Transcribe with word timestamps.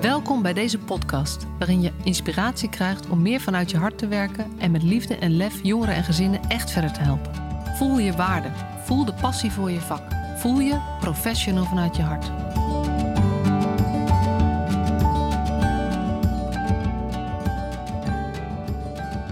Welkom 0.00 0.42
bij 0.42 0.52
deze 0.52 0.78
podcast, 0.78 1.46
waarin 1.58 1.80
je 1.82 1.92
inspiratie 2.04 2.68
krijgt 2.68 3.08
om 3.08 3.22
meer 3.22 3.40
vanuit 3.40 3.70
je 3.70 3.76
hart 3.76 3.98
te 3.98 4.08
werken 4.08 4.58
en 4.58 4.70
met 4.70 4.82
liefde 4.82 5.16
en 5.16 5.36
lef 5.36 5.62
jongeren 5.62 5.94
en 5.94 6.04
gezinnen 6.04 6.40
echt 6.48 6.70
verder 6.70 6.92
te 6.92 7.00
helpen. 7.00 7.34
Voel 7.76 7.98
je 7.98 8.12
waarde, 8.12 8.50
voel 8.84 9.04
de 9.04 9.14
passie 9.20 9.50
voor 9.50 9.70
je 9.70 9.80
vak, 9.80 10.02
voel 10.36 10.60
je 10.60 10.96
professional 11.00 11.64
vanuit 11.64 11.96
je 11.96 12.02
hart. 12.02 12.30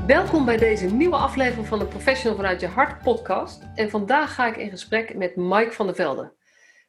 Welkom 0.06 0.44
bij 0.44 0.56
deze 0.56 0.86
nieuwe 0.86 1.16
aflevering 1.16 1.66
van 1.66 1.78
de 1.78 1.86
Professional 1.86 2.36
vanuit 2.36 2.60
je 2.60 2.66
hart 2.68 3.02
podcast. 3.02 3.62
En 3.74 3.90
vandaag 3.90 4.34
ga 4.34 4.46
ik 4.46 4.56
in 4.56 4.70
gesprek 4.70 5.14
met 5.14 5.36
Mike 5.36 5.72
van 5.72 5.86
der 5.86 5.94
Velde. 5.94 6.32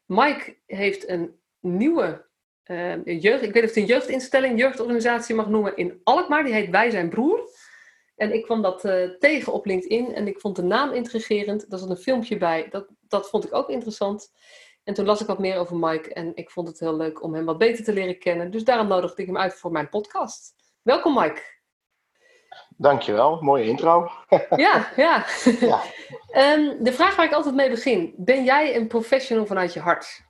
Mike 0.06 0.58
heeft 0.66 1.10
een 1.10 1.36
nieuwe 1.60 2.27
uh, 2.68 3.22
jeugd, 3.22 3.44
ik 3.44 3.54
weet 3.54 3.54
niet 3.54 3.64
of 3.64 3.70
het 3.70 3.76
een 3.76 3.86
jeugdinstelling, 3.86 4.60
jeugdorganisatie 4.60 5.36
mag 5.36 5.48
noemen 5.48 5.76
in 5.76 6.02
Alkmaar. 6.04 6.44
Die 6.44 6.54
heet 6.54 6.70
Wij 6.70 6.90
zijn 6.90 7.10
Broer. 7.10 7.50
En 8.16 8.34
ik 8.34 8.44
kwam 8.44 8.62
dat 8.62 8.86
uh, 8.86 9.10
tegen 9.20 9.54
op 9.54 9.66
LinkedIn 9.66 10.14
en 10.14 10.28
ik 10.28 10.40
vond 10.40 10.56
de 10.56 10.64
naam 10.64 10.94
intrigerend. 10.94 11.70
Daar 11.70 11.80
zat 11.80 11.90
een 11.90 11.98
filmpje 11.98 12.38
bij, 12.38 12.68
dat, 12.70 12.88
dat 13.08 13.30
vond 13.30 13.46
ik 13.46 13.54
ook 13.54 13.70
interessant. 13.70 14.32
En 14.84 14.94
toen 14.94 15.06
las 15.06 15.22
ik 15.22 15.28
wat 15.28 15.40
meer 15.40 15.58
over 15.58 15.78
Mike 15.78 16.14
en 16.14 16.32
ik 16.36 16.50
vond 16.50 16.68
het 16.68 16.80
heel 16.80 16.96
leuk 16.96 17.24
om 17.24 17.34
hem 17.34 17.46
wat 17.46 17.58
beter 17.58 17.84
te 17.84 17.94
leren 17.94 18.20
kennen. 18.20 18.52
Dus 18.52 18.64
daarom 18.64 18.88
nodigde 18.88 19.22
ik 19.22 19.28
hem 19.28 19.38
uit 19.38 19.54
voor 19.54 19.72
mijn 19.72 19.90
podcast. 19.90 20.54
Welkom 20.82 21.14
Mike. 21.14 21.42
Dankjewel, 22.78 23.42
mooie 23.42 23.66
intro. 23.66 24.12
ja, 24.56 24.92
ja. 24.96 25.26
ja. 25.60 25.82
um, 26.56 26.78
de 26.84 26.94
vraag 26.94 27.16
waar 27.16 27.26
ik 27.26 27.34
altijd 27.34 27.56
mee 27.56 27.70
begin. 27.70 28.14
Ben 28.18 28.44
jij 28.44 28.76
een 28.76 28.88
professional 28.88 29.46
vanuit 29.46 29.74
je 29.74 29.80
hart? 29.80 30.27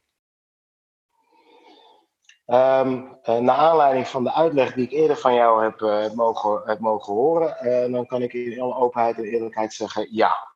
Um, 2.50 3.20
uh, 3.24 3.38
naar 3.38 3.56
aanleiding 3.56 4.08
van 4.08 4.24
de 4.24 4.34
uitleg 4.34 4.74
die 4.74 4.86
ik 4.86 4.92
eerder 4.92 5.18
van 5.18 5.34
jou 5.34 5.64
heb, 5.64 5.82
uh, 5.82 6.02
heb, 6.02 6.14
mogen, 6.14 6.62
heb 6.66 6.80
mogen 6.80 7.14
horen, 7.14 7.58
uh, 7.62 7.92
dan 7.94 8.06
kan 8.06 8.22
ik 8.22 8.34
in 8.34 8.62
alle 8.62 8.76
openheid 8.76 9.18
en 9.18 9.24
eerlijkheid 9.24 9.74
zeggen 9.74 10.08
ja. 10.12 10.56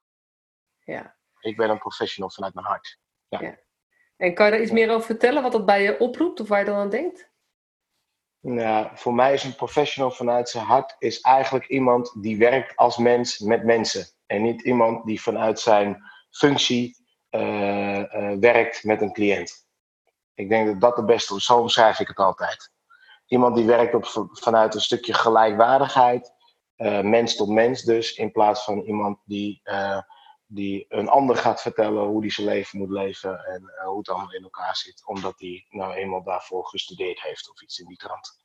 ja. 0.79 1.15
Ik 1.39 1.57
ben 1.57 1.69
een 1.69 1.77
professional 1.77 2.29
vanuit 2.29 2.53
mijn 2.53 2.65
hart. 2.65 2.99
Ja. 3.27 3.41
ja. 3.41 3.57
En 4.17 4.33
kan 4.33 4.45
je 4.45 4.51
daar 4.51 4.61
iets 4.61 4.71
meer 4.71 4.89
over 4.89 5.05
vertellen, 5.05 5.41
wat 5.41 5.51
dat 5.51 5.65
bij 5.65 5.83
je 5.83 5.99
oproept 5.99 6.39
of 6.39 6.47
waar 6.47 6.59
je 6.59 6.65
dan 6.65 6.75
aan 6.75 6.89
denkt? 6.89 7.29
Nou, 8.39 8.87
voor 8.93 9.13
mij 9.13 9.33
is 9.33 9.43
een 9.43 9.55
professional 9.55 10.11
vanuit 10.11 10.49
zijn 10.49 10.65
hart 10.65 10.95
is 10.99 11.21
eigenlijk 11.21 11.67
iemand 11.67 12.13
die 12.21 12.37
werkt 12.37 12.75
als 12.75 12.97
mens 12.97 13.39
met 13.39 13.63
mensen. 13.63 14.05
En 14.25 14.41
niet 14.41 14.61
iemand 14.61 15.05
die 15.05 15.21
vanuit 15.21 15.59
zijn 15.59 16.03
functie 16.29 16.95
werkt 18.39 18.83
met 18.83 19.01
een 19.01 19.13
cliënt. 19.13 19.69
Ik 20.41 20.49
denk 20.49 20.67
dat 20.67 20.81
dat 20.81 20.95
de 20.95 21.03
beste. 21.03 21.41
Zo 21.41 21.57
omschrijf 21.57 21.99
ik 21.99 22.07
het 22.07 22.17
altijd. 22.17 22.71
Iemand 23.25 23.55
die 23.55 23.65
werkt 23.65 23.93
op, 23.93 24.05
vanuit 24.31 24.75
een 24.75 24.81
stukje 24.81 25.13
gelijkwaardigheid, 25.13 26.31
uh, 26.77 27.01
mens 27.01 27.35
tot 27.35 27.49
mens 27.49 27.81
dus, 27.83 28.13
in 28.13 28.31
plaats 28.31 28.63
van 28.63 28.79
iemand 28.79 29.19
die, 29.25 29.61
uh, 29.63 30.01
die 30.45 30.85
een 30.89 31.07
ander 31.07 31.35
gaat 31.35 31.61
vertellen 31.61 32.03
hoe 32.03 32.21
die 32.21 32.31
zijn 32.31 32.47
leven 32.47 32.79
moet 32.79 32.89
leven 32.89 33.45
en 33.45 33.61
uh, 33.61 33.87
hoe 33.87 33.97
het 33.97 34.09
allemaal 34.09 34.33
in 34.33 34.43
elkaar 34.43 34.75
zit, 34.75 35.01
omdat 35.05 35.39
hij 35.39 35.65
nou 35.69 35.93
eenmaal 35.93 36.23
daarvoor 36.23 36.65
gestudeerd 36.67 37.21
heeft 37.21 37.49
of 37.49 37.61
iets 37.61 37.79
in 37.79 37.87
die 37.87 37.97
trant. 37.97 38.39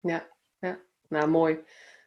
Ja, 0.00 0.28
ja. 0.58 0.78
nou 1.08 1.28
mooi. 1.28 1.64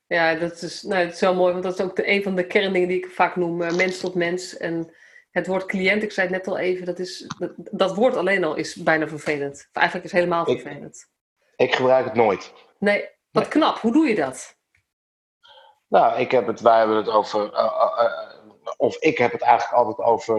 Ja, 0.07 0.35
dat 0.35 0.61
is, 0.61 0.81
nou, 0.81 1.05
dat 1.05 1.13
is 1.13 1.19
wel 1.19 1.35
mooi, 1.35 1.51
want 1.51 1.63
dat 1.63 1.79
is 1.79 1.85
ook 1.85 1.95
de, 1.95 2.09
een 2.09 2.23
van 2.23 2.35
de 2.35 2.47
kerndingen 2.47 2.87
die 2.87 2.97
ik 2.97 3.11
vaak 3.11 3.35
noem, 3.35 3.57
mens 3.57 3.99
tot 3.99 4.15
mens. 4.15 4.57
En 4.57 4.95
het 5.35 5.47
woord 5.47 5.65
cliënt, 5.65 6.03
ik 6.03 6.11
zei 6.11 6.27
het 6.27 6.35
net 6.35 6.47
al 6.47 6.57
even, 6.57 6.85
dat, 6.85 6.99
is, 6.99 7.27
dat, 7.39 7.51
dat 7.55 7.95
woord 7.95 8.15
alleen 8.15 8.43
al 8.43 8.55
is 8.55 8.75
bijna 8.75 9.07
vervelend. 9.07 9.53
Of 9.53 9.81
eigenlijk 9.81 10.05
is 10.05 10.11
het 10.11 10.21
helemaal 10.21 10.45
vervelend. 10.45 11.07
Ik, 11.55 11.67
ik 11.69 11.75
gebruik 11.75 12.05
het 12.05 12.13
nooit. 12.13 12.53
Nee, 12.79 13.09
wat 13.31 13.43
nee. 13.43 13.51
knap. 13.51 13.77
Hoe 13.77 13.91
doe 13.91 14.07
je 14.07 14.15
dat? 14.15 14.57
Nou, 15.87 16.19
ik 16.19 16.31
heb 16.31 16.47
het, 16.47 16.61
wij 16.61 16.77
hebben 16.77 16.95
het 16.97 17.09
over, 17.09 17.53
uh, 17.53 17.59
uh, 17.59 18.75
of 18.77 18.97
ik 18.97 19.17
heb 19.17 19.31
het 19.31 19.41
eigenlijk 19.41 19.77
altijd 19.77 20.07
over 20.07 20.37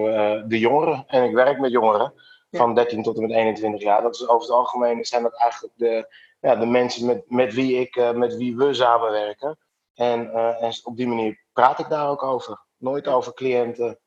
de 0.49 0.59
jongeren. 0.59 1.05
En 1.07 1.25
ik 1.25 1.35
werk 1.35 1.59
met 1.59 1.71
jongeren 1.71 2.13
ja. 2.51 2.59
van 2.59 2.75
13 2.75 3.03
tot 3.03 3.17
en 3.17 3.23
met 3.23 3.31
21 3.31 3.83
jaar. 3.83 4.03
Dat 4.03 4.15
is 4.15 4.29
over 4.29 4.47
het 4.47 4.57
algemeen 4.57 5.05
zijn 5.05 5.23
dat 5.23 5.41
eigenlijk 5.41 5.75
de, 5.77 6.15
ja, 6.41 6.57
de 6.57 6.67
mensen 6.67 7.07
met, 7.07 7.31
met 7.31 7.55
wie 7.55 7.81
ik, 7.81 8.13
met 8.15 8.37
wie 8.37 8.57
we 8.57 8.75
samenwerken. 8.75 9.59
En, 9.95 10.31
en 10.61 10.73
op 10.83 10.97
die 10.97 11.09
manier 11.09 11.45
praat 11.53 11.79
ik 11.79 11.89
daar 11.89 12.09
ook 12.09 12.23
over. 12.23 12.61
Nooit 12.77 13.09
over 13.09 13.35
cliënten. 13.35 13.99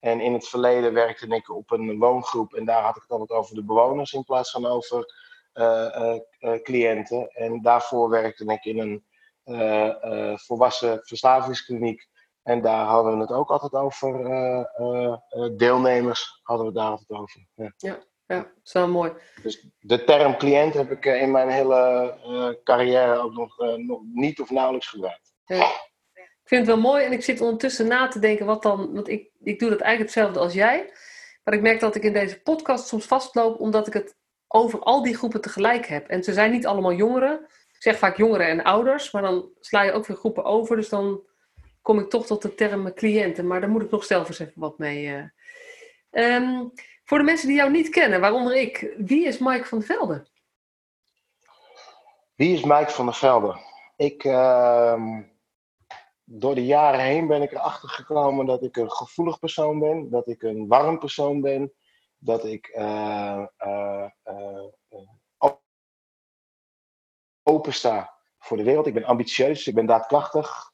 En 0.00 0.20
in 0.20 0.32
het 0.32 0.48
verleden 0.48 0.92
werkte 0.92 1.26
ik 1.26 1.50
op 1.50 1.70
een 1.70 1.98
woongroep 1.98 2.54
en 2.54 2.64
daar 2.64 2.82
had 2.82 2.96
ik 2.96 3.02
het 3.02 3.10
altijd 3.10 3.30
over 3.30 3.54
de 3.54 3.64
bewoners 3.64 4.12
in 4.12 4.24
plaats 4.24 4.50
van 4.50 4.66
over 4.66 5.14
uh, 5.54 5.88
uh, 5.96 6.18
uh, 6.40 6.62
cliënten. 6.62 7.28
En 7.28 7.62
daarvoor 7.62 8.08
werkte 8.08 8.44
ik 8.44 8.64
in 8.64 8.78
een 8.78 9.04
volwassen 10.38 11.00
verslavingskliniek. 11.02 12.08
En 12.42 12.62
daar 12.62 12.86
hadden 12.86 13.14
we 13.14 13.20
het 13.20 13.32
ook 13.32 13.50
altijd 13.50 13.72
over, 13.72 14.12
deelnemers 15.56 16.40
hadden 16.42 16.66
we 16.66 16.72
daar 16.72 16.90
altijd 16.90 17.10
over. 17.10 17.46
Ja, 17.54 17.72
ja, 17.76 17.98
ja 18.26 18.52
zo 18.62 18.86
mooi. 18.86 19.12
Dus 19.42 19.68
de 19.80 20.04
term 20.04 20.36
cliënt 20.36 20.74
heb 20.74 20.90
ik 20.90 21.04
in 21.04 21.30
mijn 21.30 21.48
hele 21.48 22.60
carrière 22.64 23.18
ook 23.18 23.32
nog, 23.32 23.58
nog 23.76 24.00
niet 24.12 24.40
of 24.40 24.50
nauwelijks 24.50 24.88
gebruikt. 24.88 25.34
Ja. 25.44 25.70
Ik 26.46 26.52
vind 26.52 26.66
het 26.66 26.76
wel 26.76 26.90
mooi 26.90 27.04
en 27.04 27.12
ik 27.12 27.24
zit 27.24 27.40
ondertussen 27.40 27.86
na 27.86 28.08
te 28.08 28.18
denken 28.18 28.46
wat 28.46 28.62
dan. 28.62 28.94
Want 28.94 29.08
ik, 29.08 29.30
ik 29.42 29.58
doe 29.58 29.70
dat 29.70 29.80
eigenlijk 29.80 30.14
hetzelfde 30.14 30.40
als 30.40 30.52
jij. 30.52 30.92
Maar 31.44 31.54
ik 31.54 31.60
merk 31.60 31.80
dat 31.80 31.94
ik 31.94 32.02
in 32.02 32.12
deze 32.12 32.40
podcast 32.40 32.86
soms 32.86 33.04
vastloop 33.04 33.60
omdat 33.60 33.86
ik 33.86 33.92
het 33.92 34.16
over 34.48 34.80
al 34.80 35.02
die 35.02 35.16
groepen 35.16 35.40
tegelijk 35.40 35.86
heb. 35.86 36.08
En 36.08 36.24
ze 36.24 36.32
zijn 36.32 36.50
niet 36.50 36.66
allemaal 36.66 36.92
jongeren. 36.92 37.40
Ik 37.72 37.82
zeg 37.82 37.98
vaak 37.98 38.16
jongeren 38.16 38.46
en 38.46 38.62
ouders, 38.62 39.10
maar 39.10 39.22
dan 39.22 39.48
sla 39.60 39.82
je 39.82 39.92
ook 39.92 40.06
weer 40.06 40.16
groepen 40.16 40.44
over. 40.44 40.76
Dus 40.76 40.88
dan 40.88 41.20
kom 41.82 41.98
ik 41.98 42.10
toch 42.10 42.26
tot 42.26 42.42
de 42.42 42.54
term 42.54 42.94
cliënten. 42.94 43.46
Maar 43.46 43.60
daar 43.60 43.70
moet 43.70 43.82
ik 43.82 43.90
nog 43.90 44.04
zelf 44.04 44.28
eens 44.28 44.38
even 44.38 44.52
wat 44.54 44.78
mee. 44.78 45.06
Uh. 45.06 46.34
Um, 46.34 46.72
voor 47.04 47.18
de 47.18 47.24
mensen 47.24 47.48
die 47.48 47.56
jou 47.56 47.70
niet 47.70 47.88
kennen, 47.88 48.20
waaronder 48.20 48.56
ik, 48.56 48.94
wie 48.96 49.26
is 49.26 49.38
Mike 49.38 49.64
van 49.64 49.78
der 49.78 49.86
Velde? 49.86 50.26
Wie 52.34 52.54
is 52.54 52.62
Mike 52.62 52.90
van 52.90 53.04
der 53.04 53.14
Velde? 53.14 53.56
Ik. 53.96 54.24
Uh 54.24 55.18
door 56.28 56.54
de 56.54 56.64
jaren 56.64 57.00
heen 57.00 57.26
ben 57.26 57.42
ik 57.42 57.52
erachter 57.52 57.88
gekomen 57.88 58.46
dat 58.46 58.62
ik 58.62 58.76
een 58.76 58.90
gevoelig 58.90 59.38
persoon 59.38 59.78
ben, 59.78 60.10
dat 60.10 60.28
ik 60.28 60.42
een 60.42 60.66
warm 60.66 60.98
persoon 60.98 61.40
ben, 61.40 61.72
dat 62.18 62.44
ik 62.44 62.72
uh, 62.76 63.46
uh, 63.58 64.08
uh, 64.24 64.64
open 67.42 67.72
sta 67.72 68.14
voor 68.38 68.56
de 68.56 68.62
wereld. 68.62 68.86
Ik 68.86 68.94
ben 68.94 69.04
ambitieus, 69.04 69.66
ik 69.66 69.74
ben 69.74 69.86
daadkrachtig 69.86 70.72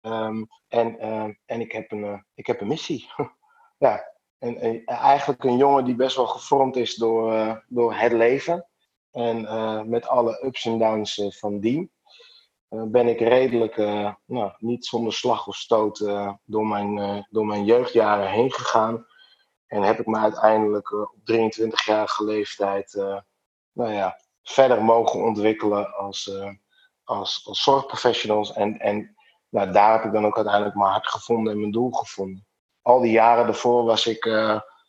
um, 0.00 0.46
en, 0.68 0.98
en 1.46 1.60
ik, 1.60 1.72
heb 1.72 1.90
een, 1.90 2.24
ik 2.34 2.46
heb 2.46 2.60
een 2.60 2.66
missie. 2.66 3.08
ja, 3.78 4.14
en, 4.38 4.84
eigenlijk 4.84 5.44
een 5.44 5.56
jongen 5.56 5.84
die 5.84 5.94
best 5.94 6.16
wel 6.16 6.26
gevormd 6.26 6.76
is 6.76 6.94
door, 6.94 7.64
door 7.68 7.94
het 7.94 8.12
leven 8.12 8.68
en 9.10 9.40
met 9.88 10.06
alle 10.06 10.44
ups 10.44 10.64
en 10.64 10.78
downs 10.78 11.22
van 11.28 11.60
dien. 11.60 11.90
Uh, 12.70 12.82
ben 12.82 13.08
ik 13.08 13.20
redelijk 13.20 13.76
uh, 13.76 14.14
nou, 14.26 14.52
niet 14.58 14.86
zonder 14.86 15.12
slag 15.12 15.46
of 15.46 15.56
stoot 15.56 16.00
uh, 16.00 16.32
door, 16.44 16.66
mijn, 16.66 17.26
door 17.30 17.46
mijn 17.46 17.64
jeugdjaren 17.64 18.30
heen 18.30 18.52
gegaan. 18.52 19.06
En 19.66 19.82
heb 19.82 20.00
ik 20.00 20.06
me 20.06 20.18
uiteindelijk 20.18 20.92
op 20.92 21.14
23-jarige 21.32 22.24
leeftijd 22.24 22.94
nou 23.72 23.92
ja, 23.92 24.20
verder 24.42 24.84
mogen 24.84 25.24
ontwikkelen 25.24 25.94
als, 25.94 26.30
als, 27.04 27.46
als 27.46 27.62
zorgprofessionals. 27.62 28.52
En, 28.52 28.78
en 28.78 29.16
nou, 29.48 29.72
daar 29.72 29.92
heb 29.92 30.04
ik 30.04 30.12
dan 30.12 30.26
ook 30.26 30.36
uiteindelijk 30.36 30.76
mijn 30.76 30.90
hart 30.90 31.06
gevonden 31.06 31.52
en 31.52 31.60
mijn 31.60 31.72
doel 31.72 31.90
gevonden. 31.90 32.46
Al 32.82 33.00
die 33.00 33.12
jaren 33.12 33.44
daarvoor 33.44 33.84
was 33.84 34.06
ik 34.06 34.24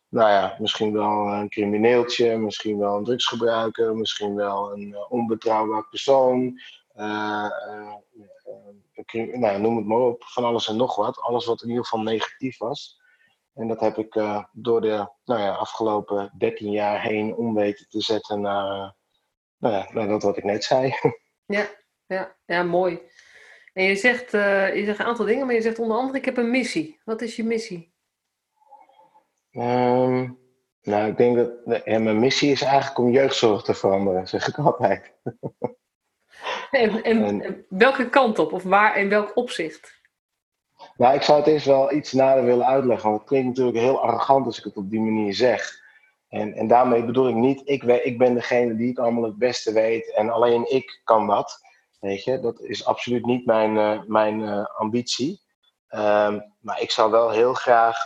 nou 0.09 0.29
ja, 0.29 0.55
misschien 0.59 0.93
wel 0.93 1.27
een 1.27 1.49
crimineeltje, 1.49 2.37
misschien 2.37 2.77
wel 2.77 2.97
een 2.97 3.03
drugsgebruiker, 3.03 3.95
misschien 3.95 4.35
wel 4.35 4.71
een 4.71 4.95
onbetrouwbaar 5.09 5.87
persoon. 5.89 6.59
Uh, 6.95 7.49
uh, 7.67 9.33
nou, 9.39 9.61
noem 9.61 9.77
het 9.77 9.85
maar 9.85 9.99
op, 9.99 10.23
van 10.23 10.43
alles 10.43 10.67
en 10.67 10.75
nog 10.75 10.95
wat. 10.95 11.19
Alles 11.19 11.45
wat 11.45 11.61
in 11.61 11.69
ieder 11.69 11.83
geval 11.83 12.01
negatief 12.01 12.57
was. 12.57 12.99
En 13.53 13.67
dat 13.67 13.79
heb 13.79 13.97
ik 13.97 14.15
uh, 14.15 14.43
door 14.51 14.81
de 14.81 15.09
nou 15.23 15.39
ja, 15.39 15.53
afgelopen 15.53 16.33
13 16.37 16.71
jaar 16.71 17.01
heen 17.01 17.35
om 17.35 17.53
weten 17.53 17.89
te 17.89 18.01
zetten 18.01 18.41
naar, 18.41 18.95
nou 19.57 19.75
ja, 19.75 19.87
naar 19.93 20.07
dat 20.07 20.23
wat 20.23 20.37
ik 20.37 20.43
net 20.43 20.63
zei. 20.63 20.93
Ja, 21.45 21.67
ja, 22.05 22.35
ja 22.45 22.63
mooi. 22.63 23.01
En 23.73 23.83
je 23.83 23.95
zegt, 23.95 24.31
je 24.31 24.81
zegt 24.85 24.99
een 24.99 25.05
aantal 25.05 25.25
dingen, 25.25 25.45
maar 25.45 25.55
je 25.55 25.61
zegt 25.61 25.79
onder 25.79 25.97
andere: 25.97 26.17
ik 26.17 26.25
heb 26.25 26.37
een 26.37 26.51
missie. 26.51 26.99
Wat 27.03 27.21
is 27.21 27.35
je 27.35 27.43
missie? 27.43 27.93
Um, 29.51 30.39
nou, 30.81 31.09
ik 31.09 31.17
denk 31.17 31.35
dat 31.35 31.81
ja, 31.85 31.99
mijn 31.99 32.19
missie 32.19 32.51
is 32.51 32.61
eigenlijk 32.61 32.97
om 32.97 33.11
jeugdzorg 33.11 33.63
te 33.63 33.73
veranderen, 33.73 34.27
zeg 34.27 34.47
ik 34.47 34.57
altijd. 34.57 35.13
En, 36.71 37.03
en, 37.03 37.65
welke 37.69 38.09
kant 38.09 38.39
op? 38.39 38.53
Of 38.53 38.63
waar, 38.63 38.97
in 38.97 39.09
welk 39.09 39.31
opzicht? 39.35 39.99
Nou, 40.97 41.15
ik 41.15 41.21
zou 41.21 41.39
het 41.39 41.47
eerst 41.47 41.65
wel 41.65 41.93
iets 41.93 42.13
nader 42.13 42.43
willen 42.43 42.65
uitleggen. 42.65 43.09
Want 43.09 43.21
het 43.21 43.29
klinkt 43.29 43.47
natuurlijk 43.47 43.77
heel 43.77 44.01
arrogant 44.01 44.45
als 44.45 44.57
ik 44.57 44.63
het 44.63 44.77
op 44.77 44.89
die 44.89 44.99
manier 44.99 45.33
zeg. 45.33 45.79
En, 46.29 46.53
en 46.53 46.67
daarmee 46.67 47.05
bedoel 47.05 47.27
ik 47.27 47.35
niet, 47.35 47.61
ik, 47.65 47.83
ik 47.83 48.17
ben 48.17 48.33
degene 48.33 48.75
die 48.75 48.87
het 48.87 48.99
allemaal 48.99 49.23
het 49.23 49.37
beste 49.37 49.73
weet 49.73 50.13
en 50.13 50.29
alleen 50.29 50.71
ik 50.71 51.01
kan 51.03 51.27
dat. 51.27 51.59
Weet 51.99 52.23
je, 52.23 52.39
dat 52.39 52.61
is 52.61 52.85
absoluut 52.85 53.25
niet 53.25 53.45
mijn, 53.45 53.75
uh, 53.75 54.01
mijn 54.05 54.39
uh, 54.39 54.65
ambitie. 54.65 55.41
Ehm, 55.87 56.39
maar 56.59 56.81
ik 56.81 56.91
zou 56.91 57.11
wel 57.11 57.29
heel 57.29 57.53
graag 57.53 57.97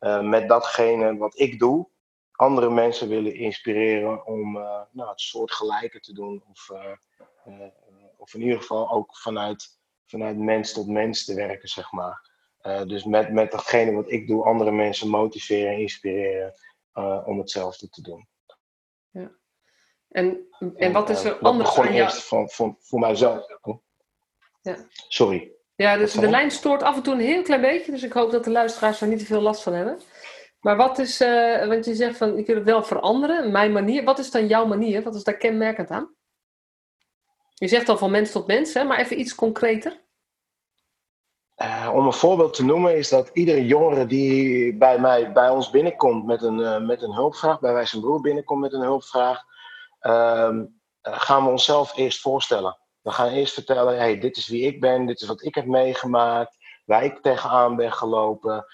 uh, 0.00 0.20
met 0.20 0.48
datgene 0.48 1.16
wat 1.16 1.38
ik 1.38 1.58
doe, 1.58 1.88
andere 2.32 2.70
mensen 2.70 3.08
willen 3.08 3.34
inspireren 3.34 4.26
om 4.26 4.52
nou, 4.90 5.08
het 5.10 5.20
soort 5.20 5.52
gelijke 5.52 6.00
te 6.00 6.12
doen. 6.12 6.42
Of, 6.50 6.70
of 8.22 8.34
in 8.34 8.42
ieder 8.42 8.58
geval 8.58 8.90
ook 8.90 9.16
vanuit, 9.16 9.80
vanuit 10.06 10.36
mens 10.36 10.72
tot 10.72 10.86
mens 10.86 11.24
te 11.24 11.34
werken, 11.34 11.68
zeg 11.68 11.92
maar. 11.92 12.30
dus 12.86 13.04
met, 13.04 13.32
met 13.32 13.50
datgene 13.50 13.92
wat 13.92 14.10
ik 14.10 14.26
doe, 14.26 14.44
andere 14.44 14.72
mensen 14.72 15.08
motiveren, 15.08 15.78
inspireren 15.78 16.54
uh, 16.94 17.22
om 17.24 17.38
hetzelfde 17.38 17.88
te 17.88 18.02
doen. 18.02 18.28
Ja. 19.10 19.30
En, 20.08 20.46
en 20.76 20.92
wat 20.92 21.10
is 21.10 21.24
er 21.24 21.36
uh, 21.36 21.42
anders 21.42 21.78
aan 21.78 21.94
jou? 21.94 22.10
van, 22.12 22.48
van, 22.48 22.76
voor 22.80 23.00
mijzelf. 23.00 23.46
Ja. 24.62 24.76
Sorry. 25.08 25.52
Ja, 25.74 25.96
dus 25.96 26.12
de 26.12 26.30
lijn 26.30 26.50
stoort 26.50 26.82
af 26.82 26.96
en 26.96 27.02
toe 27.02 27.14
een 27.14 27.20
heel 27.20 27.42
klein 27.42 27.60
beetje, 27.60 27.92
dus 27.92 28.02
ik 28.02 28.12
hoop 28.12 28.30
dat 28.30 28.44
de 28.44 28.50
luisteraars 28.50 29.00
er 29.00 29.08
niet 29.08 29.18
te 29.18 29.24
veel 29.24 29.40
last 29.40 29.62
van 29.62 29.72
hebben. 29.72 30.00
Maar 30.60 30.76
wat 30.76 30.98
is, 30.98 31.18
want 31.68 31.84
je 31.84 31.94
zegt 31.94 32.16
van, 32.16 32.38
ik 32.38 32.46
wil 32.46 32.56
het 32.56 32.64
wel 32.64 32.82
veranderen, 32.82 33.52
mijn 33.52 33.72
manier. 33.72 34.04
Wat 34.04 34.18
is 34.18 34.30
dan 34.30 34.46
jouw 34.46 34.66
manier? 34.66 35.02
Wat 35.02 35.14
is 35.14 35.24
daar 35.24 35.36
kenmerkend 35.36 35.90
aan? 35.90 36.14
Je 37.62 37.68
zegt 37.68 37.88
al 37.88 37.98
van 37.98 38.10
mens 38.10 38.30
tot 38.30 38.46
mens, 38.46 38.74
hè, 38.74 38.84
maar 38.84 38.98
even 38.98 39.20
iets 39.20 39.34
concreter. 39.34 40.00
Uh, 41.56 41.90
om 41.94 42.06
een 42.06 42.12
voorbeeld 42.12 42.54
te 42.54 42.64
noemen 42.64 42.96
is 42.96 43.08
dat 43.08 43.30
iedere 43.32 43.66
jongere 43.66 44.06
die 44.06 44.76
bij, 44.76 44.98
mij, 44.98 45.32
bij 45.32 45.48
ons 45.48 45.70
binnenkomt 45.70 46.26
met 46.26 46.42
een, 46.42 46.58
uh, 46.58 46.78
met 46.78 47.02
een 47.02 47.12
hulpvraag, 47.12 47.60
bij 47.60 47.72
wij 47.72 47.86
zijn 47.86 48.02
broer 48.02 48.20
binnenkomt 48.20 48.60
met 48.60 48.72
een 48.72 48.80
hulpvraag, 48.80 49.42
uh, 50.00 50.58
gaan 51.02 51.44
we 51.44 51.50
onszelf 51.50 51.96
eerst 51.96 52.20
voorstellen. 52.20 52.78
We 53.00 53.10
gaan 53.10 53.28
eerst 53.28 53.54
vertellen, 53.54 53.96
hey, 53.96 54.18
dit 54.18 54.36
is 54.36 54.48
wie 54.48 54.66
ik 54.66 54.80
ben, 54.80 55.06
dit 55.06 55.20
is 55.20 55.28
wat 55.28 55.42
ik 55.42 55.54
heb 55.54 55.66
meegemaakt, 55.66 56.56
waar 56.84 57.04
ik 57.04 57.18
tegenaan 57.20 57.76
ben 57.76 57.92
gelopen, 57.92 58.66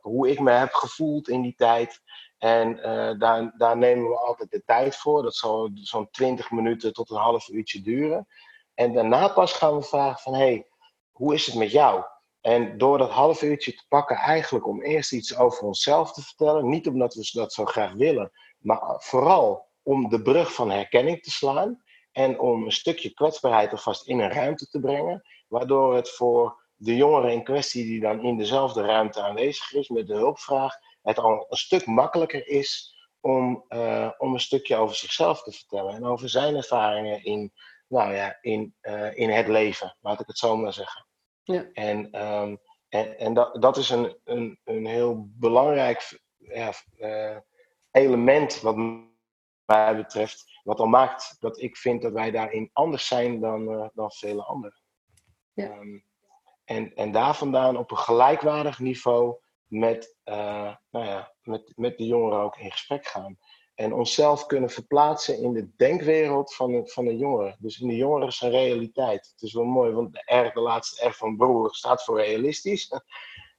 hoe 0.00 0.30
ik 0.30 0.40
me 0.40 0.50
heb 0.50 0.72
gevoeld 0.72 1.28
in 1.28 1.42
die 1.42 1.54
tijd. 1.54 2.00
En 2.42 2.76
daar, 3.18 3.54
daar 3.56 3.76
nemen 3.76 4.08
we 4.08 4.18
altijd 4.18 4.50
de 4.50 4.62
tijd 4.64 4.96
voor. 4.96 5.22
Dat 5.22 5.34
zal 5.34 5.70
zo'n 5.74 6.10
20 6.10 6.50
minuten 6.50 6.92
tot 6.92 7.10
een 7.10 7.16
half 7.16 7.48
uurtje 7.48 7.80
duren. 7.80 8.26
En 8.74 8.92
daarna 8.92 9.28
pas 9.28 9.52
gaan 9.52 9.76
we 9.76 9.82
vragen 9.82 10.20
van, 10.20 10.34
hey, 10.34 10.66
hoe 11.10 11.34
is 11.34 11.46
het 11.46 11.54
met 11.54 11.70
jou? 11.70 12.04
En 12.40 12.78
door 12.78 12.98
dat 12.98 13.10
half 13.10 13.42
uurtje 13.42 13.72
te 13.72 13.84
pakken, 13.88 14.16
eigenlijk 14.16 14.66
om 14.66 14.82
eerst 14.82 15.12
iets 15.12 15.36
over 15.36 15.66
onszelf 15.66 16.12
te 16.12 16.22
vertellen, 16.22 16.68
niet 16.68 16.86
omdat 16.86 17.14
we 17.14 17.30
dat 17.32 17.52
zo 17.52 17.64
graag 17.64 17.92
willen, 17.92 18.30
maar 18.58 18.80
vooral 18.98 19.68
om 19.82 20.08
de 20.08 20.22
brug 20.22 20.54
van 20.54 20.70
herkenning 20.70 21.22
te 21.22 21.30
slaan 21.30 21.82
en 22.12 22.38
om 22.38 22.64
een 22.64 22.72
stukje 22.72 23.14
kwetsbaarheid 23.14 23.72
alvast 23.72 24.08
in 24.08 24.20
een 24.20 24.32
ruimte 24.32 24.68
te 24.68 24.80
brengen, 24.80 25.22
waardoor 25.48 25.94
het 25.94 26.10
voor 26.10 26.60
de 26.76 26.96
jongere 26.96 27.32
in 27.32 27.44
kwestie 27.44 27.84
die 27.84 28.00
dan 28.00 28.22
in 28.22 28.36
dezelfde 28.36 28.82
ruimte 28.82 29.22
aanwezig 29.22 29.72
is 29.72 29.88
met 29.88 30.06
de 30.06 30.14
hulpvraag, 30.14 30.74
het 31.02 31.18
al 31.18 31.46
een 31.48 31.56
stuk 31.56 31.86
makkelijker 31.86 32.46
is 32.46 32.96
om, 33.20 33.64
uh, 33.68 34.10
om 34.18 34.32
een 34.32 34.40
stukje 34.40 34.76
over 34.76 34.96
zichzelf 34.96 35.42
te 35.42 35.52
vertellen 35.52 35.94
en 35.94 36.04
over 36.04 36.28
zijn 36.28 36.56
ervaringen 36.56 37.24
in, 37.24 37.52
nou 37.88 38.14
ja, 38.14 38.38
in, 38.40 38.74
uh, 38.82 39.16
in 39.16 39.30
het 39.30 39.48
leven, 39.48 39.96
laat 40.00 40.20
ik 40.20 40.26
het 40.26 40.38
zo 40.38 40.56
maar 40.56 40.72
zeggen. 40.72 41.06
Ja. 41.42 41.68
En, 41.72 42.26
um, 42.26 42.60
en, 42.88 43.18
en 43.18 43.34
dat, 43.34 43.62
dat 43.62 43.76
is 43.76 43.90
een, 43.90 44.18
een, 44.24 44.60
een 44.64 44.86
heel 44.86 45.26
belangrijk 45.28 46.20
ja, 46.36 46.72
uh, 46.96 47.36
element 47.90 48.60
wat 48.60 48.76
mij 49.64 49.96
betreft, 49.96 50.60
wat 50.62 50.80
al 50.80 50.86
maakt 50.86 51.36
dat 51.38 51.60
ik 51.60 51.76
vind 51.76 52.02
dat 52.02 52.12
wij 52.12 52.30
daarin 52.30 52.70
anders 52.72 53.06
zijn 53.06 53.40
dan, 53.40 53.90
dan 53.94 54.10
vele 54.10 54.42
anderen. 54.42 54.82
Ja. 55.52 55.76
Um, 55.76 56.04
en, 56.64 56.94
en 56.94 57.12
daar 57.12 57.34
vandaan 57.34 57.76
op 57.76 57.90
een 57.90 57.96
gelijkwaardig 57.96 58.78
niveau 58.78 59.41
met, 59.72 60.16
uh, 60.24 60.74
nou 60.90 61.06
ja, 61.06 61.32
met, 61.42 61.72
met 61.76 61.98
de 61.98 62.06
jongeren 62.06 62.38
ook 62.38 62.56
in 62.56 62.70
gesprek 62.70 63.06
gaan. 63.06 63.38
En 63.74 63.92
onszelf 63.92 64.46
kunnen 64.46 64.70
verplaatsen 64.70 65.38
in 65.38 65.52
de 65.52 65.70
denkwereld 65.76 66.54
van 66.54 66.72
de, 66.72 66.86
van 66.86 67.04
de 67.04 67.16
jongeren. 67.16 67.56
Dus 67.58 67.80
in 67.80 67.88
de 67.88 67.96
jongeren 67.96 68.50
realiteit. 68.50 69.30
Het 69.32 69.42
is 69.42 69.52
wel 69.52 69.64
mooi, 69.64 69.92
want 69.92 70.12
de 70.12 70.34
R, 70.34 70.52
de 70.54 70.60
laatste 70.60 71.08
R 71.08 71.12
van 71.12 71.36
broer, 71.36 71.74
staat 71.74 72.04
voor 72.04 72.20
realistisch. 72.20 72.90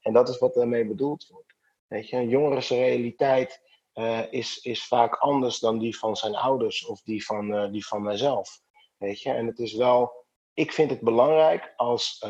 En 0.00 0.12
dat 0.12 0.28
is 0.28 0.38
wat 0.38 0.54
daarmee 0.54 0.86
bedoeld 0.86 1.26
wordt. 1.28 1.54
Weet 1.86 2.08
je, 2.08 2.16
een 2.16 2.28
jongeren's 2.28 2.68
realiteit 2.68 3.60
uh, 3.94 4.32
is, 4.32 4.58
is 4.58 4.86
vaak 4.86 5.14
anders 5.14 5.58
dan 5.58 5.78
die 5.78 5.98
van 5.98 6.16
zijn 6.16 6.34
ouders 6.34 6.86
of 6.86 7.02
die 7.02 7.24
van, 7.24 7.54
uh, 7.54 7.70
die 7.70 7.86
van 7.86 8.02
mijzelf. 8.02 8.60
Weet 8.96 9.22
je, 9.22 9.30
en 9.30 9.46
het 9.46 9.58
is 9.58 9.74
wel, 9.74 10.12
ik 10.54 10.72
vind 10.72 10.90
het 10.90 11.00
belangrijk 11.00 11.72
als, 11.76 12.24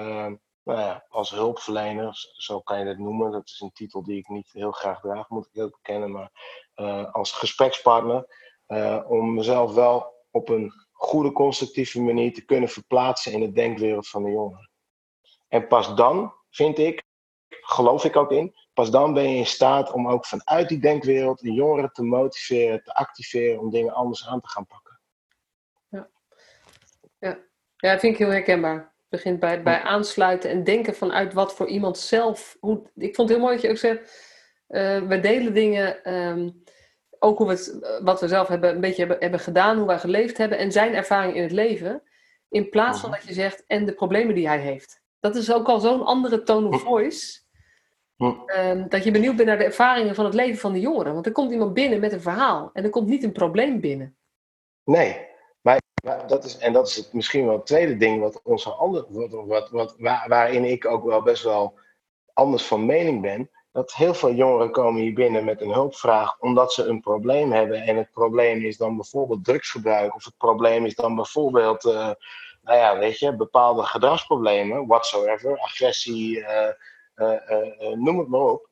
nou 0.64 0.78
ja, 0.78 1.04
als 1.08 1.30
hulpverlener, 1.30 2.32
zo 2.32 2.60
kan 2.60 2.78
je 2.78 2.86
het 2.86 2.98
noemen. 2.98 3.30
Dat 3.30 3.46
is 3.48 3.60
een 3.60 3.72
titel 3.72 4.02
die 4.02 4.18
ik 4.18 4.28
niet 4.28 4.52
heel 4.52 4.72
graag 4.72 5.00
draag, 5.00 5.28
moet 5.28 5.46
ik 5.46 5.52
heel 5.52 5.70
bekennen. 5.70 6.10
Maar 6.10 6.30
uh, 6.76 7.12
als 7.12 7.32
gesprekspartner. 7.32 8.42
Uh, 8.68 9.04
om 9.08 9.34
mezelf 9.34 9.74
wel 9.74 10.14
op 10.30 10.48
een 10.48 10.72
goede, 10.92 11.32
constructieve 11.32 12.00
manier 12.00 12.34
te 12.34 12.44
kunnen 12.44 12.68
verplaatsen 12.68 13.32
in 13.32 13.40
de 13.40 13.52
denkwereld 13.52 14.08
van 14.08 14.22
de 14.22 14.30
jongeren. 14.30 14.70
En 15.48 15.66
pas 15.66 15.94
dan, 15.94 16.34
vind 16.50 16.78
ik, 16.78 17.02
geloof 17.48 18.04
ik 18.04 18.16
ook 18.16 18.30
in, 18.30 18.54
pas 18.72 18.90
dan 18.90 19.14
ben 19.14 19.30
je 19.30 19.36
in 19.36 19.46
staat 19.46 19.92
om 19.92 20.08
ook 20.08 20.26
vanuit 20.26 20.68
die 20.68 20.78
denkwereld 20.78 21.40
de 21.40 21.52
jongeren 21.52 21.92
te 21.92 22.02
motiveren, 22.02 22.82
te 22.82 22.94
activeren 22.94 23.60
om 23.60 23.70
dingen 23.70 23.94
anders 23.94 24.26
aan 24.26 24.40
te 24.40 24.48
gaan 24.48 24.66
pakken. 24.66 25.00
Ja, 25.88 26.08
ja. 27.18 27.38
ja 27.76 27.92
dat 27.92 28.00
vind 28.00 28.12
ik 28.12 28.18
heel 28.18 28.30
herkenbaar. 28.30 28.93
Begint 29.14 29.40
bij, 29.40 29.62
bij 29.62 29.80
aansluiten 29.80 30.50
en 30.50 30.64
denken 30.64 30.94
vanuit 30.94 31.32
wat 31.32 31.54
voor 31.54 31.66
iemand 31.66 31.98
zelf. 31.98 32.56
Hoe, 32.60 32.82
ik 32.96 33.14
vond 33.14 33.28
het 33.28 33.38
heel 33.38 33.46
mooi 33.46 33.54
dat 33.54 33.64
je 33.64 33.70
ook 33.70 33.76
zegt 33.76 34.32
uh, 34.68 35.02
we 35.02 35.20
delen 35.20 35.54
dingen, 35.54 36.14
um, 36.14 36.62
ook 37.18 37.38
hoe 37.38 37.46
we 37.46 37.52
het, 37.52 38.00
wat 38.02 38.20
we 38.20 38.28
zelf 38.28 38.48
hebben, 38.48 38.74
een 38.74 38.80
beetje 38.80 39.00
hebben, 39.00 39.16
hebben 39.20 39.40
gedaan, 39.40 39.76
hoe 39.76 39.86
wij 39.86 39.98
geleefd 39.98 40.38
hebben 40.38 40.58
en 40.58 40.72
zijn 40.72 40.94
ervaring 40.94 41.36
in 41.36 41.42
het 41.42 41.52
leven. 41.52 42.02
In 42.48 42.68
plaats 42.68 43.00
van 43.00 43.10
mhm. 43.10 43.18
dat 43.18 43.28
je 43.28 43.34
zegt, 43.34 43.64
en 43.66 43.84
de 43.84 43.94
problemen 43.94 44.34
die 44.34 44.48
hij 44.48 44.58
heeft. 44.58 45.02
Dat 45.20 45.36
is 45.36 45.52
ook 45.52 45.68
al 45.68 45.80
zo'n 45.80 46.04
andere 46.04 46.42
tone 46.42 46.68
of 46.68 46.82
voice. 46.82 47.42
Um, 48.16 48.88
dat 48.88 49.04
je 49.04 49.10
benieuwd 49.10 49.36
bent 49.36 49.48
naar 49.48 49.58
de 49.58 49.64
ervaringen 49.64 50.14
van 50.14 50.24
het 50.24 50.34
leven 50.34 50.58
van 50.58 50.72
de 50.72 50.80
jongeren. 50.80 51.12
Want 51.12 51.26
er 51.26 51.32
komt 51.32 51.52
iemand 51.52 51.74
binnen 51.74 52.00
met 52.00 52.12
een 52.12 52.20
verhaal 52.20 52.70
en 52.72 52.84
er 52.84 52.90
komt 52.90 53.08
niet 53.08 53.22
een 53.22 53.32
probleem 53.32 53.80
binnen. 53.80 54.16
Nee, 54.84 55.26
dat 56.26 56.44
is, 56.44 56.58
en 56.58 56.72
dat 56.72 56.88
is 56.88 56.96
het, 56.96 57.12
misschien 57.12 57.46
wel 57.46 57.56
het 57.56 57.66
tweede 57.66 57.96
ding 57.96 58.20
wat 58.20 58.40
onze 58.42 58.70
andere, 58.70 59.06
wat, 59.08 59.30
wat, 59.30 59.70
wat, 59.70 59.94
waar, 59.98 60.28
waarin 60.28 60.64
ik 60.64 60.86
ook 60.86 61.04
wel 61.04 61.22
best 61.22 61.42
wel 61.42 61.78
anders 62.32 62.64
van 62.64 62.86
mening 62.86 63.22
ben 63.22 63.50
dat 63.74 63.94
heel 63.94 64.14
veel 64.14 64.32
jongeren 64.32 64.70
komen 64.70 65.00
hier 65.00 65.14
binnen 65.14 65.44
met 65.44 65.60
een 65.60 65.72
hulpvraag 65.72 66.38
omdat 66.38 66.72
ze 66.72 66.84
een 66.84 67.00
probleem 67.00 67.52
hebben. 67.52 67.82
En 67.82 67.96
het 67.96 68.10
probleem 68.10 68.64
is 68.64 68.76
dan 68.76 68.96
bijvoorbeeld 68.96 69.44
drugsgebruik. 69.44 70.14
Of 70.14 70.24
het 70.24 70.36
probleem 70.36 70.84
is 70.84 70.94
dan 70.94 71.14
bijvoorbeeld, 71.14 71.84
uh, 71.84 72.10
nou 72.62 72.78
ja, 72.78 72.98
weet 72.98 73.18
je, 73.18 73.36
bepaalde 73.36 73.82
gedragsproblemen, 73.82 74.86
whatsoever, 74.86 75.58
agressie, 75.58 76.38
uh, 76.38 76.68
uh, 77.16 77.92
noem 77.94 78.18
het 78.18 78.28
maar 78.28 78.40
op. 78.40 78.68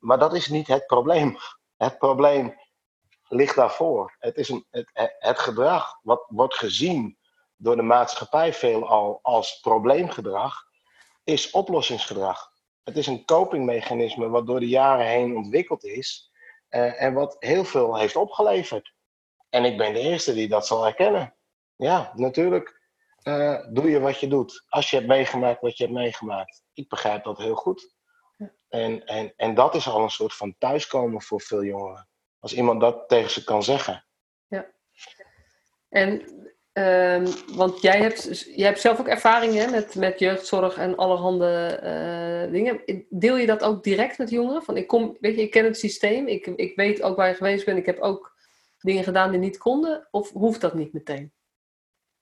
maar 0.00 0.18
dat 0.18 0.34
is 0.34 0.48
niet 0.48 0.66
het 0.66 0.86
probleem. 0.86 1.36
Het 1.76 1.98
probleem 1.98 2.54
ligt 3.32 3.56
daarvoor. 3.56 4.16
Het 4.18 4.36
is 4.36 4.48
een, 4.48 4.66
het, 4.70 4.90
het 5.18 5.38
gedrag 5.38 5.98
wat 6.02 6.24
wordt 6.28 6.54
gezien 6.54 7.18
door 7.56 7.76
de 7.76 7.82
maatschappij 7.82 8.54
veelal 8.54 9.18
als 9.22 9.60
probleemgedrag, 9.60 10.64
is 11.24 11.50
oplossingsgedrag. 11.50 12.50
Het 12.84 12.96
is 12.96 13.06
een 13.06 13.24
copingmechanisme 13.24 14.28
wat 14.28 14.46
door 14.46 14.60
de 14.60 14.68
jaren 14.68 15.06
heen 15.06 15.36
ontwikkeld 15.36 15.84
is 15.84 16.32
uh, 16.70 17.02
en 17.02 17.14
wat 17.14 17.36
heel 17.38 17.64
veel 17.64 17.96
heeft 17.96 18.16
opgeleverd. 18.16 18.94
En 19.48 19.64
ik 19.64 19.76
ben 19.76 19.92
de 19.92 20.00
eerste 20.00 20.34
die 20.34 20.48
dat 20.48 20.66
zal 20.66 20.82
herkennen. 20.82 21.34
Ja, 21.76 22.12
natuurlijk 22.14 22.80
uh, 23.22 23.66
doe 23.68 23.90
je 23.90 24.00
wat 24.00 24.20
je 24.20 24.28
doet. 24.28 24.64
Als 24.68 24.90
je 24.90 24.96
hebt 24.96 25.08
meegemaakt 25.08 25.60
wat 25.60 25.76
je 25.76 25.84
hebt 25.84 25.96
meegemaakt. 25.96 26.62
Ik 26.72 26.88
begrijp 26.88 27.24
dat 27.24 27.38
heel 27.38 27.54
goed. 27.54 27.94
En, 28.68 29.06
en, 29.06 29.32
en 29.36 29.54
dat 29.54 29.74
is 29.74 29.88
al 29.88 30.02
een 30.02 30.10
soort 30.10 30.34
van 30.34 30.54
thuiskomen 30.58 31.22
voor 31.22 31.40
veel 31.40 31.64
jongeren. 31.64 32.08
Als 32.42 32.54
iemand 32.54 32.80
dat 32.80 33.08
tegen 33.08 33.30
ze 33.30 33.44
kan 33.44 33.62
zeggen. 33.62 34.04
Ja. 34.46 34.66
En 35.88 36.40
Um, 36.74 37.26
want 37.54 37.80
jij 37.80 38.00
hebt, 38.00 38.44
jij 38.56 38.66
hebt 38.66 38.80
zelf 38.80 39.00
ook 39.00 39.08
ervaringen 39.08 39.70
met, 39.70 39.94
met 39.94 40.18
jeugdzorg 40.18 40.76
en 40.76 40.96
allerhande 40.96 41.80
uh, 42.46 42.52
dingen. 42.52 42.82
Deel 43.08 43.36
je 43.36 43.46
dat 43.46 43.62
ook 43.62 43.84
direct 43.84 44.18
met 44.18 44.30
jongeren? 44.30 44.62
Van 44.62 44.76
ik, 44.76 44.86
kom, 44.86 45.16
weet 45.20 45.34
je, 45.36 45.42
ik 45.42 45.50
ken 45.50 45.64
het 45.64 45.78
systeem, 45.78 46.26
ik, 46.26 46.46
ik 46.46 46.76
weet 46.76 47.02
ook 47.02 47.16
waar 47.16 47.28
je 47.28 47.34
geweest 47.34 47.64
bent, 47.64 47.78
ik 47.78 47.86
heb 47.86 47.98
ook 47.98 48.36
dingen 48.78 49.04
gedaan 49.04 49.30
die 49.30 49.40
niet 49.40 49.58
konden, 49.58 50.08
of 50.10 50.30
hoeft 50.30 50.60
dat 50.60 50.74
niet 50.74 50.92
meteen? 50.92 51.32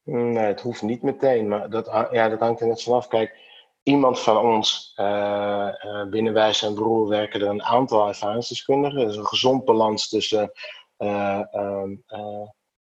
Nee, 0.02 0.44
het 0.44 0.60
hoeft 0.60 0.82
niet 0.82 1.02
meteen, 1.02 1.48
maar 1.48 1.70
dat, 1.70 2.08
ja, 2.10 2.28
dat 2.28 2.40
hangt 2.40 2.60
er 2.60 2.66
net 2.66 2.82
vanaf. 2.82 3.08
Kijk, 3.08 3.36
iemand 3.82 4.20
van 4.20 4.37
ons, 4.37 4.92
uh, 4.96 5.68
binnen 6.10 6.32
wij 6.32 6.52
zijn 6.52 6.75
broer, 6.75 7.08
werken 7.08 7.40
er 7.40 7.49
een 7.49 7.62
aantal 7.62 8.08
ervaringsdeskundigen. 8.08 9.08
is 9.08 9.16
een 9.16 9.26
gezond 9.26 9.64
balans 9.64 10.08
tussen, 10.08 10.52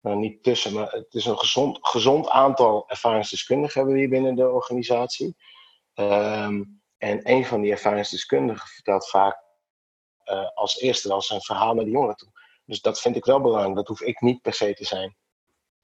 nou 0.01 0.17
niet 0.17 0.43
tussen, 0.43 0.73
maar 0.73 0.91
het 0.91 1.15
is 1.15 1.27
een 1.27 1.39
gezond, 1.39 1.79
gezond 1.81 2.29
aantal 2.29 2.85
ervaringsdeskundigen 2.89 3.75
hebben 3.75 3.95
we 3.95 4.01
hier 4.01 4.11
binnen 4.11 4.35
de 4.35 4.51
organisatie. 4.51 5.37
Ehm, 5.95 6.63
en 6.99 7.31
een 7.31 7.45
van 7.45 7.61
die 7.61 7.71
ervaringsdeskundigen 7.71 8.69
vertelt 8.69 9.09
vaak 9.09 9.47
als 10.55 10.81
eerste 10.81 11.09
wel 11.09 11.23
zijn 11.23 11.41
verhaal 11.41 11.75
naar 11.75 11.85
de 11.85 11.91
jongeren 11.91 12.17
toe. 12.17 12.29
Dus 12.69 12.81
dat 12.81 13.01
vind 13.01 13.17
ik 13.17 13.25
wel 13.25 13.41
belangrijk. 13.41 13.77
Dat 13.77 13.89
hoef 13.89 14.01
ik 14.01 14.21
niet 14.21 14.43
per 14.43 14.55
se 14.55 14.75
te 14.75 14.85
zijn. 14.85 15.17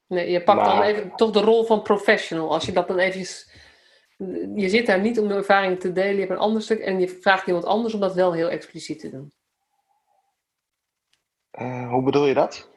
Nee, 0.06 0.30
je 0.30 0.42
pakt 0.42 0.64
dan 0.64 0.82
even 0.82 1.16
toch 1.16 1.30
de 1.30 1.40
rol 1.40 1.64
van 1.64 1.82
professional. 1.82 2.52
Als 2.52 2.66
je 2.66 2.73
dat 2.73 2.88
dan 2.88 2.99
eventjes... 2.99 3.53
Je 4.54 4.68
zit 4.68 4.87
daar 4.87 5.00
niet 5.00 5.18
om 5.18 5.28
de 5.28 5.35
ervaring 5.35 5.80
te 5.80 5.92
delen. 5.92 6.12
Je 6.12 6.18
hebt 6.18 6.30
een 6.30 6.37
ander 6.38 6.62
stuk 6.62 6.78
en 6.78 7.00
je 7.00 7.09
vraagt 7.09 7.47
iemand 7.47 7.64
anders 7.64 7.94
om 7.94 8.00
dat 8.00 8.14
wel 8.14 8.33
heel 8.33 8.49
expliciet 8.49 9.00
te 9.00 9.11
doen. 9.11 9.33
Uh, 11.61 11.90
hoe 11.90 12.02
bedoel 12.02 12.26
je 12.26 12.35
dat? 12.35 12.71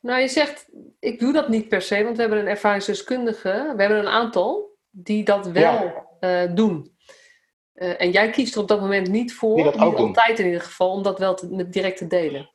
Nou, 0.00 0.20
je 0.20 0.28
zegt, 0.28 0.68
ik 0.98 1.18
doe 1.18 1.32
dat 1.32 1.48
niet 1.48 1.68
per 1.68 1.82
se, 1.82 2.04
want 2.04 2.16
we 2.16 2.22
hebben 2.22 2.40
een 2.40 2.46
ervaringsdeskundige, 2.46 3.72
we 3.76 3.80
hebben 3.82 3.98
een 3.98 4.08
aantal 4.08 4.76
die 4.90 5.24
dat 5.24 5.46
wel 5.46 6.06
uh, 6.20 6.54
doen. 6.54 6.96
Uh, 7.74 8.00
en 8.00 8.10
jij 8.10 8.30
kiest 8.30 8.54
er 8.54 8.60
op 8.60 8.68
dat 8.68 8.80
moment 8.80 9.08
niet 9.08 9.34
voor, 9.34 9.56
niet 9.56 9.74
altijd 9.74 10.38
in 10.38 10.46
ieder 10.46 10.60
geval, 10.60 10.90
om 10.90 11.02
dat 11.02 11.18
wel 11.18 11.34
te, 11.34 11.68
direct 11.68 11.96
te 11.96 12.06
delen. 12.06 12.53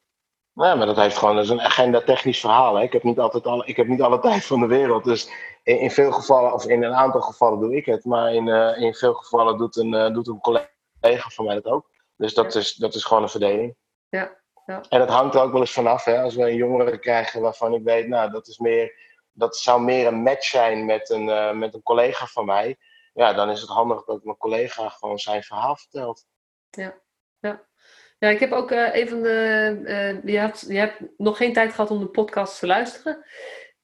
Ja, 0.65 0.75
maar 0.75 0.85
dat 0.85 0.95
heeft 0.95 1.17
gewoon, 1.17 1.35
dat 1.35 1.43
is 1.43 1.49
een 1.49 1.61
agenda-technisch 1.61 2.39
verhaal. 2.39 2.75
Hè. 2.75 2.83
Ik, 2.83 2.93
heb 2.93 3.03
niet 3.03 3.19
altijd 3.19 3.45
alle, 3.45 3.65
ik 3.65 3.77
heb 3.77 3.87
niet 3.87 4.01
alle 4.01 4.19
tijd 4.29 4.45
van 4.45 4.59
de 4.59 4.65
wereld. 4.65 5.03
Dus 5.03 5.31
in, 5.63 5.79
in, 5.79 5.91
veel 5.91 6.11
gevallen, 6.11 6.53
of 6.53 6.65
in 6.65 6.83
een 6.83 6.93
aantal 6.93 7.21
gevallen 7.21 7.59
doe 7.59 7.75
ik 7.75 7.85
het. 7.85 8.05
Maar 8.05 8.33
in, 8.33 8.47
uh, 8.47 8.81
in 8.81 8.93
veel 8.93 9.13
gevallen 9.13 9.57
doet 9.57 9.75
een, 9.75 9.93
uh, 9.93 10.13
doet 10.13 10.27
een 10.27 10.39
collega 10.39 11.29
van 11.29 11.45
mij 11.45 11.55
dat 11.55 11.65
ook. 11.65 11.89
Dus 12.15 12.33
dat, 12.33 12.55
is, 12.55 12.75
dat 12.75 12.95
is 12.95 13.03
gewoon 13.03 13.23
een 13.23 13.29
verdeling. 13.29 13.75
Ja. 14.09 14.37
ja. 14.65 14.81
En 14.89 14.99
het 14.99 15.09
hangt 15.09 15.35
er 15.35 15.41
ook 15.41 15.51
wel 15.51 15.61
eens 15.61 15.73
vanaf. 15.73 16.03
Hè. 16.03 16.21
Als 16.21 16.35
we 16.35 16.41
een 16.41 16.55
jongere 16.55 16.99
krijgen 16.99 17.41
waarvan 17.41 17.73
ik 17.73 17.83
weet, 17.83 18.07
nou, 18.07 18.31
dat, 18.31 18.47
is 18.47 18.57
meer, 18.57 18.93
dat 19.31 19.57
zou 19.57 19.81
meer 19.81 20.07
een 20.07 20.21
match 20.21 20.43
zijn 20.43 20.85
met 20.85 21.09
een, 21.09 21.27
uh, 21.27 21.51
met 21.51 21.73
een 21.73 21.83
collega 21.83 22.25
van 22.25 22.45
mij. 22.45 22.77
Ja, 23.13 23.33
dan 23.33 23.49
is 23.49 23.61
het 23.61 23.69
handig 23.69 24.05
dat 24.05 24.23
mijn 24.23 24.37
collega 24.37 24.89
gewoon 24.89 25.19
zijn 25.19 25.43
verhaal 25.43 25.75
vertelt. 25.75 26.25
Ja, 26.69 27.01
ja. 27.39 27.67
Ja, 28.19 28.29
ik 28.29 28.39
heb 28.39 28.51
ook 28.51 28.71
uh, 28.71 28.93
even 28.93 29.23
de. 29.23 29.79
Uh, 29.83 30.33
je, 30.33 30.39
had, 30.39 30.65
je 30.67 30.77
hebt 30.77 30.99
nog 31.17 31.37
geen 31.37 31.53
tijd 31.53 31.73
gehad 31.73 31.91
om 31.91 31.99
de 31.99 32.07
podcast 32.07 32.59
te 32.59 32.67
luisteren. 32.67 33.25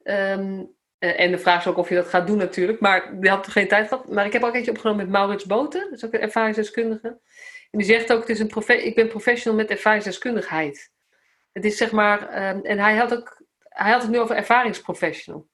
Um, 0.03 0.75
uh, 0.99 1.19
en 1.19 1.31
de 1.31 1.37
vraag 1.37 1.59
is 1.59 1.67
ook 1.67 1.77
of 1.77 1.89
je 1.89 1.95
dat 1.95 2.07
gaat 2.07 2.27
doen, 2.27 2.37
natuurlijk. 2.37 2.79
Maar 2.79 3.17
je 3.21 3.29
had 3.29 3.47
geen 3.47 3.67
tijd 3.67 3.87
gehad. 3.87 4.09
Maar 4.09 4.25
ik 4.25 4.33
heb 4.33 4.43
ook 4.43 4.55
eentje 4.55 4.71
opgenomen 4.71 5.03
met 5.05 5.13
Maurits 5.13 5.45
Boten, 5.45 5.81
dat 5.81 5.91
is 5.91 6.05
ook 6.05 6.13
een 6.13 6.21
ervaringsdeskundige. 6.21 7.07
En 7.71 7.79
die 7.79 7.87
zegt 7.87 8.13
ook: 8.13 8.19
het 8.19 8.29
is 8.29 8.39
een 8.39 8.47
profe 8.47 8.85
ik 8.85 8.95
ben 8.95 9.07
professional 9.07 9.57
met 9.59 9.69
ervaringsdeskundigheid. 9.69 10.91
Het 11.51 11.65
is 11.65 11.77
zeg 11.77 11.91
maar. 11.91 12.21
Um, 12.21 12.63
en 12.63 12.79
hij 12.79 12.95
had, 12.95 13.13
ook, 13.13 13.41
hij 13.59 13.91
had 13.91 14.01
het 14.01 14.11
nu 14.11 14.19
over 14.19 14.35
ervaringsprofessional. 14.35 15.47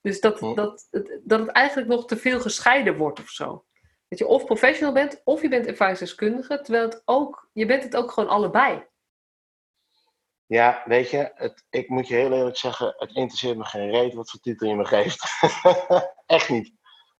Dus 0.00 0.20
dat, 0.20 0.40
hm. 0.40 0.54
dat, 0.54 0.88
het, 0.90 1.20
dat 1.24 1.40
het 1.40 1.48
eigenlijk 1.48 1.88
nog 1.88 2.06
te 2.06 2.16
veel 2.16 2.40
gescheiden 2.40 2.96
wordt 2.96 3.20
of 3.20 3.28
zo. 3.28 3.64
Dat 4.10 4.18
je 4.18 4.26
of 4.26 4.44
professional 4.44 4.94
bent, 4.94 5.20
of 5.24 5.42
je 5.42 5.48
bent 5.48 5.66
ervaringsdeskundige, 5.66 6.60
terwijl 6.60 6.84
het 6.84 7.02
ook, 7.04 7.48
je 7.52 7.66
bent 7.66 7.82
het 7.82 7.96
ook 7.96 8.12
gewoon 8.12 8.28
allebei. 8.28 8.86
Ja, 10.46 10.82
weet 10.84 11.10
je, 11.10 11.32
het, 11.34 11.64
ik 11.70 11.88
moet 11.88 12.08
je 12.08 12.14
heel 12.14 12.32
eerlijk 12.32 12.56
zeggen, 12.56 12.94
het 12.96 13.14
interesseert 13.14 13.56
me 13.56 13.64
geen 13.64 13.90
reet 13.90 14.14
wat 14.14 14.30
voor 14.30 14.40
titel 14.40 14.68
je 14.68 14.74
me 14.74 14.84
geeft. 14.84 15.24
Echt 16.26 16.48
niet. 16.48 16.72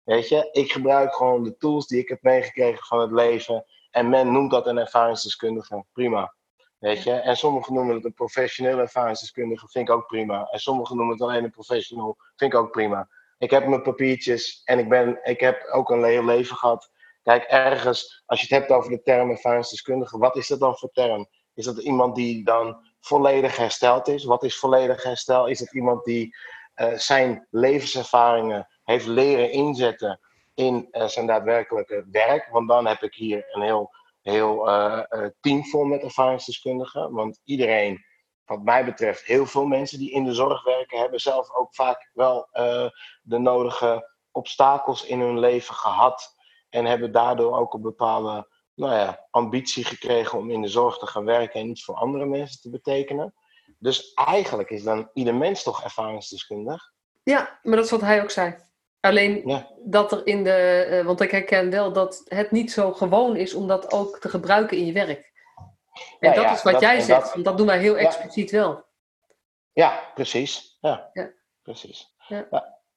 Weet 0.04 0.28
je, 0.28 0.49
ik 0.52 0.73
gebruik 0.73 1.14
gewoon 1.14 1.42
de 1.42 1.56
tools 1.56 1.87
die 1.87 1.99
ik 1.99 2.09
heb 2.09 2.23
meegekregen 2.23 2.85
van 2.85 3.00
het 3.00 3.11
leven. 3.11 3.64
En 3.90 4.09
men 4.09 4.32
noemt 4.32 4.50
dat 4.50 4.66
een 4.66 4.78
ervaringsdeskundige. 4.78 5.85
Prima. 5.92 6.35
Weet 6.78 7.02
je, 7.02 7.12
en 7.12 7.37
sommigen 7.37 7.75
noemen 7.75 7.94
het 7.94 8.04
een 8.04 8.14
professionele 8.14 8.80
ervaringsdeskundige, 8.80 9.68
vind 9.68 9.88
ik 9.88 9.94
ook 9.94 10.06
prima. 10.06 10.49
En 10.50 10.59
sommigen 10.59 10.97
noemen 10.97 11.14
het 11.14 11.23
alleen 11.23 11.44
een 11.44 11.50
professional, 11.50 12.16
vind 12.37 12.52
ik 12.52 12.59
ook 12.59 12.70
prima. 12.70 13.09
Ik 13.40 13.50
heb 13.50 13.66
mijn 13.66 13.82
papiertjes 13.82 14.62
en 14.64 14.78
ik, 14.78 14.88
ben, 14.88 15.18
ik 15.23 15.40
heb 15.40 15.68
ook 15.73 15.90
een 15.90 16.04
heel 16.04 16.25
leven 16.25 16.56
gehad. 16.56 16.90
Kijk, 17.23 17.44
ergens, 17.44 18.23
als 18.26 18.40
je 18.40 18.47
het 18.47 18.59
hebt 18.59 18.78
over 18.78 18.90
de 18.90 19.02
term 19.02 19.30
ervaringsdeskundige, 19.30 20.18
wat 20.18 20.37
is 20.37 20.49
dat 20.49 20.61
dan 20.61 20.76
voor 20.76 20.90
term? 20.92 21.28
Is 21.54 21.64
dat 21.64 21.78
iemand 21.78 22.14
die 22.14 22.44
dan 22.44 22.85
volledig 23.00 23.56
hersteld 23.56 24.09
is? 24.09 24.25
Wat 24.25 24.42
is 24.42 24.59
volledig 24.59 25.02
herstel? 25.02 25.47
Is 25.47 25.61
het 25.61 25.75
iemand 25.75 26.04
die 26.04 26.37
uh, 26.76 26.92
zijn 26.92 27.47
levenservaringen 27.50 28.68
heeft 28.85 29.06
leren 29.06 29.52
inzetten 29.52 30.20
in 30.54 30.88
uh, 30.92 31.06
zijn 31.06 31.26
daadwerkelijke 31.26 32.06
werk? 32.11 32.49
Want 32.50 32.68
dan 32.68 32.87
heb 32.87 33.02
ik 33.02 33.14
hier 33.14 33.44
een 33.50 33.62
heel, 33.62 33.94
heel 34.23 34.68
uh, 34.68 35.02
team 35.40 35.64
vol 35.64 35.85
met 35.85 36.02
ervaringsdeskundigen. 36.02 37.12
Want 37.12 37.40
iedereen 37.44 38.04
wat 38.50 38.62
mij 38.62 38.85
betreft, 38.85 39.25
heel 39.25 39.47
veel 39.47 39.66
mensen 39.66 39.99
die 39.99 40.11
in 40.11 40.25
de 40.25 40.35
zorg 40.35 40.64
werken, 40.64 40.99
hebben 40.99 41.21
zelf 41.21 41.54
ook 41.54 41.75
vaak 41.75 42.11
wel 42.12 42.49
uh, 42.52 42.88
de 43.23 43.38
nodige 43.38 44.11
obstakels 44.30 45.04
in 45.04 45.21
hun 45.21 45.38
leven 45.38 45.75
gehad. 45.75 46.35
En 46.71 46.85
hebben 46.85 47.12
daardoor 47.12 47.59
ook 47.59 47.75
een 47.75 47.80
bepaalde 47.80 48.49
nou 48.75 48.95
ja, 48.95 49.26
ambitie 49.30 49.85
gekregen 49.85 50.38
om 50.38 50.50
in 50.50 50.62
de 50.62 50.69
zorg 50.69 50.99
te 50.99 51.07
gaan 51.07 51.25
werken 51.25 51.61
en 51.61 51.69
iets 51.69 51.85
voor 51.85 51.95
andere 51.95 52.26
mensen 52.26 52.61
te 52.61 52.71
betekenen. 52.71 53.35
Dus 53.78 54.12
eigenlijk 54.14 54.71
is 54.71 54.83
dan 54.83 55.11
ieder 55.14 55.35
mens 55.35 55.62
toch 55.62 55.83
ervaringsdeskundig. 55.83 56.92
Ja, 57.23 57.59
maar 57.62 57.76
dat 57.76 57.85
is 57.85 57.90
wat 57.90 58.00
hij 58.00 58.23
ook 58.23 58.30
zei. 58.30 58.57
Alleen 59.00 59.42
ja. 59.45 59.71
dat 59.85 60.12
er 60.12 60.26
in 60.26 60.45
de. 60.45 60.87
Uh, 60.90 61.07
want 61.07 61.21
ik 61.21 61.30
herken 61.30 61.71
wel 61.71 61.92
dat 61.92 62.23
het 62.25 62.50
niet 62.50 62.73
zo 62.73 62.92
gewoon 62.92 63.37
is 63.37 63.54
om 63.54 63.66
dat 63.66 63.92
ook 63.92 64.19
te 64.19 64.28
gebruiken 64.28 64.76
in 64.76 64.87
je 64.87 64.92
werk. 64.92 65.29
En 66.21 66.35
dat 66.35 66.50
is 66.50 66.62
wat 66.62 66.80
jij 66.80 67.00
zegt, 67.00 67.23
dat, 67.23 67.33
want 67.33 67.45
dat 67.45 67.57
doen 67.57 67.66
wij 67.66 67.78
heel 67.78 67.97
expliciet 67.97 68.50
wel. 68.50 68.85
Ja, 69.73 70.11
precies. 70.14 70.78
Ja, 70.80 71.11
precies. 71.62 72.14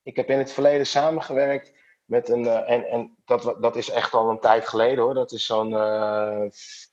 ik 0.04 0.16
heb 0.16 0.30
in 0.30 0.38
het 0.38 0.52
verleden 0.52 0.88
samengewerkt 0.88 1.72
met 2.06 2.30
een, 2.30 2.44
uh, 2.44 2.70
en, 2.70 2.86
en 2.86 3.18
dat, 3.26 3.56
dat 3.60 3.76
is 3.76 3.90
echt 3.90 4.14
al 4.14 4.30
een 4.30 4.40
tijd 4.40 4.68
geleden 4.68 5.04
hoor, 5.04 5.14
dat 5.14 5.32
is 5.32 5.46
zo'n 5.46 5.72
uh, 5.72 6.42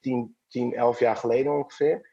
10, 0.00 0.36
10, 0.48 0.74
11 0.74 0.98
jaar 0.98 1.16
geleden 1.16 1.52
ongeveer. 1.52 2.08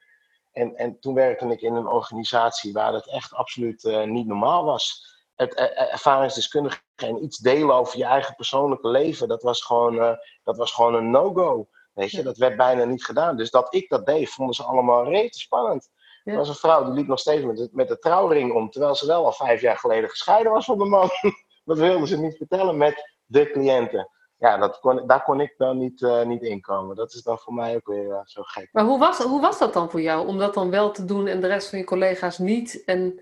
En, 0.52 0.76
en 0.76 1.00
toen 1.00 1.14
werkte 1.14 1.48
ik 1.48 1.62
in 1.62 1.76
een 1.76 1.88
organisatie 1.88 2.74
waar 2.74 2.94
het 2.94 3.08
echt 3.10 3.34
absoluut 3.34 3.84
uh, 3.84 4.04
niet 4.04 4.28
normaal 4.28 4.64
was. 4.64 5.16
Het 5.36 5.54
ervaringsdeskundige 5.56 6.80
en 6.96 7.24
iets 7.24 7.38
delen 7.38 7.76
over 7.76 7.98
je 7.98 8.06
eigen 8.06 8.36
persoonlijke 8.36 8.88
leven, 8.88 9.28
dat 9.28 9.44
was 9.44 9.62
gewoon, 9.62 10.18
dat 10.44 10.58
was 10.58 10.72
gewoon 10.72 10.96
een 10.96 11.12
no-go. 11.12 11.68
Weet 11.98 12.12
je, 12.12 12.24
dat 12.24 12.38
werd 12.38 12.58
bijna 12.58 12.84
niet 12.84 13.04
gedaan. 13.04 13.38
Dus 13.38 13.52
dat 13.52 13.74
ik 13.74 13.90
dat 13.90 14.06
deed, 14.06 14.30
vonden 14.30 14.56
ze 14.56 14.64
allemaal 14.64 15.10
rete 15.10 15.40
spannend. 15.40 15.90
Er 16.24 16.36
was 16.36 16.50
een 16.50 16.56
vrouw 16.56 16.84
die 16.84 16.94
liep 16.94 17.08
nog 17.08 17.20
steeds 17.20 17.44
met 17.46 17.58
de, 17.58 17.70
met 17.72 17.88
de 17.88 18.00
trouwring 18.00 18.54
om, 18.54 18.70
terwijl 18.70 18.96
ze 18.96 19.06
wel 19.06 19.26
al 19.26 19.32
vijf 19.32 19.62
jaar 19.62 19.78
geleden 19.78 20.10
gescheiden 20.10 20.52
was 20.52 20.66
van 20.66 20.78
de 20.78 20.86
man. 20.86 21.10
dat 21.66 21.78
wilden 21.78 22.08
ze 22.08 22.20
niet 22.20 22.38
vertellen 22.38 22.78
met 22.78 23.12
de 23.26 23.52
cliënten. 23.52 24.10
Ja, 24.38 24.58
dat 24.58 24.80
kon, 24.80 25.08
daar 25.08 25.24
kon 25.24 25.42
ik 25.42 25.54
dan 25.58 25.78
niet, 25.78 26.02
uh, 26.02 26.24
niet 26.24 26.42
in 26.42 26.62
komen. 26.62 26.96
Dat 26.96 27.14
is 27.14 27.22
dan 27.22 27.38
voor 27.38 27.54
mij 27.54 27.76
ook 27.76 27.88
weer 27.88 28.08
uh, 28.08 28.20
zo 28.24 28.42
gek. 28.44 28.70
Maar 28.72 28.86
hoe 28.86 29.00
was, 29.00 29.18
hoe 29.18 29.42
was 29.42 29.60
dat 29.60 29.74
dan 29.74 29.90
voor 29.90 30.02
jou? 30.02 30.28
Om 30.28 30.38
dat 30.38 30.54
dan 30.54 30.70
wel 30.70 30.92
te 30.92 31.06
doen 31.06 31.28
en 31.28 31.42
de 31.42 31.48
rest 31.48 31.70
van 31.70 31.80
je 31.80 31.86
collega's 31.86 32.38
niet? 32.38 32.84
En 32.86 33.22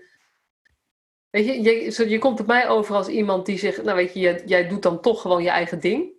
weet 1.30 1.46
je, 1.46 1.62
je, 1.62 2.08
je 2.08 2.18
komt 2.18 2.40
op 2.40 2.46
mij 2.46 2.68
over 2.68 2.94
als 2.94 3.08
iemand 3.08 3.46
die 3.46 3.58
zegt, 3.58 3.82
nou 3.82 3.96
weet 3.96 4.14
je, 4.14 4.20
jij, 4.20 4.42
jij 4.46 4.68
doet 4.68 4.82
dan 4.82 5.00
toch 5.00 5.20
gewoon 5.20 5.42
je 5.42 5.50
eigen 5.50 5.80
ding. 5.80 6.15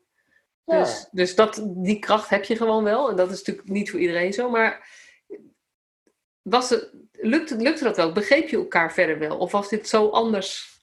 Dus, 0.76 1.08
dus 1.12 1.36
dat, 1.36 1.64
die 1.66 2.00
kracht 2.00 2.30
heb 2.30 2.44
je 2.44 2.56
gewoon 2.56 2.84
wel. 2.84 3.10
En 3.10 3.16
dat 3.16 3.32
is 3.32 3.38
natuurlijk 3.38 3.68
niet 3.68 3.90
voor 3.90 4.00
iedereen 4.00 4.34
zo. 4.34 4.50
Maar 4.50 4.90
was 6.42 6.70
het, 6.70 6.90
lukte, 7.12 7.56
lukte 7.56 7.84
dat 7.84 7.96
wel? 7.96 8.12
Begreep 8.12 8.50
je 8.50 8.58
elkaar 8.58 8.94
verder 8.94 9.20
wel? 9.20 9.38
Of 9.38 9.52
was 9.52 9.70
dit 9.70 9.90
zo 9.90 10.10
anders, 10.10 10.80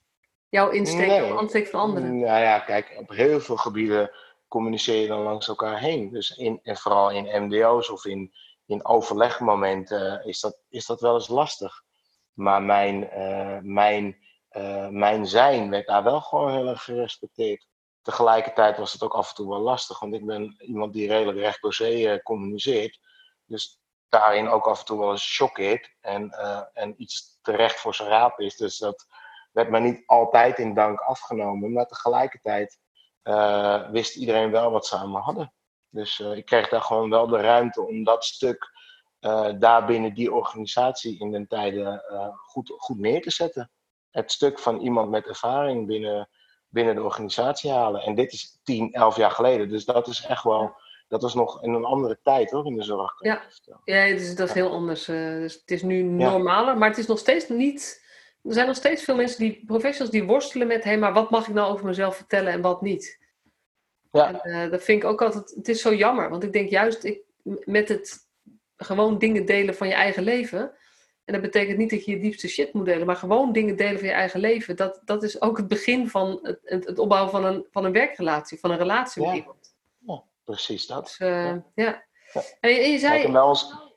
jouw 0.49 0.71
insteek 0.71 1.07
nee. 1.07 1.35
of 1.35 1.69
van 1.69 1.81
anderen? 1.81 2.19
Nou 2.19 2.41
ja, 2.41 2.59
kijk, 2.59 2.95
op 2.99 3.09
heel 3.09 3.41
veel 3.41 3.57
gebieden 3.57 4.11
communiceer 4.49 5.00
je 5.00 5.09
dan 5.09 5.23
langs 5.23 5.49
elkaar 5.49 5.79
heen. 5.79 6.11
Dus 6.11 6.37
in, 6.37 6.61
en 6.62 6.76
vooral 6.76 7.11
in 7.11 7.45
MDO's 7.45 7.91
of 7.91 8.05
in, 8.05 8.35
in 8.67 8.85
overlegmomenten 8.85 10.25
is 10.25 10.41
dat, 10.41 10.59
is 10.69 10.87
dat 10.87 11.00
wel 11.00 11.14
eens 11.14 11.29
lastig. 11.29 11.83
Maar 12.33 12.62
mijn, 12.62 13.11
uh, 13.17 13.59
mijn, 13.62 14.17
uh, 14.53 14.88
mijn 14.88 15.26
zijn 15.26 15.71
werd 15.71 15.87
daar 15.87 16.05
wel 16.05 16.21
gewoon 16.21 16.53
heel 16.53 16.69
erg 16.69 16.85
gerespecteerd 16.85 17.67
tegelijkertijd 18.04 18.76
was 18.76 18.92
het 18.92 19.02
ook 19.02 19.14
af 19.14 19.28
en 19.28 19.34
toe 19.34 19.49
wel 19.49 19.61
lastig, 19.61 19.99
want 19.99 20.14
ik 20.14 20.26
ben 20.26 20.56
iemand 20.58 20.92
die 20.92 21.08
redelijk 21.08 21.38
recht 21.38 21.62
door 21.62 21.75
zee 21.75 22.06
uh, 22.06 22.23
communiceert. 22.23 23.00
Dus 23.44 23.80
daarin 24.08 24.49
ook 24.49 24.66
af 24.66 24.78
en 24.78 24.84
toe 24.84 24.99
wel 24.99 25.11
eens 25.11 25.37
choqueert 25.37 25.94
en, 26.00 26.25
uh, 26.30 26.61
en 26.73 26.94
iets 27.02 27.38
terecht 27.42 27.80
voor 27.80 27.94
zijn 27.94 28.08
raap 28.08 28.40
is. 28.40 28.56
Dus 28.56 28.78
dat 28.78 29.06
werd 29.52 29.70
me 29.70 29.80
niet 29.80 30.02
altijd 30.06 30.58
in 30.58 30.75
dank 30.75 31.00
afgenomen, 31.00 31.73
maar 31.73 31.87
tegelijkertijd 31.87 32.78
uh, 33.23 33.90
wist 33.90 34.16
iedereen 34.16 34.50
wel 34.50 34.70
wat 34.70 34.87
ze 34.87 34.96
aan 34.96 35.11
me 35.11 35.18
hadden. 35.18 35.52
Dus 35.88 36.20
ik 36.20 36.44
kreeg 36.44 36.68
daar 36.68 36.82
gewoon 36.82 37.11
wel 37.11 37.26
de 37.26 37.40
ruimte 37.40 37.87
om 37.87 38.04
dat 38.04 38.25
stuk 38.25 38.73
daar 39.58 39.84
binnen 39.84 40.14
die 40.14 40.32
organisatie 40.32 41.18
in 41.18 41.32
den 41.32 41.46
tijden 41.46 42.02
goed, 42.46 42.75
goed 42.76 42.99
neer 42.99 43.23
te 43.23 43.30
zetten. 43.30 43.70
Het 44.11 44.32
stuk 44.32 44.58
van 44.58 44.80
iemand 44.80 45.11
met 45.11 45.26
ervaring 45.26 45.87
binnen 45.87 46.28
binnen 46.75 46.95
de 46.95 47.02
organisatie 47.02 47.71
halen. 47.71 48.02
En 48.02 48.14
dit 48.14 48.33
is 48.33 48.61
10, 48.62 48.93
11 48.93 49.16
jaar 49.16 49.31
geleden. 49.31 49.69
Dus 49.69 49.85
dat 49.85 50.09
is 50.09 50.26
echt 50.26 50.45
wel, 50.45 50.76
dat 51.09 51.23
was 51.23 51.35
nog 51.35 51.62
in 51.62 51.73
een 51.73 51.85
andere 51.85 52.19
tijd 52.23 52.50
hoor, 52.50 52.66
in 52.66 52.76
de 52.76 52.83
zorg. 52.83 53.14
Ja, 53.19 53.43
ja 53.85 54.07
dus 54.07 54.37
dat 54.37 54.49
is 54.49 54.54
heel 54.54 54.71
anders. 54.71 55.09
Uh, 55.09 55.16
dus 55.16 55.54
het 55.54 55.71
is 55.71 55.83
nu 55.83 56.02
normaler, 56.02 56.78
maar 56.78 56.88
het 56.88 56.99
is 56.99 57.07
nog 57.07 57.19
steeds 57.19 57.49
niet. 57.49 58.02
Er 58.43 58.52
zijn 58.52 58.66
nog 58.66 58.76
steeds 58.76 59.02
veel 59.02 59.16
mensen 59.16 59.38
die, 59.38 59.62
professionals, 59.66 60.11
die 60.11 60.25
worstelen 60.25 60.66
met: 60.66 60.85
hé, 60.85 60.90
hey, 60.90 60.99
maar 60.99 61.12
wat 61.12 61.31
mag 61.31 61.49
ik 61.49 61.54
nou 61.54 61.73
over 61.73 61.87
mezelf 61.87 62.16
vertellen 62.16 62.52
en 62.52 62.61
wat 62.61 62.83
niet? 62.83 63.23
Ja. 64.12 64.43
En, 64.43 64.50
uh, 64.50 64.71
dat 64.71 64.83
vind 64.83 65.02
ik 65.02 65.09
ook 65.09 65.23
altijd, 65.23 65.52
het 65.57 65.69
is 65.69 65.81
zo 65.81 65.95
jammer, 65.95 66.31
want 66.31 66.43
ik 66.43 66.52
denk 66.52 66.71
juist 66.71 67.04
ik, 67.04 67.21
met 67.64 67.88
het 67.88 68.19
gewoon 68.76 69.19
dingen 69.19 69.45
delen 69.47 69.75
van 69.75 69.88
je 69.88 69.95
eigen 69.95 70.23
leven. 70.23 70.73
En 71.25 71.33
dat 71.33 71.43
betekent 71.43 71.78
niet 71.78 71.90
dat 71.90 72.04
je 72.04 72.11
je 72.11 72.19
diepste 72.19 72.49
shit 72.49 72.73
moet 72.73 72.85
delen, 72.85 73.07
maar 73.07 73.16
gewoon 73.16 73.52
dingen 73.52 73.76
delen 73.76 73.99
van 73.99 74.09
je 74.09 74.14
eigen 74.14 74.40
leven. 74.40 74.76
Dat, 74.76 75.00
dat 75.04 75.23
is 75.23 75.40
ook 75.40 75.57
het 75.57 75.69
begin 75.69 76.09
van 76.09 76.38
het, 76.43 76.85
het 76.85 76.99
opbouwen 76.99 77.31
van 77.31 77.45
een, 77.45 77.66
van 77.71 77.85
een 77.85 77.93
werkrelatie, 77.93 78.59
van 78.59 78.71
een 78.71 78.78
relatie 78.78 79.26
met 79.26 79.35
iemand. 79.35 79.76
Ja, 79.99 80.23
precies 80.45 80.87
dat. 80.87 81.04
Dus, 81.04 81.19
uh, 81.19 81.45
ja. 81.47 81.64
ja. 81.75 82.04
En, 82.61 82.71
je, 82.71 82.81
je 82.81 82.99
zei... 82.99 83.33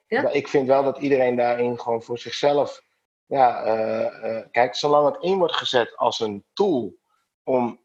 Ja? 0.07 0.29
Ik 0.29 0.47
vind 0.47 0.67
wel 0.67 0.83
dat 0.83 0.97
iedereen 0.97 1.35
daarin 1.35 1.79
gewoon 1.79 2.03
voor 2.03 2.19
zichzelf. 2.19 2.81
Ja, 3.25 3.65
uh, 3.65 4.31
uh, 4.31 4.45
kijk, 4.51 4.75
zolang 4.75 5.13
het 5.13 5.23
in 5.23 5.37
wordt 5.37 5.55
gezet 5.55 5.97
als 5.97 6.19
een 6.19 6.45
tool 6.53 6.97
om, 7.43 7.79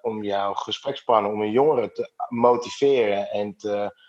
om 0.00 0.22
jouw 0.22 0.54
gesprekspartner, 0.54 1.32
om 1.32 1.42
een 1.42 1.50
jongere 1.50 1.92
te 1.92 2.12
motiveren 2.28 3.30
en 3.30 3.56
te, 3.56 4.00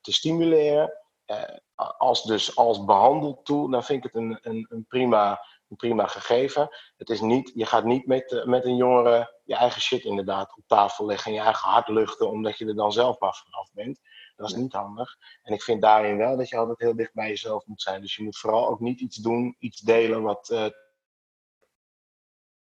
te 0.00 0.12
stimuleren 0.12 0.92
eh, 1.26 1.56
als 1.76 2.22
dus 2.22 2.56
als 2.56 2.84
behandeltool, 2.84 3.68
dan 3.68 3.84
vind 3.84 4.04
ik 4.04 4.12
het 4.12 4.22
een, 4.22 4.38
een, 4.42 4.66
een, 4.70 4.86
prima, 4.86 5.46
een 5.68 5.76
prima 5.76 6.06
gegeven. 6.06 6.68
Het 6.96 7.10
is 7.10 7.20
niet, 7.20 7.52
je 7.54 7.66
gaat 7.66 7.84
niet 7.84 8.06
met, 8.06 8.32
eh, 8.32 8.44
met 8.44 8.64
een 8.64 8.76
jongere 8.76 9.34
je 9.44 9.54
eigen 9.54 9.80
shit 9.80 10.04
inderdaad 10.04 10.56
op 10.56 10.62
tafel 10.66 11.06
leggen 11.06 11.30
en 11.30 11.36
je 11.36 11.44
eigen 11.44 11.68
hart 11.68 11.88
luchten, 11.88 12.30
omdat 12.30 12.58
je 12.58 12.66
er 12.66 12.74
dan 12.74 12.92
zelf 12.92 13.18
maar 13.18 13.34
vanaf 13.34 13.72
bent. 13.72 14.00
Dat 14.36 14.48
is 14.48 14.54
niet 14.54 14.72
handig. 14.72 15.16
En 15.42 15.54
ik 15.54 15.62
vind 15.62 15.82
daarin 15.82 16.16
wel 16.16 16.36
dat 16.36 16.48
je 16.48 16.56
altijd 16.56 16.78
heel 16.78 16.96
dicht 16.96 17.14
bij 17.14 17.28
jezelf 17.28 17.66
moet 17.66 17.82
zijn. 17.82 18.00
Dus 18.00 18.16
je 18.16 18.22
moet 18.22 18.38
vooral 18.38 18.68
ook 18.68 18.80
niet 18.80 19.00
iets 19.00 19.16
doen, 19.16 19.56
iets 19.58 19.80
delen 19.80 20.22
wat 20.22 20.50
uh, 20.50 20.66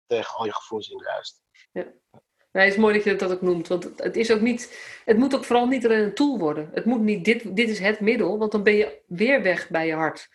tegen 0.07 0.37
al 0.37 0.45
je 0.45 0.55
gevoelens 0.55 0.91
indruist. 0.91 1.43
Ja. 1.73 1.87
Nee, 2.53 2.65
het 2.65 2.73
is 2.73 2.81
mooi 2.81 2.95
dat 2.95 3.05
je 3.05 3.17
dat 3.17 3.33
ook 3.33 3.43
noemt. 3.43 3.69
Want 3.69 3.91
het, 3.97 4.17
is 4.17 4.33
ook 4.33 4.41
niet, 4.41 4.79
het 5.05 5.17
moet 5.17 5.35
ook 5.35 5.45
vooral 5.45 5.67
niet 5.67 5.85
een 5.85 6.15
tool 6.15 6.39
worden. 6.39 6.71
Het 6.73 6.85
moet 6.85 7.01
niet, 7.01 7.25
dit, 7.25 7.57
dit 7.57 7.69
is 7.69 7.79
het 7.79 8.01
middel, 8.01 8.39
want 8.39 8.53
dan 8.53 8.63
ben 8.63 8.75
je 8.75 8.99
weer 9.07 9.43
weg 9.43 9.69
bij 9.69 9.87
je 9.87 9.95
hart. 9.95 10.29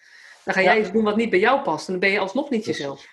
Dan 0.43 0.53
ga 0.53 0.62
jij 0.62 0.79
iets 0.79 0.91
doen 0.91 1.03
wat 1.03 1.15
niet 1.15 1.29
bij 1.29 1.39
jou 1.39 1.62
past 1.62 1.86
en 1.88 1.91
dan 1.91 2.01
ben 2.01 2.12
je 2.12 2.19
alsnog 2.19 2.50
niet 2.50 2.65
jezelf. 2.65 3.05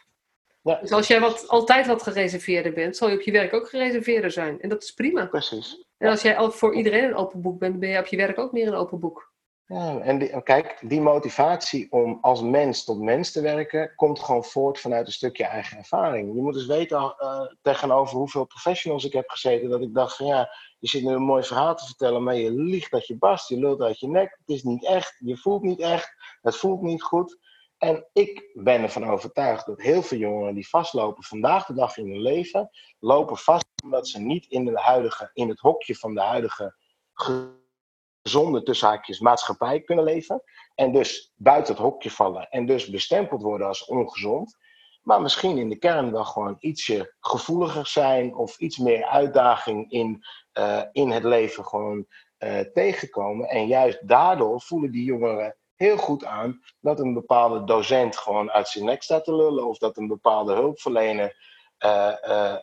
Ja. 0.63 0.79
Dus 0.81 0.93
als 0.93 1.07
jij 1.07 1.21
wat, 1.21 1.49
altijd 1.49 1.87
wat 1.87 2.03
gereserveerder 2.03 2.73
bent, 2.73 2.97
zal 2.97 3.09
je 3.09 3.15
op 3.15 3.23
je 3.23 3.33
werk 3.33 3.53
ook 3.53 3.69
gereserveerder 3.69 4.31
zijn. 4.31 4.61
En 4.61 4.69
dat 4.69 4.83
is 4.83 4.93
prima. 4.93 5.27
Precies. 5.27 5.85
En 5.99 6.11
als 6.11 6.23
jij 6.23 6.51
voor 6.51 6.75
iedereen 6.75 7.05
een 7.05 7.15
open 7.15 7.41
boek 7.41 7.59
bent, 7.59 7.79
ben 7.79 7.89
je 7.89 7.99
op 7.99 8.07
je 8.07 8.17
werk 8.17 8.39
ook 8.39 8.53
meer 8.53 8.67
een 8.67 8.75
open 8.75 9.01
boek. 9.01 9.32
En 9.73 10.43
kijk, 10.43 10.79
die 10.81 11.01
motivatie 11.01 11.93
om 11.93 12.19
als 12.21 12.43
mens 12.43 12.85
tot 12.85 13.01
mens 13.01 13.33
te 13.33 13.41
werken, 13.41 13.93
komt 13.95 14.21
gewoon 14.21 14.45
voort 14.45 14.81
vanuit 14.81 15.07
een 15.07 15.13
stukje 15.13 15.45
eigen 15.45 15.79
ervaring. 15.79 16.35
Je 16.35 16.41
moet 16.41 16.55
dus 16.55 16.67
weten 16.67 17.15
uh, 17.19 17.41
tegenover 17.63 18.17
hoeveel 18.17 18.45
professionals 18.45 19.05
ik 19.05 19.13
heb 19.13 19.29
gezeten, 19.29 19.71
dat 19.71 19.81
ik 19.81 19.95
dacht 19.95 20.17
van 20.17 20.27
ja, 20.27 20.51
je 20.79 20.89
zit 20.89 21.03
nu 21.03 21.13
een 21.13 21.23
mooi 21.23 21.43
verhaal 21.43 21.77
te 21.77 21.85
vertellen, 21.85 22.23
maar 22.23 22.35
je 22.35 22.53
liegt 22.53 22.91
dat 22.91 23.07
je 23.07 23.17
barst, 23.17 23.49
je 23.49 23.59
lult 23.59 23.81
uit 23.81 24.01
je 24.01 24.09
nek, 24.09 24.39
het 24.39 24.57
is 24.57 24.63
niet 24.63 24.85
echt, 24.85 25.17
je 25.19 25.37
voelt 25.37 25.63
niet 25.63 25.81
echt, 25.81 26.15
het 26.43 26.57
voelt 26.57 26.83
niet 26.83 27.03
goed. 27.03 27.39
En 27.79 28.07
ik 28.13 28.51
ben 28.55 28.83
ervan 28.83 29.05
overtuigd 29.05 29.67
dat 29.67 29.81
heel 29.81 30.03
veel 30.03 30.19
jongeren 30.19 30.55
die 30.55 30.69
vastlopen 30.69 31.23
vandaag 31.23 31.67
de 31.67 31.75
dag 31.75 31.97
in 31.97 32.11
hun 32.11 32.23
leven, 32.23 32.71
lopen 32.99 33.37
vast 33.37 33.67
omdat 33.85 34.09
ze 34.09 34.21
niet 34.21 34.47
in, 34.47 34.65
de 34.65 34.81
huidige, 34.81 35.31
in 35.33 35.49
het 35.49 35.61
hokje 35.61 35.95
van 35.95 36.15
de 36.15 36.21
huidige 36.21 36.75
gezonde 38.23 38.63
tussenhaakjes 38.63 39.21
maatschappij 39.21 39.81
kunnen 39.81 40.05
leven. 40.05 40.43
En 40.75 40.93
dus 40.93 41.33
buiten 41.37 41.75
het 41.75 41.83
hokje 41.83 42.11
vallen 42.11 42.49
en 42.51 42.67
dus 42.67 42.91
bestempeld 42.91 43.43
worden 43.43 43.67
als 43.67 43.85
ongezond. 43.85 44.57
Maar 45.03 45.23
misschien 45.23 45.59
in 45.59 45.69
de 45.69 45.79
kern 45.79 46.13
wel 46.13 46.25
gewoon 46.25 46.57
ietsje 46.61 47.15
gevoeliger 47.21 47.87
zijn 47.87 48.35
of 48.35 48.59
iets 48.59 48.79
meer 48.79 49.05
uitdaging 49.05 49.91
in, 49.91 50.25
uh, 50.59 50.83
in 50.93 51.11
het 51.11 51.25
leven 51.25 51.65
gewoon 51.65 52.07
uh, 52.39 52.59
tegenkomen. 52.59 53.49
En 53.49 53.67
juist 53.67 54.09
daardoor 54.09 54.61
voelen 54.61 54.91
die 54.91 55.05
jongeren 55.05 55.57
heel 55.77 55.97
goed 55.97 56.25
aan 56.25 56.61
dat 56.81 57.01
een 57.01 57.15
bepaalde 57.15 57.65
docent 57.65 58.17
gewoon 58.17 58.51
uit 58.51 58.69
zijn 58.69 58.85
nek 58.85 59.03
staat 59.03 59.25
te 59.25 59.37
lullen 59.37 59.67
of 59.67 59.79
dat 59.79 59.97
een 59.97 60.09
bepaalde 60.09 60.55
hulpverlener 60.55 61.51
uh, 61.85 62.57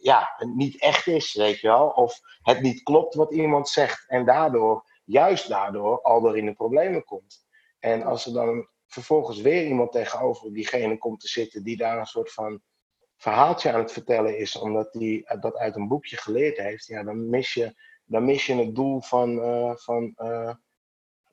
ja, 0.00 0.36
niet 0.38 0.80
echt 0.80 1.06
is, 1.06 1.34
weet 1.34 1.60
je 1.60 1.68
wel. 1.68 1.88
Of 1.88 2.20
het 2.42 2.60
niet 2.60 2.82
klopt 2.82 3.14
wat 3.14 3.32
iemand 3.32 3.68
zegt 3.68 4.04
en 4.08 4.24
daardoor 4.24 4.84
juist 5.10 5.48
daardoor 5.48 6.02
al 6.02 6.20
door 6.20 6.38
in 6.38 6.46
de 6.46 6.52
problemen 6.52 7.04
komt. 7.04 7.46
En 7.78 8.02
als 8.02 8.26
er 8.26 8.32
dan 8.32 8.68
vervolgens 8.86 9.40
weer 9.40 9.66
iemand 9.66 9.92
tegenover 9.92 10.52
diegene 10.52 10.98
komt 10.98 11.20
te 11.20 11.28
zitten 11.28 11.62
die 11.62 11.76
daar 11.76 11.98
een 11.98 12.06
soort 12.06 12.32
van 12.32 12.60
verhaaltje 13.16 13.72
aan 13.72 13.80
het 13.80 13.92
vertellen 13.92 14.38
is, 14.38 14.56
omdat 14.56 14.92
die 14.92 15.38
dat 15.40 15.56
uit 15.56 15.76
een 15.76 15.88
boekje 15.88 16.16
geleerd 16.16 16.56
heeft, 16.56 16.86
ja, 16.86 17.02
dan 17.02 17.28
mis 17.28 17.54
je, 17.54 17.74
dan 18.04 18.24
mis 18.24 18.46
je 18.46 18.54
het 18.54 18.74
doel 18.74 19.00
van, 19.00 19.38
uh, 19.38 19.76
van 19.76 20.14
uh, 20.16 20.54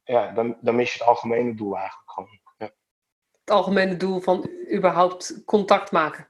ja, 0.04 0.32
dan, 0.32 0.58
dan 0.62 0.76
mis 0.76 0.94
je 0.94 1.00
het 1.00 1.08
algemene 1.08 1.56
doel 1.56 1.78
eigenlijk 1.78 2.12
gewoon. 2.12 2.40
Ja. 2.58 2.72
Het 3.40 3.52
algemene 3.52 3.98
doel 3.98 4.20
van 4.20 4.50
überhaupt 4.74 5.44
contact 5.46 5.92
maken. 5.92 6.30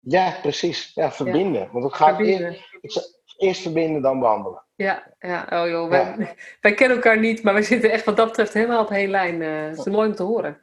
Ja, 0.00 0.38
precies. 0.42 0.94
Ja, 0.94 1.12
verbinden. 1.12 1.62
Ja. 1.62 1.70
Want 1.70 1.84
het 1.84 1.94
gaat 1.94 2.16
verbinden. 2.16 2.56
Eerst, 2.80 3.17
eerst 3.38 3.62
verbinden, 3.62 4.02
dan 4.02 4.20
behandelen. 4.20 4.62
Ja, 4.74 5.14
ja. 5.18 5.46
Oh 5.50 5.68
joh, 5.68 5.88
wij, 5.88 6.36
wij, 6.60 6.74
kennen 6.74 6.96
elkaar 6.96 7.18
niet, 7.18 7.42
maar 7.42 7.54
we 7.54 7.62
zitten 7.62 7.90
echt 7.90 8.04
wat 8.04 8.16
dat 8.16 8.26
betreft 8.26 8.52
helemaal 8.52 8.82
op 8.82 8.90
één 8.90 9.10
lijn. 9.10 9.40
Uh, 9.40 9.68
het 9.68 9.78
is 9.78 9.84
mooi 9.84 10.08
om 10.08 10.14
te 10.14 10.22
horen. 10.22 10.60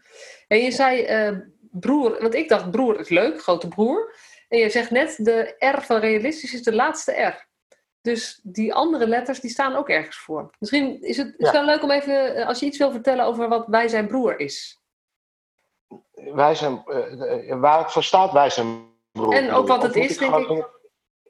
En 0.48 0.58
je 0.58 0.72
zei 0.72 1.28
uh, 1.30 1.38
broer, 1.72 2.22
want 2.22 2.34
ik 2.34 2.50
dacht 2.50 2.72
broer 2.72 3.00
is 3.00 3.10
leuk, 3.10 3.42
grote 3.42 3.68
broer. 3.68 4.16
En 4.48 4.58
je 4.58 4.70
zegt 4.70 4.92
net, 4.92 5.16
de 5.18 5.56
R 5.60 5.82
van 5.82 6.00
realistisch 6.00 6.54
is 6.54 6.64
de 6.64 6.74
laatste 6.74 7.12
R. 7.12 7.48
Dus 8.02 8.40
die 8.44 8.74
andere 8.74 9.08
letters, 9.08 9.40
die 9.40 9.50
staan 9.50 9.76
ook 9.76 9.90
ergens 9.90 10.18
voor. 10.18 10.50
Misschien 10.60 11.02
is 11.02 11.18
het, 11.18 11.34
is 11.38 11.52
wel 11.52 11.66
leuk 11.66 11.84
om 11.84 11.92
even, 11.92 12.36
eh, 12.36 12.48
als 12.48 12.60
je 12.60 12.66
iets 12.66 12.78
wil 12.78 12.92
vertellen 12.92 13.26
over 13.26 13.48
wat 13.48 13.68
Wij 13.68 13.88
zijn 13.88 14.08
broer 14.08 14.40
is. 14.40 14.82
Wij 16.14 16.56
zijn, 16.56 16.84
uh, 16.88 17.60
waar 17.60 17.80
het 17.80 17.92
voor 17.92 18.04
staat, 18.04 18.32
Wij 18.32 18.50
zijn 18.50 18.86
broer. 19.12 19.34
En 19.34 19.52
ook 19.52 19.68
wat 19.68 19.84
het 19.84 19.96
is, 19.96 20.18
denk 20.18 20.36
ik. 20.36 20.74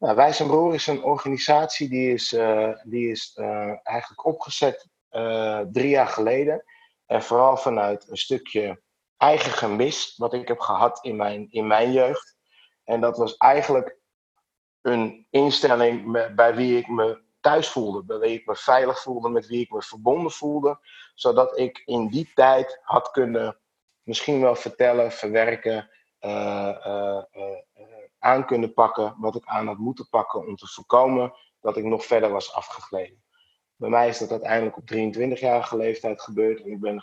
Nou, 0.05 0.17
Wij 0.17 0.33
zijn 0.33 0.47
Broer 0.47 0.73
is 0.73 0.87
een 0.87 1.03
organisatie 1.03 1.89
die 1.89 2.13
is, 2.13 2.33
uh, 2.33 2.73
die 2.83 3.11
is 3.11 3.37
uh, 3.39 3.73
eigenlijk 3.83 4.25
opgezet 4.25 4.87
uh, 5.11 5.59
drie 5.71 5.89
jaar 5.89 6.07
geleden. 6.07 6.63
En 7.05 7.23
vooral 7.23 7.57
vanuit 7.57 8.09
een 8.09 8.17
stukje 8.17 8.81
eigen 9.17 9.51
gemis 9.51 10.13
wat 10.17 10.33
ik 10.33 10.47
heb 10.47 10.59
gehad 10.59 11.03
in 11.03 11.15
mijn, 11.15 11.47
in 11.49 11.67
mijn 11.67 11.91
jeugd. 11.91 12.35
En 12.83 13.01
dat 13.01 13.17
was 13.17 13.37
eigenlijk 13.37 13.97
een 14.81 15.27
instelling 15.29 16.11
bij 16.35 16.55
wie 16.55 16.77
ik 16.77 16.87
me 16.87 17.21
thuis 17.39 17.67
voelde, 17.67 18.03
bij 18.03 18.19
wie 18.19 18.39
ik 18.39 18.45
me 18.45 18.55
veilig 18.55 19.01
voelde, 19.01 19.29
met 19.29 19.47
wie 19.47 19.61
ik 19.61 19.71
me 19.71 19.81
verbonden 19.81 20.31
voelde. 20.31 20.79
Zodat 21.13 21.57
ik 21.57 21.81
in 21.85 22.07
die 22.07 22.31
tijd 22.33 22.79
had 22.81 23.11
kunnen 23.11 23.59
misschien 24.01 24.41
wel 24.41 24.55
vertellen, 24.55 25.11
verwerken, 25.11 25.89
aan 28.25 28.45
kunnen 28.45 28.73
pakken 28.73 29.15
wat 29.17 29.35
ik 29.35 29.45
aan 29.45 29.67
had 29.67 29.77
moeten 29.77 30.09
pakken 30.09 30.47
om 30.47 30.55
te 30.55 30.67
voorkomen 30.67 31.33
dat 31.61 31.77
ik 31.77 31.83
nog 31.83 32.05
verder 32.05 32.29
was 32.29 32.53
afgegleden. 32.53 33.23
Bij 33.75 33.89
mij 33.89 34.07
is 34.07 34.17
dat 34.17 34.31
uiteindelijk 34.31 34.77
op 34.77 34.91
23-jarige 34.93 35.77
leeftijd 35.77 36.21
gebeurd 36.21 36.61
en 36.61 36.71
ik 36.71 36.79
ben 36.79 37.01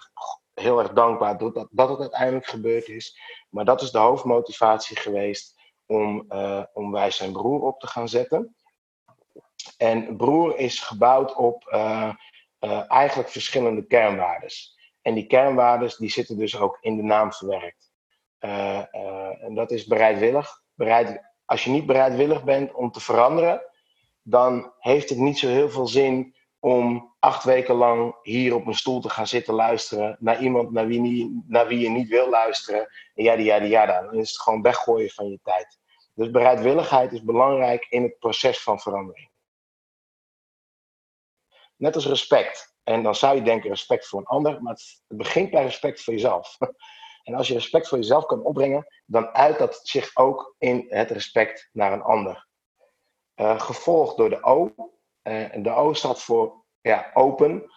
heel 0.55 0.79
erg 0.79 0.93
dankbaar 0.93 1.39
dat, 1.39 1.67
dat, 1.71 1.89
het 1.89 2.01
uiteindelijk 2.01 2.47
gebeurd 2.47 2.89
is. 2.89 3.19
Maar 3.51 3.65
dat 3.65 3.83
is 3.83 3.91
de 3.91 3.99
hoofdmotivatie 3.99 4.97
geweest 4.97 5.61
om, 5.87 6.25
uh, 6.29 6.63
om 6.73 6.93
Wij 6.93 7.11
zijn 7.11 7.33
Broer 7.33 7.63
op 7.63 7.81
te 7.81 7.87
gaan 7.87 8.09
zetten. 8.09 8.57
En 9.77 10.17
Broer 10.17 10.59
is 10.59 10.81
gebouwd 10.81 11.35
op 11.35 11.71
uh, 11.73 12.15
uh, 12.61 12.91
eigenlijk 12.91 13.29
verschillende 13.29 13.87
kernwaardes. 13.87 14.79
En 15.03 15.15
die 15.15 15.27
kernwaardes 15.27 15.97
die 15.97 16.11
zitten 16.11 16.39
dus 16.39 16.59
ook 16.59 16.79
in 16.81 16.97
de 16.97 17.03
naam 17.03 17.33
verwerkt. 17.33 17.91
en 19.41 19.55
dat 19.55 19.71
is 19.71 19.87
bereidwillig, 19.87 20.62
bereid, 20.75 21.23
als 21.45 21.65
je 21.65 21.71
niet 21.71 21.87
bereidwillig 21.87 22.45
bent 22.45 22.73
om 22.73 22.91
te 22.91 23.01
veranderen, 23.01 23.63
dan 24.23 24.73
heeft 24.79 25.09
het 25.09 25.19
niet 25.19 25.39
zo 25.39 25.49
heel 25.49 25.71
veel 25.71 25.87
zin 25.87 26.35
om 26.59 27.15
acht 27.19 27.45
weken 27.45 27.75
lang 27.75 28.17
hier 28.23 28.55
op 28.55 28.67
een 28.67 28.75
stoel 28.75 29.01
te 29.01 29.09
gaan 29.09 29.27
zitten 29.27 29.55
luisteren 29.55 30.17
naar 30.21 30.43
iemand 30.43 30.71
naar 30.71 30.87
wie, 30.87 31.01
niet, 31.01 31.49
naar 31.49 31.67
wie 31.67 31.79
je 31.79 31.89
niet 31.89 32.09
wil 32.09 32.29
luisteren. 32.29 32.89
En 33.15 33.25
ja, 33.25 33.33
ja, 33.33 33.57
ja, 33.57 33.87
dan 33.87 34.15
is 34.15 34.29
het 34.29 34.41
gewoon 34.41 34.63
weggooien 34.63 35.11
van 35.11 35.31
je 35.31 35.39
tijd. 35.43 35.79
Dus 36.15 36.31
bereidwilligheid 36.31 37.13
is 37.13 37.23
belangrijk 37.23 37.87
in 37.89 38.03
het 38.03 38.19
proces 38.19 38.63
van 38.63 38.81
verandering. 38.81 39.31
Net 41.77 41.95
als 41.95 42.07
respect. 42.07 42.75
En 42.83 43.03
dan 43.03 43.15
zou 43.15 43.37
je 43.37 43.43
denken 43.43 43.71
respect 43.71 44.07
voor 44.07 44.19
een 44.19 44.27
ander, 44.27 44.63
maar 44.63 44.73
het 44.73 45.03
begint 45.09 45.51
bij 45.51 45.63
respect 45.63 46.03
voor 46.03 46.13
jezelf. 46.13 46.57
En 47.23 47.35
als 47.35 47.49
je 47.49 47.55
respect 47.55 47.89
voor 47.89 47.99
jezelf 47.99 48.27
kan 48.27 48.43
opbrengen, 48.43 48.87
dan 49.07 49.29
uit 49.29 49.59
dat 49.59 49.81
zich 49.83 50.17
ook 50.17 50.55
in 50.59 50.87
het 50.89 51.11
respect 51.11 51.69
naar 51.73 51.93
een 51.93 52.03
ander. 52.03 52.51
gevolgd 53.37 54.17
door 54.17 54.31
de 54.31 54.43
O. 54.43 54.75
en 55.23 55.63
de 55.63 55.71
O 55.71 55.93
staat 55.93 56.23
voor 56.23 56.65
ja, 56.81 57.11
open. 57.15 57.73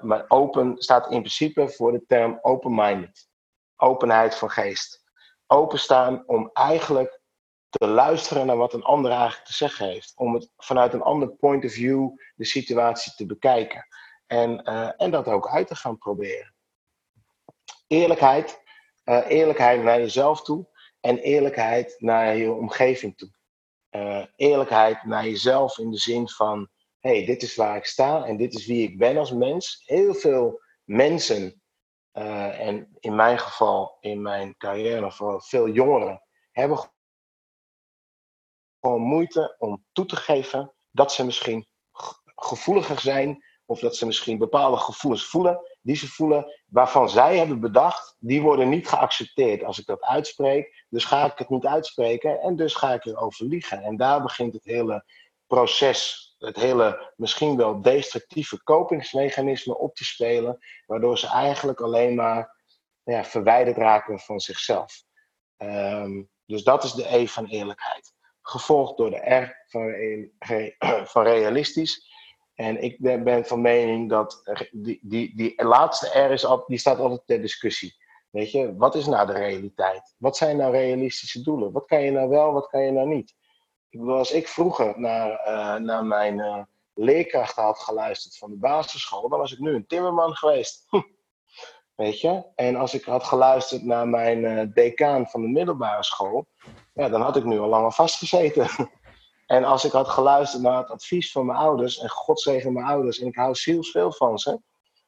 maar 0.00 0.24
open 0.28 0.74
staat 0.76 1.04
in 1.04 1.20
principe 1.20 1.68
voor 1.68 1.92
de 1.92 2.04
term 2.06 2.38
open-minded. 2.42 3.28
Openheid 3.76 4.34
van 4.34 4.50
geest. 4.50 5.04
Openstaan 5.46 6.22
om 6.26 6.50
eigenlijk 6.52 7.20
te 7.68 7.86
luisteren 7.86 8.46
naar 8.46 8.56
wat 8.56 8.72
een 8.72 8.82
ander 8.82 9.10
eigenlijk 9.10 9.44
te 9.44 9.52
zeggen 9.52 9.86
heeft. 9.86 10.12
Om 10.16 10.34
het 10.34 10.50
vanuit 10.56 10.92
een 10.92 11.02
ander 11.02 11.28
point 11.28 11.64
of 11.64 11.72
view 11.72 12.10
de 12.34 12.44
situatie 12.44 13.12
te 13.14 13.26
bekijken. 13.26 13.86
En, 14.26 14.62
en 14.96 15.10
dat 15.10 15.28
ook 15.28 15.48
uit 15.48 15.66
te 15.66 15.76
gaan 15.76 15.98
proberen. 15.98 16.54
Eerlijkheid. 17.88 18.62
eerlijkheid 19.28 19.82
naar 19.82 19.98
jezelf 19.98 20.42
toe 20.42 20.68
en 21.00 21.18
eerlijkheid 21.18 21.94
naar 21.98 22.36
je 22.36 22.52
omgeving 22.52 23.16
toe. 23.16 23.36
Uh, 23.90 24.24
eerlijkheid 24.36 25.04
naar 25.04 25.24
jezelf 25.24 25.78
in 25.78 25.90
de 25.90 25.98
zin 25.98 26.28
van: 26.28 26.68
hey, 26.98 27.24
dit 27.24 27.42
is 27.42 27.56
waar 27.56 27.76
ik 27.76 27.84
sta 27.84 28.24
en 28.24 28.36
dit 28.36 28.54
is 28.54 28.66
wie 28.66 28.88
ik 28.88 28.98
ben 28.98 29.16
als 29.16 29.32
mens. 29.32 29.82
Heel 29.84 30.14
veel 30.14 30.60
mensen, 30.84 31.62
uh, 32.12 32.60
en 32.60 32.96
in 33.00 33.14
mijn 33.14 33.38
geval, 33.38 33.96
in 34.00 34.22
mijn 34.22 34.56
carrière, 34.56 35.12
vooral 35.12 35.40
veel 35.40 35.68
jongeren, 35.68 36.22
hebben 36.50 36.90
gewoon 38.80 39.00
moeite 39.00 39.54
om 39.58 39.84
toe 39.92 40.06
te 40.06 40.16
geven 40.16 40.74
dat 40.90 41.12
ze 41.12 41.24
misschien 41.24 41.66
gevoeliger 42.34 43.00
zijn 43.00 43.44
of 43.64 43.80
dat 43.80 43.96
ze 43.96 44.06
misschien 44.06 44.38
bepaalde 44.38 44.76
gevoelens 44.76 45.24
voelen 45.24 45.77
die 45.88 45.96
ze 45.96 46.08
voelen, 46.08 46.54
waarvan 46.66 47.10
zij 47.10 47.38
hebben 47.38 47.60
bedacht, 47.60 48.16
die 48.18 48.42
worden 48.42 48.68
niet 48.68 48.88
geaccepteerd 48.88 49.64
als 49.64 49.78
ik 49.78 49.86
dat 49.86 50.02
uitspreek. 50.02 50.84
Dus 50.88 51.04
ga 51.04 51.24
ik 51.24 51.38
het 51.38 51.48
niet 51.48 51.66
uitspreken 51.66 52.40
en 52.40 52.56
dus 52.56 52.74
ga 52.74 52.92
ik 52.92 53.04
erover 53.04 53.44
liegen. 53.46 53.82
En 53.82 53.96
daar 53.96 54.22
begint 54.22 54.52
het 54.52 54.64
hele 54.64 55.04
proces, 55.46 56.34
het 56.38 56.56
hele 56.56 57.12
misschien 57.16 57.56
wel 57.56 57.82
destructieve 57.82 58.62
kopingsmechanisme 58.62 59.78
op 59.78 59.94
te 59.94 60.04
spelen, 60.04 60.58
waardoor 60.86 61.18
ze 61.18 61.26
eigenlijk 61.26 61.80
alleen 61.80 62.14
maar 62.14 62.56
ja, 63.02 63.24
verwijderd 63.24 63.76
raken 63.76 64.18
van 64.18 64.40
zichzelf. 64.40 65.02
Ehm, 65.56 66.22
dus 66.46 66.62
dat 66.62 66.84
is 66.84 66.92
de 66.92 67.14
E 67.14 67.26
van 67.26 67.46
eerlijkheid. 67.46 68.12
Gevolgd 68.42 68.96
door 68.96 69.10
de 69.10 69.34
R 69.34 69.64
van, 69.68 69.92
van 71.12 71.22
realistisch. 71.22 72.16
En 72.58 72.82
ik 72.82 72.98
ben 72.98 73.44
van 73.44 73.60
mening 73.60 74.08
dat 74.08 74.42
die, 74.72 74.98
die, 75.02 75.36
die 75.36 75.64
laatste 75.64 76.18
R 76.18 76.30
is 76.30 76.44
al, 76.44 76.64
die 76.66 76.78
staat 76.78 76.98
altijd 76.98 77.22
ter 77.26 77.40
discussie. 77.40 77.96
Weet 78.30 78.50
je, 78.50 78.76
wat 78.76 78.94
is 78.94 79.06
nou 79.06 79.26
de 79.26 79.32
realiteit? 79.32 80.14
Wat 80.16 80.36
zijn 80.36 80.56
nou 80.56 80.72
realistische 80.72 81.42
doelen? 81.42 81.72
Wat 81.72 81.86
kan 81.86 82.02
je 82.02 82.10
nou 82.10 82.28
wel, 82.28 82.52
wat 82.52 82.68
kan 82.68 82.82
je 82.82 82.90
nou 82.90 83.08
niet? 83.08 83.34
Ik 83.88 83.98
bedoel, 83.98 84.16
als 84.16 84.30
ik 84.30 84.48
vroeger 84.48 85.00
naar, 85.00 85.30
uh, 85.30 85.74
naar 85.74 86.04
mijn 86.04 86.38
uh, 86.38 86.62
leerkrachten 86.94 87.62
had 87.62 87.78
geluisterd 87.78 88.36
van 88.36 88.50
de 88.50 88.56
basisschool, 88.56 89.28
dan 89.28 89.38
was 89.38 89.52
ik 89.52 89.58
nu 89.58 89.74
een 89.74 89.86
timmerman 89.86 90.34
geweest. 90.36 90.86
Weet 91.94 92.20
je? 92.20 92.44
En 92.54 92.76
als 92.76 92.94
ik 92.94 93.04
had 93.04 93.24
geluisterd 93.24 93.84
naar 93.84 94.08
mijn 94.08 94.38
uh, 94.38 94.62
decaan 94.74 95.26
van 95.26 95.40
de 95.42 95.48
middelbare 95.48 96.04
school, 96.04 96.46
ja, 96.94 97.08
dan 97.08 97.20
had 97.20 97.36
ik 97.36 97.44
nu 97.44 97.58
al 97.58 97.68
langer 97.68 97.92
vastgezeten. 97.92 98.68
En 99.48 99.64
als 99.64 99.84
ik 99.84 99.92
had 99.92 100.08
geluisterd 100.08 100.62
naar 100.62 100.78
het 100.78 100.90
advies 100.90 101.32
van 101.32 101.46
mijn 101.46 101.58
ouders, 101.58 101.98
en 101.98 102.08
God 102.08 102.40
zegen 102.40 102.72
mijn 102.72 102.86
ouders, 102.86 103.18
en 103.18 103.26
ik 103.26 103.36
hou 103.36 103.54
zielsveel 103.54 104.12
van 104.12 104.38
ze, 104.38 104.60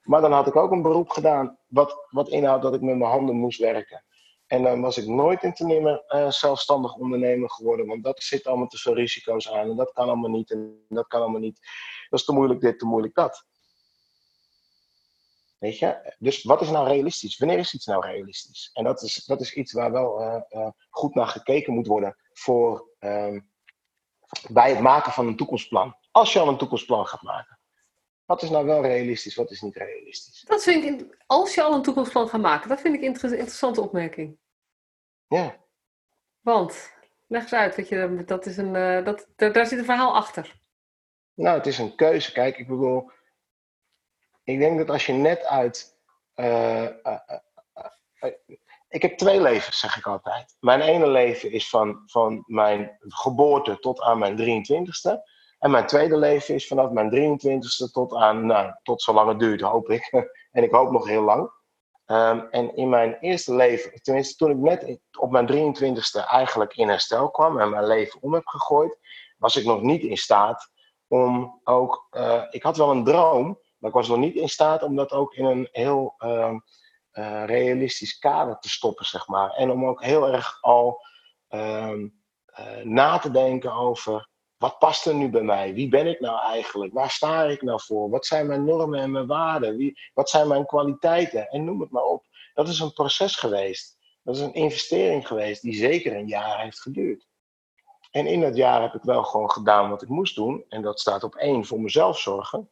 maar 0.03 0.21
dan 0.21 0.33
had 0.33 0.47
ik 0.47 0.57
ook 0.57 0.71
een 0.71 0.83
beroep 0.83 1.11
gedaan 1.11 1.59
wat, 1.67 2.07
wat 2.11 2.29
inhoudt 2.29 2.63
dat 2.63 2.75
ik 2.75 2.81
met 2.81 2.97
mijn 2.97 3.11
handen 3.11 3.35
moest 3.35 3.61
werken. 3.61 4.05
En 4.47 4.63
dan 4.63 4.81
was 4.81 4.99
ik 4.99 5.07
nooit 5.07 5.43
in 5.43 5.53
te 5.53 5.65
nemen 5.65 6.05
uh, 6.09 6.31
zelfstandig 6.31 6.95
ondernemer 6.95 7.51
geworden, 7.51 7.87
want 7.87 8.05
dat 8.05 8.23
zit 8.23 8.47
allemaal 8.47 8.67
te 8.67 8.79
veel 8.79 8.95
risico's 8.95 9.51
aan 9.51 9.71
en 9.71 9.77
dat 9.77 9.93
kan 9.93 10.07
allemaal 10.07 10.31
niet 10.31 10.51
en 10.51 10.85
dat 10.89 11.07
kan 11.07 11.21
allemaal 11.21 11.41
niet. 11.41 11.61
Dat 12.09 12.19
is 12.21 12.25
te 12.25 12.33
moeilijk 12.33 12.61
dit, 12.61 12.79
te 12.79 12.87
moeilijk 12.87 13.15
dat. 13.15 13.45
Weet 15.59 15.79
je? 15.79 16.15
Dus 16.19 16.43
wat 16.43 16.61
is 16.61 16.71
nou 16.71 16.89
realistisch? 16.89 17.39
Wanneer 17.39 17.59
is 17.59 17.75
iets 17.75 17.87
nou 17.87 18.07
realistisch? 18.07 18.71
En 18.73 18.85
dat 18.85 19.03
is, 19.03 19.25
dat 19.25 19.41
is 19.41 19.55
iets 19.55 19.73
waar 19.73 19.93
wel 19.93 20.21
uh, 20.21 20.41
uh, 20.51 20.69
goed 20.91 21.15
naar 21.15 21.29
gekeken 21.29 21.75
moet 21.75 21.87
worden 21.87 22.17
voor, 22.33 22.89
um, 22.99 23.50
bij 24.51 24.71
het 24.71 24.81
maken 24.81 25.13
van 25.13 25.27
een 25.27 25.37
toekomstplan. 25.37 25.97
Als 26.11 26.33
je 26.33 26.39
al 26.39 26.49
een 26.49 26.59
toekomstplan 26.59 27.07
gaat 27.07 27.23
maken. 27.23 27.59
Wat 28.25 28.43
is 28.43 28.51
nou 28.51 28.67
wel 28.67 28.83
realistisch, 28.83 29.35
wat 29.35 29.51
is 29.51 29.61
niet 29.61 29.77
realistisch? 29.77 30.45
Dat 30.47 30.63
vind 30.63 30.85
ik, 30.85 31.17
als 31.27 31.55
je 31.55 31.63
al 31.63 31.75
een 31.75 31.83
toekomstplan 31.83 32.29
gaat 32.29 32.41
maken, 32.41 32.69
dat 32.69 32.81
vind 32.81 32.95
ik 32.95 33.01
een 33.01 33.31
interessante 33.31 33.81
opmerking. 33.81 34.39
Ja. 35.27 35.57
Want, 36.41 36.93
leg 37.27 37.43
eens 37.43 37.53
uit, 37.53 37.77
dat, 37.77 37.89
je, 37.89 38.23
dat 38.27 38.47
is 38.47 38.57
een, 38.57 38.75
uh, 38.75 39.05
dat, 39.05 39.27
daar 39.37 39.67
zit 39.67 39.79
een 39.79 39.85
verhaal 39.85 40.15
achter. 40.15 40.61
Nou, 41.35 41.57
het 41.57 41.67
is 41.67 41.79
een 41.79 41.95
keuze. 41.95 42.33
Kijk, 42.33 42.59
ik 42.59 42.69
bedoel, 42.69 43.11
ik 44.45 44.59
denk 44.59 44.79
dat 44.79 44.91
als 44.91 45.07
je 45.07 45.13
net 45.13 45.45
uit. 45.45 45.99
Uh, 46.35 46.83
uh, 46.83 47.19
ik 48.91 49.03
heb 49.03 49.19
twee 49.19 49.41
levens, 49.41 49.79
zeg 49.79 49.97
ik 49.97 50.07
altijd. 50.07 50.57
Mijn 50.61 50.81
ene 50.81 51.07
leven 51.07 51.53
is 51.53 51.69
van, 51.69 52.03
van 52.07 52.45
mijn 52.47 52.97
geboorte 53.01 53.79
tot 53.79 54.01
aan 54.01 54.19
mijn 54.19 54.37
23ste. 54.39 55.39
En 55.59 55.71
mijn 55.71 55.87
tweede 55.87 56.17
leven 56.17 56.55
is 56.55 56.67
vanaf 56.67 56.91
mijn 56.91 57.11
23ste 57.11 57.93
tot 57.93 58.15
aan, 58.15 58.47
nou, 58.47 58.73
tot 58.83 59.03
zolang 59.03 59.29
het 59.29 59.39
duurt, 59.39 59.61
hoop 59.61 59.91
ik. 59.91 60.11
en 60.53 60.63
ik 60.63 60.71
hoop 60.71 60.91
nog 60.91 61.07
heel 61.07 61.23
lang. 61.23 61.51
Um, 62.07 62.49
en 62.51 62.77
in 62.77 62.89
mijn 62.89 63.17
eerste 63.21 63.55
leven, 63.55 64.03
tenminste 64.03 64.37
toen 64.37 64.51
ik 64.51 64.57
net 64.57 64.99
op 65.19 65.31
mijn 65.31 65.49
23ste 65.49 66.29
eigenlijk 66.29 66.77
in 66.77 66.89
herstel 66.89 67.31
kwam 67.31 67.61
en 67.61 67.71
mijn 67.71 67.87
leven 67.87 68.23
om 68.23 68.35
heb 68.35 68.47
gegooid, 68.47 68.99
was 69.39 69.57
ik 69.57 69.65
nog 69.65 69.83
niet 69.83 70.03
in 70.03 70.17
staat 70.17 70.71
om 71.09 71.61
ook. 71.65 72.07
Uh, 72.11 72.43
ik 72.51 72.63
had 72.63 72.77
wel 72.77 72.91
een 72.91 73.05
droom, 73.05 73.59
maar 73.79 73.91
ik 73.91 73.97
was 73.97 74.09
nog 74.09 74.19
niet 74.19 74.35
in 74.35 74.49
staat 74.49 74.83
om 74.83 74.97
dat 74.97 75.13
ook 75.13 75.35
in 75.35 75.45
een 75.45 75.69
heel. 75.73 76.15
Uh, 76.19 76.55
uh, 77.13 77.45
realistisch 77.47 78.19
kader 78.19 78.59
te 78.59 78.69
stoppen, 78.69 79.07
zeg 79.07 79.29
maar. 79.29 79.51
En 79.51 79.71
om 79.71 79.87
ook 79.87 80.05
heel 80.05 80.29
erg 80.29 80.63
al 80.63 81.05
uh, 81.51 81.93
uh, 82.59 82.83
na 82.83 83.19
te 83.19 83.31
denken 83.31 83.73
over 83.73 84.29
wat 84.57 84.79
past 84.79 85.07
er 85.07 85.15
nu 85.15 85.31
bij 85.31 85.43
mij? 85.43 85.75
Wie 85.75 85.89
ben 85.89 86.07
ik 86.07 86.21
nou 86.21 86.41
eigenlijk? 86.41 86.93
Waar 86.93 87.11
sta 87.11 87.45
ik 87.45 87.63
nou 87.63 87.81
voor? 87.83 88.11
Wat 88.11 88.27
zijn 88.27 88.47
mijn 88.47 88.65
normen 88.65 89.01
en 89.01 89.11
mijn 89.11 89.27
waarden? 89.27 89.77
Wie, 89.77 90.01
wat 90.15 90.31
zijn 90.31 90.49
mijn 90.49 90.67
kwaliteiten? 90.67 91.49
En 91.49 91.65
noem 91.65 91.81
het 91.81 91.91
maar 91.91 92.03
op. 92.03 92.25
Dat 92.55 92.69
is 92.69 92.81
een 92.81 92.93
proces 92.93 93.37
geweest. 93.37 93.99
Dat 94.23 94.37
is 94.37 94.41
een 94.41 94.55
investering 94.55 95.27
geweest 95.27 95.63
die 95.63 95.75
zeker 95.75 96.17
een 96.17 96.27
jaar 96.27 96.61
heeft 96.61 96.81
geduurd. 96.81 97.29
En 98.11 98.27
in 98.27 98.41
dat 98.41 98.57
jaar 98.57 98.83
heb 98.83 98.95
ik 98.95 99.03
wel 99.03 99.25
gewoon 99.25 99.51
gedaan 99.51 99.91
wat 99.91 100.03
ik 100.03 100.09
moest 100.09 100.35
doen. 100.35 100.65
En 100.69 100.83
dat 100.83 101.01
staat 101.01 101.25
op 101.25 101.35
één, 101.35 101.65
voor 101.65 101.81
mezelf 101.81 102.19
zorgen. 102.19 102.71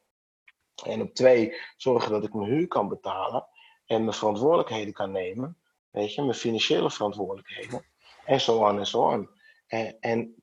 En 0.85 1.03
op 1.03 1.15
twee, 1.15 1.61
zorgen 1.77 2.11
dat 2.11 2.25
ik 2.25 2.35
mijn 2.35 2.51
huur 2.51 2.69
kan 2.69 2.89
betalen 2.89 3.49
en 3.89 4.05
mijn 4.05 4.17
verantwoordelijkheden 4.17 4.93
kan 4.93 5.11
nemen. 5.11 5.57
Weet 5.91 6.15
je, 6.15 6.23
mijn 6.23 6.35
financiële 6.35 6.91
verantwoordelijkheden. 6.91 7.85
En 8.25 8.41
zo 8.41 8.59
on 8.59 8.79
en 8.79 8.87
zo. 8.87 9.27
En, 9.67 9.97
en 10.01 10.43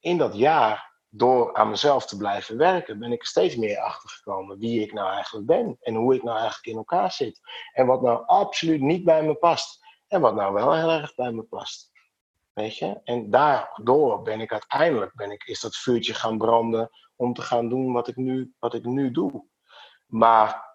in 0.00 0.18
dat 0.18 0.36
jaar, 0.36 0.92
door 1.08 1.54
aan 1.54 1.70
mezelf 1.70 2.06
te 2.06 2.16
blijven 2.16 2.56
werken, 2.56 2.98
ben 2.98 3.12
ik 3.12 3.20
er 3.20 3.26
steeds 3.26 3.56
meer 3.56 3.78
achter 3.78 4.10
gekomen 4.10 4.58
wie 4.58 4.80
ik 4.80 4.92
nou 4.92 5.12
eigenlijk 5.12 5.46
ben. 5.46 5.76
En 5.80 5.94
hoe 5.94 6.14
ik 6.14 6.22
nou 6.22 6.36
eigenlijk 6.36 6.66
in 6.66 6.76
elkaar 6.76 7.12
zit. 7.12 7.40
En 7.72 7.86
wat 7.86 8.02
nou 8.02 8.26
absoluut 8.26 8.80
niet 8.80 9.04
bij 9.04 9.22
me 9.22 9.34
past. 9.34 9.84
En 10.08 10.20
wat 10.20 10.34
nou 10.34 10.52
wel 10.52 10.74
heel 10.74 10.90
erg 10.90 11.14
bij 11.14 11.32
me 11.32 11.42
past. 11.42 11.92
Weet 12.52 12.76
je? 12.76 13.00
En 13.04 13.30
daardoor 13.30 14.22
ben 14.22 14.40
ik 14.40 14.52
uiteindelijk, 14.52 15.14
ben 15.14 15.30
ik, 15.30 15.44
is 15.44 15.60
dat 15.60 15.76
vuurtje 15.76 16.14
gaan 16.14 16.38
branden 16.38 16.90
om 17.16 17.34
te 17.34 17.42
gaan 17.42 17.68
doen 17.68 17.92
wat 17.92 18.08
ik 18.08 18.16
nu, 18.16 18.54
wat 18.58 18.74
ik 18.74 18.84
nu 18.84 19.10
doe. 19.10 19.44
Maar 20.06 20.73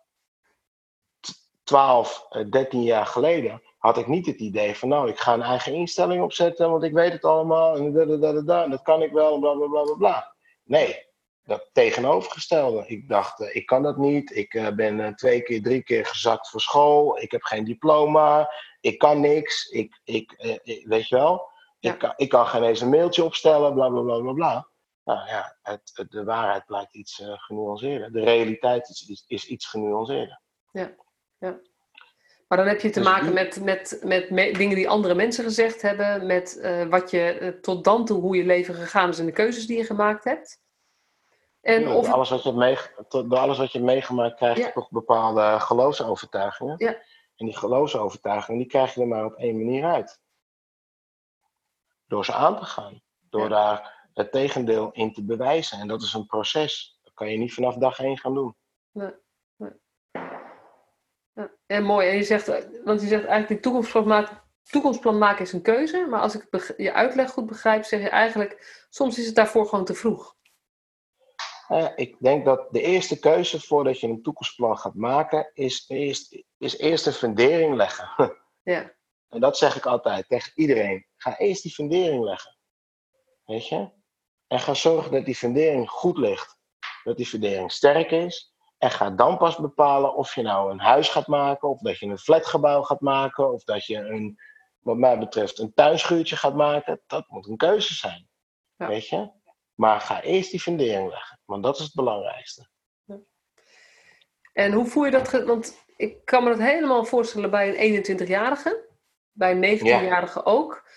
12, 1.70 2.28
13 2.50 2.80
eh, 2.80 2.86
jaar 2.86 3.06
geleden 3.06 3.62
had 3.78 3.98
ik 3.98 4.08
niet 4.08 4.26
het 4.26 4.40
idee 4.40 4.76
van, 4.76 4.90
nou, 4.90 5.10
ik 5.10 5.20
ga 5.20 5.34
een 5.34 5.42
eigen 5.42 5.74
instelling 5.74 6.24
opzetten, 6.24 6.70
want 6.70 6.84
ik 6.84 6.94
weet 6.94 7.12
het 7.12 7.24
allemaal 7.24 7.76
en, 7.76 7.94
da, 7.94 8.06
da, 8.06 8.18
da, 8.18 8.42
da, 8.42 8.64
en 8.64 8.70
dat 8.70 8.82
kan 8.82 9.02
ik 9.02 9.12
wel 9.12 9.40
bla 9.40 9.54
bla 9.54 9.68
bla 9.68 9.96
bla. 9.98 10.36
Nee, 10.64 11.08
dat 11.44 11.70
tegenovergestelde. 11.74 12.88
Ik 12.88 13.10
dacht, 13.10 13.40
uh, 13.40 13.56
ik 13.56 13.66
kan 13.66 13.84
dat 13.84 13.98
niet. 13.98 14.36
Ik 14.36 14.54
uh, 14.54 14.70
ben 14.70 15.00
uh, 15.00 15.08
twee 15.08 15.42
keer, 15.42 15.62
drie 15.62 15.84
keer 15.84 16.06
gezakt 16.06 16.50
voor 16.50 16.62
school. 16.62 17.22
Ik 17.22 17.32
heb 17.32 17.44
geen 17.44 17.64
diploma. 17.64 18.52
Ik 18.82 18.98
kan 18.98 19.20
niks. 19.20 19.66
Ik, 19.70 20.00
ik, 20.04 20.34
weet 20.84 21.08
je 21.08 21.16
wel? 21.16 21.50
Ja. 21.80 21.94
Ik, 21.94 22.00
kan, 22.00 22.14
ik 22.16 22.30
kan 22.30 22.48
geen 22.48 22.64
eens 22.64 22.82
een 22.82 22.90
mailtje 22.90 23.24
opstellen, 23.24 23.74
bla 23.74 23.90
bla 23.90 24.02
bla 24.02 24.20
bla 24.20 24.34
bla. 24.34 24.68
Nou 25.04 25.28
ja, 25.28 25.58
het, 25.62 25.92
het, 25.94 26.12
de 26.12 26.24
waarheid 26.24 26.66
blijkt 26.66 26.96
iets 26.96 27.22
genuanceerder. 27.24 28.12
De 28.12 28.24
realiteit 28.24 28.90
is, 28.90 29.08
is, 29.08 29.24
is 29.28 29.48
iets 29.48 29.66
genuanceerder. 29.66 30.42
Ja 30.72 30.96
ja. 31.40 31.60
Maar 32.48 32.58
dan 32.58 32.68
heb 32.68 32.82
je 32.82 32.90
te 32.90 33.00
dus 33.00 33.10
maken 33.10 33.34
met, 33.34 33.64
met, 33.64 34.00
met 34.30 34.56
dingen 34.56 34.76
die 34.76 34.90
andere 34.90 35.16
mensen 35.16 35.44
gezegd 35.44 35.82
hebben, 35.82 36.26
met 36.26 36.60
uh, 36.62 36.86
wat 36.86 37.12
je 37.12 37.38
uh, 37.42 37.62
tot 37.62 37.84
dan 37.84 38.06
toe, 38.06 38.22
hoe 38.22 38.36
je 38.36 38.46
leven 38.46 38.74
gegaan 38.74 39.10
is 39.10 39.20
en 39.20 39.26
de 39.26 39.32
keuzes 39.32 39.68
die 39.68 39.78
je 39.78 39.84
gemaakt 39.84 40.24
hebt. 40.24 40.62
En 41.62 41.82
ja, 41.82 41.96
of... 41.96 42.06
door, 42.06 42.14
alles 42.14 42.30
wat 42.30 42.44
je 42.44 42.54
mee, 42.54 42.78
door 43.10 43.38
alles 43.38 43.58
wat 43.58 43.72
je 43.72 43.78
hebt 43.78 43.92
meegemaakt 43.92 44.36
krijg 44.36 44.58
je 44.58 44.64
ja. 44.64 44.72
toch 44.72 44.90
bepaalde 44.90 45.60
geloofsovertuigingen. 45.60 46.76
Ja. 46.78 46.92
En 47.36 47.46
die 47.46 47.58
geloofsovertuigingen, 47.58 48.60
die 48.60 48.70
krijg 48.70 48.94
je 48.94 49.02
er 49.02 49.08
maar 49.08 49.26
op 49.26 49.36
één 49.36 49.58
manier 49.58 49.86
uit. 49.86 50.20
Door 52.08 52.26
ze 52.26 52.34
aan 52.34 52.58
te 52.58 52.66
gaan. 52.66 53.02
Door 53.30 53.50
daar 53.50 54.08
het 54.14 54.32
tegendeel 54.32 54.92
in 54.92 55.14
te 55.14 55.24
bewijzen. 55.24 55.80
En 55.80 55.88
dat 55.88 56.02
is 56.02 56.14
een 56.14 56.26
proces. 56.26 57.00
Dat 57.04 57.14
kan 57.14 57.32
je 57.32 57.38
niet 57.38 57.54
vanaf 57.54 57.76
dag 57.76 58.00
één 58.00 58.18
gaan 58.18 58.34
doen. 58.34 58.56
Nee, 58.92 59.12
nee. 59.56 59.72
Ja, 61.40 61.52
en 61.66 61.84
mooi. 61.84 62.08
En 62.08 62.16
je 62.16 62.24
zegt, 62.24 62.48
want 62.84 63.02
je 63.02 63.08
zegt 63.08 63.26
eigenlijk 63.26 63.48
die 63.48 63.60
toekomstplan 63.60 64.08
maken, 64.08 64.42
toekomstplan 64.64 65.18
maken 65.18 65.42
is 65.42 65.54
een 65.54 65.62
keuze. 65.62 66.08
Maar 66.10 66.22
als 66.22 66.36
ik 66.36 66.74
je 66.78 66.94
uitleg 66.94 67.32
goed 67.32 67.46
begrijp, 67.46 67.84
zeg 67.84 68.02
je 68.02 68.10
eigenlijk, 68.10 68.86
soms 68.90 69.18
is 69.18 69.26
het 69.26 69.36
daarvoor 69.36 69.66
gewoon 69.66 69.86
te 69.86 69.94
vroeg. 69.94 70.36
Uh, 71.70 71.88
ik 71.96 72.16
denk 72.20 72.46
dat 72.46 72.68
de 72.72 72.82
eerste 72.82 73.20
keuze 73.20 73.62
voordat 73.62 74.00
je 74.00 74.08
een 74.08 74.22
toekomstplan 74.22 74.78
gaat 74.78 74.94
maken, 74.94 75.52
is 75.54 75.86
eerst, 75.88 76.44
is 76.58 76.78
eerst 76.78 77.06
een 77.06 77.14
fundering 77.14 77.76
leggen. 77.76 78.10
Ja. 78.64 78.94
En 79.30 79.40
dat 79.40 79.58
zeg 79.58 79.76
ik 79.76 79.86
altijd 79.86 80.28
tegen 80.28 80.52
iedereen. 80.56 81.06
Ga 81.18 81.38
eerst 81.38 81.64
die 81.64 81.72
fundering 81.72 82.24
leggen. 82.24 82.58
Weet 83.46 83.68
je? 83.68 83.90
En 84.48 84.60
ga 84.60 84.74
zorgen 84.74 85.12
dat 85.12 85.26
die 85.26 85.36
fundering 85.36 85.90
goed 85.90 86.18
ligt. 86.18 86.60
Dat 87.04 87.18
die 87.18 87.26
fundering 87.26 87.72
sterk 87.72 88.12
is. 88.12 88.49
En 88.80 88.92
ga 88.92 89.10
dan 89.10 89.38
pas 89.38 89.58
bepalen 89.58 90.16
of 90.16 90.36
je 90.36 90.42
nou 90.42 90.72
een 90.72 90.80
huis 90.80 91.10
gaat 91.10 91.28
maken, 91.28 91.70
of 91.70 91.80
dat 91.80 91.98
je 91.98 92.06
een 92.06 92.18
flatgebouw 92.18 92.82
gaat 92.82 93.02
maken, 93.02 93.54
of 93.54 93.64
dat 93.64 93.86
je 93.86 93.98
een, 93.98 94.40
wat 94.80 94.98
mij 94.98 95.18
betreft, 95.18 95.60
een 95.60 95.74
tuinschuurtje 95.74 96.36
gaat 96.36 96.56
maken. 96.56 97.02
Dat 97.08 97.26
moet 97.28 97.48
een 97.48 97.58
keuze 97.58 97.94
zijn. 97.94 98.28
Ja. 98.76 98.88
Weet 98.88 99.08
je? 99.08 99.32
Maar 99.76 100.02
ga 100.02 100.22
eerst 100.22 100.52
die 100.52 100.60
fundering 100.60 101.10
leggen, 101.10 101.40
want 101.46 101.64
dat 101.64 101.78
is 101.78 101.84
het 101.84 101.94
belangrijkste. 101.94 102.70
Ja. 103.04 103.18
En 104.54 104.72
hoe 104.72 104.86
voel 104.86 105.06
je 105.06 105.12
dat? 105.12 105.32
Want 105.32 105.86
ik 105.96 106.26
kan 106.26 106.44
me 106.44 106.50
dat 106.50 106.60
helemaal 106.60 107.06
voorstellen 107.06 107.50
bij 107.50 107.96
een 107.96 108.06
21-jarige, 108.06 108.88
bij 109.32 109.52
een 109.52 109.80
19-jarige 109.80 110.46
ook. 110.46 110.88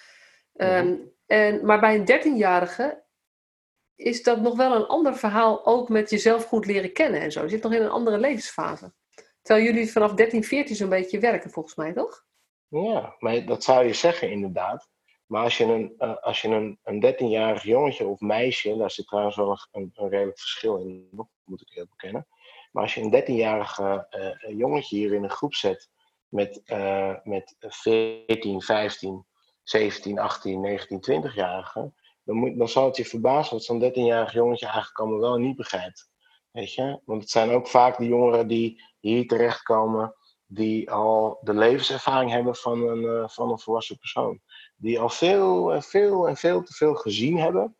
Um, 0.55 1.13
en, 1.27 1.65
maar 1.65 1.81
bij 1.81 1.95
een 1.95 2.37
13-jarige 2.37 3.02
is 4.03 4.23
dat 4.23 4.41
nog 4.41 4.57
wel 4.57 4.75
een 4.75 4.87
ander 4.87 5.17
verhaal, 5.17 5.67
ook 5.67 5.89
met 5.89 6.11
jezelf 6.11 6.45
goed 6.45 6.67
leren 6.67 6.93
kennen 6.93 7.21
en 7.21 7.33
zo. 7.33 7.43
Je 7.43 7.49
zit 7.49 7.63
nog 7.63 7.73
in 7.73 7.83
een 7.83 7.91
andere 7.91 8.19
levensfase. 8.19 8.93
Terwijl 9.43 9.67
jullie 9.67 9.93
vanaf 9.93 10.15
13, 10.15 10.45
14 10.45 10.77
zo'n 10.77 10.89
beetje 10.89 11.19
werken, 11.19 11.51
volgens 11.51 11.75
mij, 11.75 11.93
toch? 11.93 12.25
Ja, 12.69 13.17
maar 13.19 13.45
dat 13.47 13.65
zou 13.65 13.87
je 13.87 13.93
zeggen 13.93 14.31
inderdaad. 14.31 14.89
Maar 15.27 15.43
als 15.43 15.59
je 15.59 15.65
een, 15.65 15.95
uh, 15.99 16.17
als 16.17 16.41
je 16.43 16.49
een, 16.49 16.79
een 16.83 17.15
13-jarig 17.15 17.63
jongetje 17.63 18.07
of 18.07 18.21
meisje, 18.21 18.77
daar 18.77 18.91
zit 18.91 19.07
trouwens 19.07 19.37
wel 19.37 19.59
een, 19.73 19.91
een 19.95 20.09
redelijk 20.09 20.39
verschil 20.39 20.77
in, 20.77 21.09
moet 21.45 21.61
ik 21.61 21.69
heel 21.71 21.87
bekennen. 21.89 22.27
Maar 22.73 22.83
als 22.83 22.95
je 22.95 23.01
een 23.01 23.23
13-jarig 23.23 23.79
uh, 23.79 24.01
jongetje 24.49 24.97
hier 24.97 25.13
in 25.13 25.23
een 25.23 25.31
groep 25.31 25.55
zet 25.55 25.91
met, 26.29 26.63
met 27.25 27.57
14, 27.59 28.61
15, 28.61 29.27
17, 29.63 30.19
18, 30.19 30.61
19, 30.61 31.23
20-jarigen, 31.23 31.95
dan, 32.25 32.37
moet, 32.37 32.59
dan 32.59 32.69
zal 32.69 32.85
het 32.85 32.97
je 32.97 33.05
verbazen 33.05 33.53
wat 33.53 33.65
zo'n 33.65 33.83
13-jarig 33.83 34.33
jongetje 34.33 34.67
eigenlijk 34.67 34.99
allemaal 34.99 35.21
wel 35.21 35.37
niet 35.37 35.57
begrijpt. 35.57 36.11
Weet 36.51 36.75
je? 36.75 37.01
Want 37.05 37.21
het 37.21 37.31
zijn 37.31 37.51
ook 37.51 37.69
vaak 37.69 37.97
de 37.97 38.07
jongeren 38.07 38.47
die 38.47 38.83
hier 39.01 39.27
terechtkomen, 39.27 40.15
die 40.47 40.91
al 40.91 41.39
de 41.43 41.55
levenservaring 41.55 42.31
hebben 42.31 42.57
van 42.57 42.89
een, 42.89 43.03
uh, 43.03 43.29
van 43.29 43.51
een 43.51 43.59
volwassen 43.59 43.99
persoon. 43.99 44.41
Die 44.77 45.01
al 45.01 45.09
veel 45.09 45.73
en 45.73 45.83
veel 45.83 46.29
en 46.29 46.37
veel 46.37 46.63
te 46.63 46.73
veel 46.73 46.95
gezien 46.95 47.39
hebben 47.39 47.77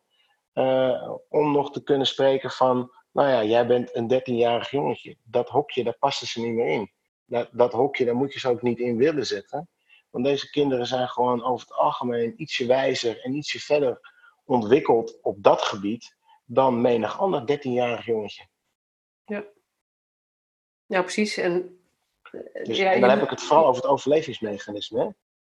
uh, 0.53 1.13
om 1.29 1.51
nog 1.51 1.71
te 1.71 1.83
kunnen 1.83 2.07
spreken 2.07 2.51
van, 2.51 2.91
nou 3.11 3.29
ja, 3.29 3.43
jij 3.43 3.67
bent 3.67 3.95
een 3.95 4.13
13-jarig 4.13 4.71
jongetje. 4.71 5.17
Dat 5.23 5.49
hokje, 5.49 5.83
daar 5.83 5.97
passen 5.97 6.27
ze 6.27 6.41
niet 6.41 6.53
meer 6.53 6.67
in. 6.67 6.91
Dat, 7.25 7.49
dat 7.51 7.73
hokje, 7.73 8.05
daar 8.05 8.15
moet 8.15 8.33
je 8.33 8.39
ze 8.39 8.49
ook 8.49 8.61
niet 8.61 8.79
in 8.79 8.97
willen 8.97 9.25
zetten. 9.25 9.69
Want 10.09 10.25
deze 10.25 10.49
kinderen 10.49 10.87
zijn 10.87 11.07
gewoon 11.07 11.43
over 11.43 11.67
het 11.67 11.77
algemeen 11.77 12.41
ietsje 12.41 12.65
wijzer 12.65 13.21
en 13.21 13.33
ietsje 13.33 13.59
verder 13.59 14.12
ontwikkeld 14.45 15.19
op 15.21 15.43
dat 15.43 15.61
gebied 15.61 16.15
dan 16.45 16.81
menig 16.81 17.19
ander 17.19 17.41
13-jarig 17.41 18.05
jongetje. 18.05 18.47
Ja. 19.25 19.43
Ja, 20.85 21.01
precies. 21.01 21.37
En, 21.37 21.79
dus, 22.63 22.77
ja, 22.77 22.91
en 22.91 23.01
dan 23.01 23.09
heb 23.09 23.21
ik 23.21 23.29
het 23.29 23.41
vooral 23.41 23.65
over 23.65 23.81
het 23.81 23.91
overlevingsmechanisme. 23.91 24.99
Hè? 24.99 25.09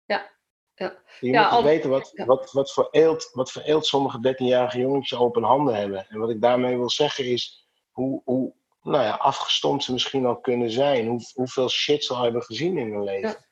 Ja. 0.04 0.32
Ja. 0.74 1.02
Je 1.20 1.28
ja, 1.28 1.42
moet 1.42 1.52
al... 1.52 1.62
weten 1.62 1.90
wat, 1.90 2.12
wat, 2.14 2.52
wat, 2.52 2.72
voor 2.72 2.88
eelt, 2.90 3.30
wat 3.32 3.52
voor 3.52 3.62
eelt 3.62 3.86
sommige 3.86 4.34
13-jarige 4.34 4.78
jongetjes 4.78 5.18
al 5.18 5.26
op 5.26 5.34
hun 5.34 5.44
handen 5.44 5.74
hebben. 5.74 6.06
En 6.08 6.18
wat 6.18 6.30
ik 6.30 6.40
daarmee 6.40 6.76
wil 6.76 6.90
zeggen 6.90 7.24
is 7.24 7.68
hoe, 7.90 8.22
hoe 8.24 8.54
nou 8.82 9.02
ja, 9.02 9.14
afgestomd 9.14 9.84
ze 9.84 9.92
misschien 9.92 10.26
al 10.26 10.40
kunnen 10.40 10.70
zijn. 10.70 11.06
Hoe, 11.06 11.30
hoeveel 11.34 11.68
shit 11.68 12.04
ze 12.04 12.14
al 12.14 12.22
hebben 12.22 12.42
gezien 12.42 12.78
in 12.78 12.92
hun 12.92 13.04
leven. 13.04 13.44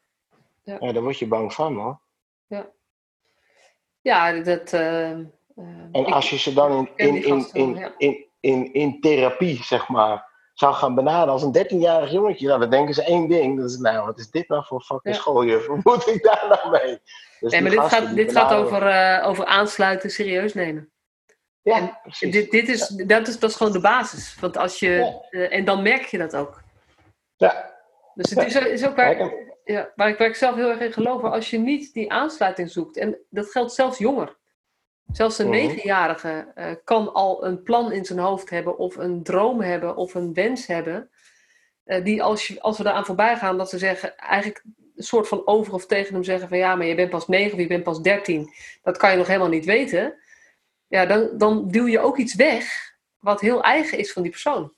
Ja. 0.62 0.76
ja. 0.80 0.92
daar 0.92 1.02
word 1.02 1.18
je 1.18 1.26
bang 1.26 1.52
van 1.54 1.74
hoor. 1.74 2.00
Ja. 2.46 2.72
Ja, 4.02 4.32
dat. 4.32 4.72
Uh, 4.72 5.10
en 5.92 6.04
als 6.04 6.30
je 6.30 6.38
ze 6.38 6.52
dan 6.52 6.88
in, 6.96 7.24
in, 7.24 7.48
in, 7.52 7.92
in, 7.98 8.26
in, 8.40 8.72
in, 8.72 9.00
therapie, 9.00 9.62
zeg 9.62 9.88
maar, 9.88 10.30
zou 10.54 10.74
gaan 10.74 10.94
benaderen 10.94 11.32
als 11.32 11.42
een 11.42 11.56
13-jarig 11.56 12.10
jongetje, 12.10 12.46
nou, 12.46 12.60
dan 12.60 12.70
denken 12.70 12.94
ze 12.94 13.04
één 13.04 13.28
ding. 13.28 13.60
Dat 13.60 13.70
is, 13.70 13.78
nou, 13.78 14.06
wat 14.06 14.18
is 14.18 14.30
dit 14.30 14.48
nou 14.48 14.64
voor 14.64 14.80
fucking 14.80 15.14
ja. 15.14 15.20
schooljuf? 15.20 15.66
Hoe 15.72 15.80
moet 15.82 16.06
ik 16.06 16.22
daar 16.22 16.46
nou 16.48 16.70
mee? 16.70 17.00
Dus 17.40 17.52
nee, 17.52 17.60
maar 17.60 17.70
dit 17.70 17.80
gaat, 17.80 18.14
dit 18.14 18.32
gaat 18.32 18.52
over, 18.52 18.82
uh, 18.82 19.28
over 19.28 19.44
aansluiten, 19.44 20.10
serieus 20.10 20.54
nemen. 20.54 20.90
Ja, 21.62 21.76
en 21.76 21.98
precies. 22.02 22.32
Dit, 22.32 22.50
dit 22.50 22.68
is, 22.68 22.92
ja. 22.96 23.04
dat, 23.04 23.28
is, 23.28 23.38
dat 23.38 23.50
is 23.50 23.56
gewoon 23.56 23.72
de 23.72 23.80
basis. 23.80 24.36
Want 24.40 24.56
als 24.56 24.78
je, 24.78 24.90
ja. 24.90 25.22
uh, 25.30 25.52
en 25.52 25.64
dan 25.64 25.82
merk 25.82 26.04
je 26.04 26.18
dat 26.18 26.36
ook. 26.36 26.62
Ja. 27.36 27.70
Dus 28.14 28.30
het 28.30 28.46
is, 28.46 28.54
is 28.54 28.86
ook 28.86 28.96
waar, 28.96 29.32
ja, 29.64 29.92
waar, 29.96 30.08
ik, 30.08 30.18
waar 30.18 30.28
ik 30.28 30.34
zelf 30.34 30.54
heel 30.54 30.70
erg 30.70 30.80
in 30.80 30.92
geloof. 30.92 31.22
Als 31.22 31.50
je 31.50 31.58
niet 31.58 31.92
die 31.92 32.12
aansluiting 32.12 32.70
zoekt, 32.70 32.96
en 32.96 33.18
dat 33.30 33.50
geldt 33.50 33.72
zelfs 33.72 33.98
jonger. 33.98 34.40
Zelfs 35.12 35.38
een 35.38 35.50
negenjarige 35.50 36.52
uh, 36.54 36.70
kan 36.84 37.12
al 37.12 37.44
een 37.44 37.62
plan 37.62 37.92
in 37.92 38.04
zijn 38.04 38.18
hoofd 38.18 38.50
hebben, 38.50 38.78
of 38.78 38.96
een 38.96 39.22
droom 39.22 39.60
hebben, 39.60 39.96
of 39.96 40.14
een 40.14 40.34
wens 40.34 40.66
hebben. 40.66 41.10
Uh, 41.84 42.04
die 42.04 42.22
als, 42.22 42.46
je, 42.46 42.60
als 42.60 42.78
we 42.78 42.84
eraan 42.84 43.04
voorbij 43.04 43.36
gaan, 43.36 43.58
dat 43.58 43.70
ze 43.70 43.78
zeggen, 43.78 44.16
eigenlijk 44.16 44.64
een 44.96 45.04
soort 45.04 45.28
van 45.28 45.46
over 45.46 45.72
of 45.72 45.86
tegen 45.86 46.14
hem 46.14 46.24
zeggen 46.24 46.48
van 46.48 46.58
ja, 46.58 46.74
maar 46.74 46.86
je 46.86 46.94
bent 46.94 47.10
pas 47.10 47.28
negen 47.28 47.52
of 47.52 47.58
je 47.58 47.66
bent 47.66 47.82
pas 47.82 48.02
dertien. 48.02 48.52
Dat 48.82 48.96
kan 48.96 49.10
je 49.10 49.16
nog 49.16 49.26
helemaal 49.26 49.48
niet 49.48 49.64
weten. 49.64 50.14
Ja, 50.86 51.06
dan, 51.06 51.30
dan 51.38 51.68
duw 51.68 51.86
je 51.86 52.00
ook 52.00 52.16
iets 52.16 52.34
weg 52.34 52.94
wat 53.18 53.40
heel 53.40 53.62
eigen 53.62 53.98
is 53.98 54.12
van 54.12 54.22
die 54.22 54.30
persoon. 54.30 54.74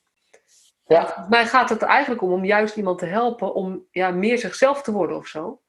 Ja. 0.87 1.07
Volgens 1.07 1.29
mij 1.29 1.47
gaat 1.47 1.69
het 1.69 1.83
er 1.83 1.89
eigenlijk 1.89 2.23
om 2.23 2.33
om 2.33 2.45
juist 2.45 2.77
iemand 2.77 2.99
te 2.99 3.07
helpen 3.07 3.55
om 3.55 3.87
ja, 3.91 4.11
meer 4.11 4.39
zichzelf 4.39 4.83
te 4.83 4.93
worden 4.93 5.17
of 5.17 5.27
zo. 5.27 5.63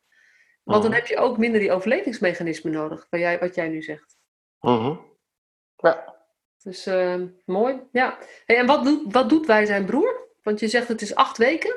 Want 0.64 0.84
dan 0.84 0.94
heb 0.94 1.08
je 1.08 1.18
ook 1.18 1.38
minder 1.38 1.60
die 1.60 1.72
overlevingsmechanismen 1.72 2.72
nodig, 2.72 3.08
wat 3.10 3.20
jij, 3.20 3.40
wat 3.40 3.56
jij 3.56 3.68
nu 3.68 3.82
zegt. 3.82 4.18
Mm 4.60 5.00
Ja. 5.76 6.14
Dus 6.64 6.88
uh, 6.88 7.22
mooi, 7.46 7.82
ja. 7.92 8.18
Hey, 8.46 8.58
en 8.58 8.66
wat 8.66 8.84
doet, 8.84 9.14
wat 9.14 9.30
doet 9.30 9.46
Wij 9.46 9.66
Zijn 9.66 9.86
Broer? 9.86 10.28
Want 10.44 10.60
je 10.60 10.68
zegt 10.68 10.88
het 10.88 11.02
is 11.02 11.16
acht 11.16 11.38
weken. 11.38 11.76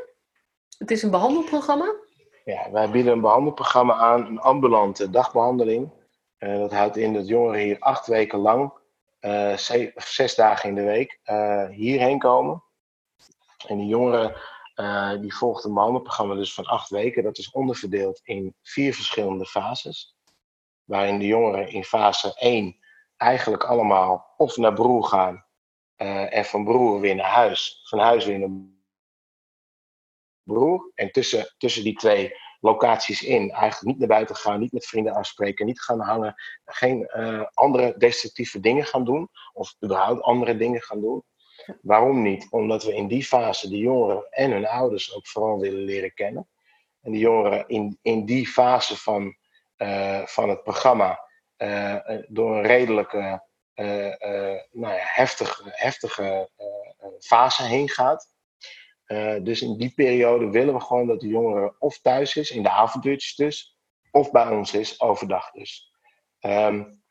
Het 0.78 0.90
is 0.90 1.02
een 1.02 1.10
behandelprogramma. 1.10 1.94
Ja, 2.44 2.70
wij 2.70 2.90
bieden 2.90 3.12
een 3.12 3.20
behandelprogramma 3.20 3.94
aan, 3.94 4.26
een 4.26 4.38
ambulante 4.38 5.10
dagbehandeling. 5.10 5.92
Uh, 6.38 6.58
dat 6.58 6.72
houdt 6.72 6.96
in 6.96 7.12
dat 7.12 7.28
jongeren 7.28 7.60
hier 7.60 7.76
acht 7.78 8.06
weken 8.06 8.38
lang, 8.38 8.72
uh, 9.20 9.56
zes 9.96 10.34
dagen 10.34 10.68
in 10.68 10.74
de 10.74 10.82
week, 10.82 11.20
uh, 11.24 11.68
hierheen 11.68 12.18
komen. 12.18 12.62
En 13.66 13.78
die 13.78 13.86
jongeren 13.86 14.36
die 15.20 15.36
volgt 15.36 15.64
een 15.64 15.74
behandelprogramma 15.74 16.34
dus 16.34 16.54
van 16.54 16.64
acht 16.64 16.90
weken. 16.90 17.22
Dat 17.22 17.38
is 17.38 17.50
onderverdeeld 17.50 18.20
in 18.22 18.54
vier 18.62 18.94
verschillende 18.94 19.46
fases 19.46 20.16
waarin 20.84 21.18
de 21.18 21.26
jongeren 21.26 21.68
in 21.68 21.84
fase 21.84 22.34
1 22.34 22.76
eigenlijk 23.16 23.64
allemaal 23.64 24.34
of 24.36 24.56
naar 24.56 24.72
broer 24.72 25.04
gaan 25.04 25.44
uh, 25.96 26.36
en 26.36 26.44
van 26.44 26.64
broer 26.64 27.00
weer 27.00 27.14
naar 27.14 27.30
huis, 27.30 27.80
van 27.84 27.98
huis 27.98 28.24
weer 28.24 28.38
naar 28.38 28.50
broer. 30.42 30.90
En 30.94 31.12
tussen, 31.12 31.54
tussen 31.58 31.84
die 31.84 31.94
twee 31.94 32.32
locaties 32.60 33.22
in 33.22 33.50
eigenlijk 33.50 33.82
niet 33.82 33.98
naar 33.98 34.08
buiten 34.08 34.36
gaan, 34.36 34.60
niet 34.60 34.72
met 34.72 34.86
vrienden 34.86 35.14
afspreken, 35.14 35.66
niet 35.66 35.80
gaan 35.80 36.00
hangen, 36.00 36.34
geen 36.64 37.10
uh, 37.16 37.44
andere 37.54 37.94
destructieve 37.96 38.60
dingen 38.60 38.84
gaan 38.84 39.04
doen 39.04 39.28
of 39.52 39.74
überhaupt 39.84 40.22
andere 40.22 40.56
dingen 40.56 40.82
gaan 40.82 41.00
doen. 41.00 41.24
Waarom 41.82 42.22
niet? 42.22 42.46
Omdat 42.50 42.84
we 42.84 42.94
in 42.94 43.08
die 43.08 43.24
fase 43.24 43.68
de 43.68 43.76
jongeren 43.76 44.26
en 44.30 44.50
hun 44.50 44.66
ouders 44.66 45.14
ook 45.14 45.26
vooral 45.26 45.58
willen 45.58 45.84
leren 45.84 46.14
kennen. 46.14 46.48
En 47.02 47.12
de 47.12 47.18
jongeren 47.18 47.68
in, 47.68 47.98
in 48.02 48.24
die 48.24 48.46
fase 48.46 48.96
van 48.96 49.36
uh, 49.78 50.26
van 50.26 50.48
het 50.48 50.62
programma 50.62 51.20
uh, 51.58 51.96
door 52.28 52.56
een 52.56 52.66
redelijke 52.66 53.46
nou 54.70 54.94
ja, 54.94 54.98
heftige, 54.98 55.62
heftige 55.64 56.50
fase 57.18 57.62
heen 57.62 57.88
gaat. 57.88 58.28
dus 59.42 59.62
in 59.62 59.76
die 59.76 59.92
periode 59.94 60.50
willen 60.50 60.74
we 60.74 60.80
gewoon 60.80 61.06
dat 61.06 61.20
de 61.20 61.26
jongere 61.26 61.74
of 61.78 61.98
thuis 62.00 62.36
is, 62.36 62.50
in 62.50 62.62
de 62.62 62.70
avonduurtjes 62.70 63.34
dus, 63.34 63.78
of 64.10 64.30
bij 64.30 64.48
ons 64.48 64.74
is, 64.74 65.00
overdag 65.00 65.50
dus. 65.50 65.92
Um, 66.40 67.02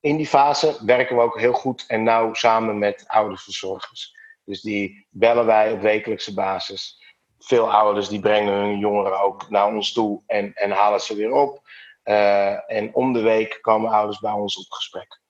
in 0.00 0.16
die 0.16 0.26
fase 0.26 0.76
werken 0.84 1.16
we 1.16 1.22
ook 1.22 1.38
heel 1.38 1.52
goed 1.52 1.84
en 1.86 2.02
nauw 2.02 2.34
samen 2.34 2.78
met 2.78 3.04
ouderverzorgers. 3.06 4.16
Dus 4.44 4.60
die 4.60 5.06
bellen 5.10 5.46
wij 5.46 5.72
op 5.72 5.80
wekelijkse 5.80 6.34
basis 6.34 7.06
veel 7.38 7.72
ouders 7.72 8.08
die 8.08 8.20
brengen 8.20 8.52
hun 8.52 8.78
jongeren 8.78 9.20
ook 9.20 9.50
naar 9.50 9.66
ons 9.66 9.92
toe 9.92 10.22
en, 10.26 10.52
en 10.54 10.70
halen 10.70 11.00
ze 11.00 11.16
weer 11.16 11.32
op. 11.32 11.60
Uh, 12.04 12.72
en 12.72 12.94
om 12.94 13.12
de 13.12 13.20
week 13.20 13.58
komen 13.60 13.90
ouders 13.90 14.18
bij 14.18 14.32
ons 14.32 14.56
op 14.56 14.66
gesprek. 14.68 15.20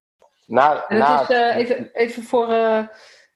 Na, 0.46 0.84
na 0.88 1.20
is 1.20 1.28
eh, 1.28 1.56
even, 1.56 1.90
even 1.92 2.22
voor, 2.22 2.48
eh, 2.48 2.78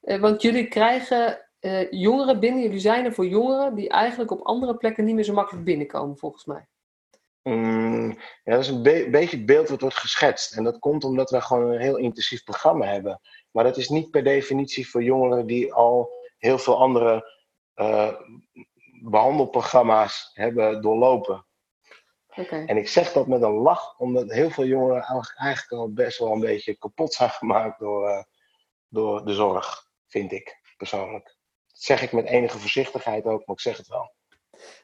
eh, 0.00 0.20
want 0.20 0.42
jullie 0.42 0.68
krijgen 0.68 1.48
eh, 1.62 1.90
jongeren 1.90 2.40
binnen, 2.40 2.62
jullie 2.62 2.78
zijn 2.78 3.04
er 3.04 3.12
voor 3.12 3.26
jongeren 3.26 3.74
die 3.74 3.88
eigenlijk 3.88 4.30
op 4.30 4.40
andere 4.42 4.76
plekken 4.76 5.04
niet 5.04 5.14
meer 5.14 5.24
zo 5.24 5.32
makkelijk 5.32 5.64
binnenkomen, 5.64 6.16
volgens 6.16 6.44
mij. 6.44 6.66
Mm, 7.42 8.09
ja, 8.44 8.52
dat 8.55 8.61
is 8.61 8.68
een 8.68 8.83
be- 8.83 9.09
beetje 9.11 9.37
het 9.37 9.46
beeld 9.46 9.68
wat 9.68 9.81
wordt 9.81 9.96
geschetst. 9.96 10.57
En 10.57 10.64
dat 10.64 10.78
komt 10.78 11.05
omdat 11.05 11.31
we 11.31 11.40
gewoon 11.40 11.70
een 11.70 11.81
heel 11.81 11.96
intensief 11.96 12.44
programma 12.44 12.87
hebben. 12.87 13.20
Maar 13.50 13.64
dat 13.64 13.76
is 13.76 13.88
niet 13.88 14.11
per 14.11 14.24
definitie 14.24 14.88
voor 14.88 15.02
jongeren 15.02 15.46
die 15.46 15.72
al 15.74 16.11
heel 16.38 16.59
veel 16.59 16.78
andere 16.78 17.40
eh, 17.74 18.14
behandelprogramma's 19.02 20.31
hebben 20.35 20.83
doorlopen. 20.83 21.46
Oké. 22.37 22.64
En 22.66 22.76
ik 22.76 22.88
zeg 22.88 23.12
dat 23.12 23.26
met 23.26 23.42
een 23.42 23.52
lach, 23.52 23.98
omdat 23.98 24.31
heel 24.33 24.50
veel 24.50 24.64
jongeren 24.64 25.02
eigenlijk- 25.02 25.38
eigenlijk 25.38 25.83
al 25.83 25.92
best 25.92 26.18
wel 26.18 26.33
een 26.33 26.40
beetje 26.40 26.76
kapot 26.76 27.12
zijn 27.14 27.31
gemaakt 27.31 27.78
door, 27.78 28.09
eh, 28.09 28.22
door 28.88 29.24
de 29.24 29.35
zorg, 29.35 29.90
vind 30.07 30.33
ik 30.33 30.61
persoonlijk. 30.76 31.24
Dat 31.24 31.83
zeg 31.83 32.02
ik 32.02 32.12
met 32.12 32.26
enige 32.26 32.59
voorzichtigheid 32.59 33.24
ook, 33.24 33.46
maar 33.46 33.57
ik 33.57 33.62
zeg 33.62 33.76
het 33.76 33.88
wel. 33.88 34.14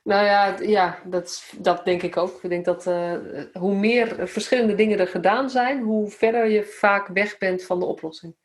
Nou 0.02 0.24
ja, 0.24 0.56
ja 0.60 1.02
dat, 1.04 1.52
dat 1.58 1.84
denk 1.84 2.02
ik 2.02 2.16
ook. 2.16 2.42
Ik 2.42 2.50
denk 2.50 2.64
dat 2.64 2.86
eh, 2.86 3.14
hoe 3.52 3.74
meer 3.74 4.28
verschillende 4.28 4.74
dingen 4.74 4.98
er 4.98 5.08
gedaan 5.08 5.50
zijn, 5.50 5.82
hoe 5.82 6.10
verder 6.10 6.46
je 6.46 6.64
vaak 6.64 7.08
weg 7.08 7.38
bent 7.38 7.64
van 7.64 7.78
de 7.78 7.86
oplossing. 7.86 8.36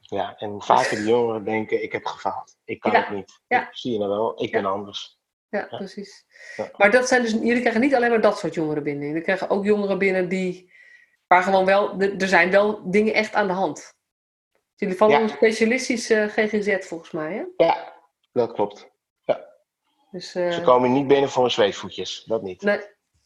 Ja, 0.00 0.36
en 0.36 0.50
hoe 0.50 0.62
vaker 0.62 0.96
die 0.96 1.06
jongeren 1.08 1.44
denken, 1.44 1.82
ik 1.82 1.92
heb 1.92 2.04
gefaald. 2.06 2.56
Ik 2.64 2.80
kan 2.80 2.92
Ja, 2.92 3.00
het 3.00 3.10
niet. 3.10 3.40
ja. 3.46 3.60
Ik, 3.68 3.76
zie 3.76 3.92
je 3.92 3.98
nou 3.98 4.10
wel, 4.10 4.42
ik 4.42 4.52
ben 4.52 4.64
anders. 4.64 5.18
Ja, 5.48 5.66
precies. 5.66 6.24
Maar 6.76 6.90
dat 6.90 7.08
zijn 7.08 7.22
dus, 7.22 7.32
jullie 7.32 7.60
krijgen 7.60 7.80
niet 7.80 7.94
alleen 7.94 8.10
maar 8.10 8.20
dat 8.20 8.38
soort 8.38 8.54
jongeren 8.54 8.82
binnen. 8.82 9.06
Jullie 9.06 9.22
krijgen 9.22 9.50
ook 9.50 9.64
jongeren 9.64 9.98
binnen 9.98 10.28
die, 10.28 10.72
waar 11.26 11.42
gewoon 11.42 11.64
wel, 11.64 12.00
er 12.00 12.28
zijn 12.28 12.50
wel 12.50 12.90
dingen 12.90 13.14
echt 13.14 13.34
aan 13.34 13.46
de 13.46 13.52
hand. 13.52 13.96
Jullie 14.74 14.96
vallen 14.96 15.20
onder 15.20 15.36
specialistisch 15.36 16.10
eh, 16.10 16.24
GGZ 16.26 16.86
volgens 16.86 17.10
mij, 17.10 17.32
hè? 17.34 17.64
Ja, 17.64 17.92
dat 18.32 18.52
klopt. 18.52 18.90
Dus, 20.10 20.34
eh, 20.34 20.50
Ze 20.50 20.60
komen 20.62 20.92
niet 20.92 21.06
binnen 21.06 21.30
voor 21.30 21.42
hun 21.42 21.50
zweetvoetjes. 21.50 22.24
Dat 22.26 22.42
niet. 22.42 22.62
nee, 22.62 22.80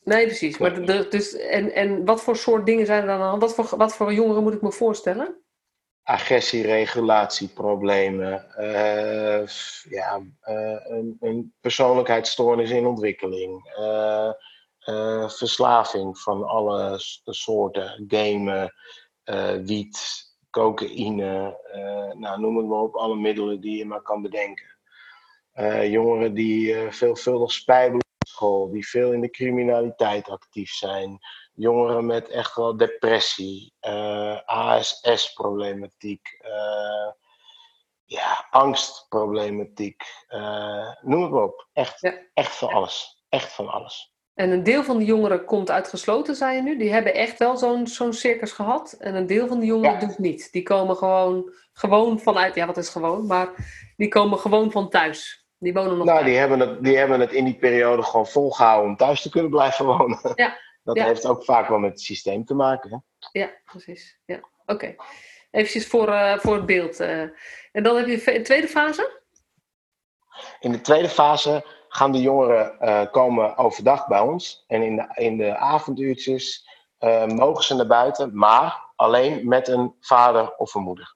nee, 0.05 0.27
precies. 0.27 0.59
Maar 0.59 0.85
de- 0.85 1.07
dus, 1.11 1.37
en, 1.37 1.73
en 1.75 2.05
wat 2.05 2.23
voor 2.23 2.37
soort 2.37 2.67
dingen 2.67 2.87
zijn 2.87 3.01
er 3.01 3.07
dan 3.07 3.21
aan? 3.21 3.39
Wat 3.39 3.55
voor, 3.55 3.77
wat 3.77 3.97
voor 3.97 4.13
jongeren 4.13 4.43
moet 4.43 4.55
ik 4.55 4.63
me 4.63 4.73
voorstellen? 4.73 5.37
Agressie, 6.03 6.63
regulatieproblemen, 6.63 8.55
eh, 8.57 9.47
ja, 9.91 10.23
eh, 10.41 10.77
een, 10.85 11.17
een 11.21 11.55
persoonlijkheidsstoornis 11.61 12.71
in 12.71 12.87
ontwikkeling, 12.87 13.71
eh, 13.77 14.31
eh, 14.79 15.29
verslaving 15.29 16.19
van 16.19 16.45
alle 16.45 16.95
soorten, 17.25 18.05
gamen, 18.09 18.75
eh, 19.25 19.55
wiet, 19.55 20.21
cocaïne, 20.51 21.59
eh, 21.73 22.13
nou, 22.21 22.41
noem 22.41 22.57
het 22.57 22.67
maar 22.67 22.79
op, 22.79 22.95
alle 22.95 23.17
middelen 23.17 23.61
die 23.61 23.77
je 23.79 23.87
maar 23.87 24.03
kan 24.03 24.23
bedenken. 24.23 24.72
Eh, 25.53 25.91
jongeren 25.91 26.35
die 26.35 26.75
eh, 26.75 26.91
veelvuldig 26.93 27.53
spijbelen 27.53 28.05
op 28.19 28.29
school, 28.29 28.71
die 28.71 28.89
veel 28.89 29.13
in 29.13 29.21
de 29.21 29.31
criminaliteit 29.31 30.29
actief 30.29 30.71
zijn. 30.71 31.19
Jongeren 31.55 32.07
met 32.07 32.29
echt 32.29 32.55
wel 32.57 32.77
depressie, 32.77 33.73
eh, 33.81 34.39
ASS-problematiek, 34.45 36.41
ja, 38.05 38.47
angstproblematiek. 38.51 40.03
noem 41.03 41.23
het 41.23 41.31
maar 41.31 41.43
op. 41.43 41.69
Echt, 41.73 42.01
Ja. 42.01 42.15
echt 42.35 42.55
van 42.57 42.69
alles. 42.69 43.25
Echt 43.29 43.53
van 43.53 43.69
alles. 43.69 44.11
En 44.35 44.51
een 44.51 44.63
deel 44.63 44.85
van 44.85 44.99
de 44.99 45.05
jongeren 45.05 45.45
komt 45.45 45.71
uitgesloten, 45.71 46.37
zei 46.37 46.57
je 46.57 46.63
nu. 46.63 46.79
Die 46.79 46.93
hebben 46.93 47.15
echt 47.15 47.39
wel 47.39 47.57
zo'n 47.57 47.87
zo'n 47.87 48.13
circus 48.13 48.53
gehad. 48.53 48.93
En 48.93 49.15
een 49.15 49.27
deel 49.27 49.47
van 49.47 49.61
de 49.61 49.67
jongeren 49.67 50.01
Ja. 50.01 50.07
doet 50.07 50.19
niet. 50.19 50.53
Die 50.53 50.63
komen 50.63 50.97
gewoon, 50.97 51.53
gewoon 51.73 52.21
vanuit, 52.21 52.55
ja 52.55 52.67
wat 52.67 52.77
is 52.77 52.89
gewoon, 52.89 53.27
maar 53.27 53.51
die 53.97 54.09
komen 54.09 54.39
gewoon 54.39 54.71
van 54.71 54.89
thuis. 54.89 55.42
Die 55.63 55.73
wonen 55.73 55.97
nog 55.97 56.07
Nou, 56.07 56.25
die 56.25 56.37
hebben, 56.37 56.61
het, 56.61 56.85
die 56.85 56.97
hebben 56.97 57.21
het 57.21 57.33
in 57.33 57.45
die 57.45 57.55
periode 57.59 58.03
gewoon 58.03 58.27
volgehouden 58.27 58.91
om 58.91 58.97
thuis 58.97 59.23
te 59.23 59.31
kunnen 59.31 59.51
blijven 59.51 59.85
wonen. 59.87 60.19
Ja. 60.35 60.59
Dat 60.85 60.97
Ja. 60.97 61.05
heeft 61.05 61.27
ook 61.27 61.45
vaak 61.45 61.69
wel 61.69 61.79
met 61.79 61.91
het 61.91 62.01
systeem 62.01 62.45
te 62.45 62.55
maken. 62.55 62.91
Hè? 62.91 62.97
Ja, 63.41 63.51
precies. 63.65 64.19
Ja. 64.25 64.41
Oké. 64.67 64.95
Eventjes 65.51 65.87
voor, 65.87 66.09
eh, 66.09 66.39
voor 66.39 66.55
het 66.55 66.67
beeld. 66.67 67.01
eh. 67.01 67.21
En 67.73 67.83
dan 67.83 67.97
heb 67.97 68.07
je 68.07 68.35
een 68.37 68.43
tweede 68.43 68.69
fase? 68.69 69.21
In 70.61 70.73
de 70.73 70.81
tweede 70.81 71.09
fase 71.09 71.65
gaan 71.89 72.13
de 72.13 72.21
jongeren 72.21 72.81
eh, 72.81 73.11
komen 73.11 73.57
overdag 73.57 74.07
bij 74.07 74.21
ons. 74.21 74.65
En 74.67 74.83
in 74.83 74.97
de, 74.97 75.11
in 75.15 75.37
de 75.37 75.57
avonduurtjes 75.57 76.69
mogen 77.27 77.65
ze 77.65 77.75
naar 77.75 77.87
buiten, 77.87 78.37
maar 78.39 78.93
alleen 78.97 79.49
met 79.49 79.69
een 79.69 79.95
vader 80.01 80.57
of 80.57 80.75
een 80.75 80.83
moeder. 80.83 81.15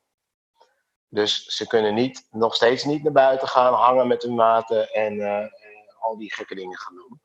Dus 1.08 1.44
ze 1.44 1.66
kunnen 1.66 1.94
niet, 1.94 2.26
nog 2.30 2.54
steeds 2.54 2.84
niet 2.84 3.02
naar 3.02 3.12
buiten 3.12 3.48
gaan, 3.48 3.72
hangen 3.74 4.06
met 4.08 4.22
hun 4.22 4.34
maten 4.34 4.92
en 4.92 5.20
eh, 5.20 5.42
eh, 5.42 5.50
al 5.98 6.16
die 6.18 6.32
gekke 6.34 6.54
dingen 6.54 6.76
gaan 6.78 6.94
doen. 6.94 7.20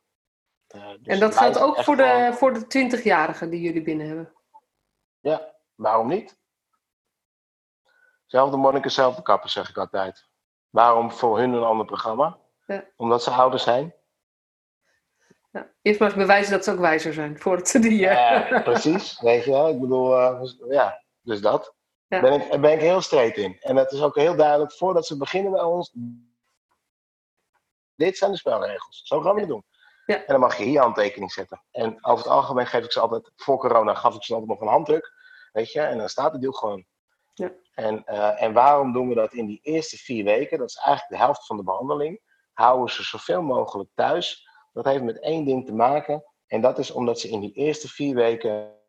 Eh, 0.66 0.88
dus 0.88 1.06
en 1.14 1.18
dat 1.20 1.28
het 1.28 1.38
geldt 1.38 1.58
ook 1.58 1.82
voor 1.82 1.96
de, 1.96 2.02
gewoon- 2.02 2.34
voor 2.34 2.52
de 2.52 2.64
20-jarigen 2.66 3.48
die 3.50 3.60
jullie 3.60 3.82
binnen 3.82 4.06
hebben. 4.06 4.32
Ja, 5.20 5.54
waarom 5.74 6.08
niet? 6.08 6.40
Zelfde 8.26 8.56
monniken, 8.56 8.90
zelfde 8.90 9.22
kappen, 9.22 9.50
zeg 9.50 9.68
ik 9.68 9.76
altijd. 9.76 10.28
Waarom 10.70 11.10
voor 11.12 11.38
hun 11.38 11.52
een 11.52 11.62
ander 11.62 11.86
programma? 11.86 12.38
Ja. 12.66 12.84
Omdat 12.96 13.22
ze 13.22 13.30
ouder 13.30 13.58
zijn. 13.58 13.94
Ja. 15.50 15.70
Eerst 15.82 15.98
maar 16.00 16.08
eens 16.08 16.18
bewijzen 16.18 16.52
dat 16.52 16.64
ze 16.64 16.70
ook 16.72 16.78
wijzer 16.78 17.12
zijn. 17.12 17.38
Voordat 17.40 17.68
ze 17.68 17.78
die... 17.88 17.98
Ja, 17.98 18.60
precies. 18.60 19.20
Weet 19.20 19.44
je 19.44 19.50
wel, 19.50 19.68
ik 19.68 19.80
bedoel, 19.80 20.16
ja, 20.70 21.02
dus 21.20 21.40
dat. 21.40 21.74
Ja. 22.12 22.20
Ben 22.20 22.32
ik, 22.32 22.50
daar 22.50 22.60
ben 22.60 22.72
ik 22.72 22.80
heel 22.80 23.00
streed 23.00 23.36
in. 23.36 23.60
En 23.60 23.76
het 23.76 23.92
is 23.92 24.02
ook 24.02 24.14
heel 24.14 24.36
duidelijk, 24.36 24.72
voordat 24.72 25.06
ze 25.06 25.16
beginnen 25.16 25.52
bij 25.52 25.62
ons, 25.62 25.92
dit 27.94 28.16
zijn 28.16 28.30
de 28.30 28.36
spelregels. 28.36 29.02
Zo 29.04 29.20
gaan 29.20 29.34
we 29.34 29.40
het 29.40 29.48
doen. 29.48 29.64
Ja. 30.06 30.16
En 30.16 30.26
dan 30.26 30.40
mag 30.40 30.56
je 30.56 30.64
hier 30.64 30.80
handtekening 30.80 31.32
zetten. 31.32 31.64
En 31.70 32.04
over 32.04 32.24
het 32.24 32.32
algemeen 32.32 32.66
geef 32.66 32.84
ik 32.84 32.92
ze 32.92 33.00
altijd, 33.00 33.30
voor 33.36 33.58
corona 33.58 33.94
gaf 33.94 34.14
ik 34.14 34.22
ze 34.22 34.32
altijd 34.32 34.50
nog 34.50 34.60
een 34.60 34.74
handdruk. 34.74 35.12
Weet 35.52 35.72
je, 35.72 35.80
en 35.80 35.98
dan 35.98 36.08
staat 36.08 36.32
het 36.32 36.40
deal 36.40 36.52
gewoon. 36.52 36.84
Ja. 37.34 37.52
En, 37.74 38.04
eh, 38.04 38.42
en 38.42 38.52
waarom 38.52 38.92
doen 38.92 39.08
we 39.08 39.14
dat 39.14 39.32
in 39.32 39.46
die 39.46 39.60
eerste 39.62 39.96
vier 39.96 40.24
weken? 40.24 40.58
Dat 40.58 40.68
is 40.68 40.76
eigenlijk 40.76 41.08
de 41.08 41.24
helft 41.24 41.46
van 41.46 41.56
de 41.56 41.64
behandeling. 41.64 42.20
Houden 42.52 42.94
ze 42.94 43.02
zoveel 43.02 43.42
mogelijk 43.42 43.90
thuis. 43.94 44.48
Dat 44.72 44.84
heeft 44.84 45.02
met 45.02 45.20
één 45.20 45.44
ding 45.44 45.66
te 45.66 45.74
maken. 45.74 46.24
En 46.46 46.60
dat 46.60 46.78
is 46.78 46.90
omdat 46.90 47.20
ze 47.20 47.28
in 47.28 47.40
die 47.40 47.52
eerste 47.52 47.88
vier 47.88 48.14
weken 48.14 48.80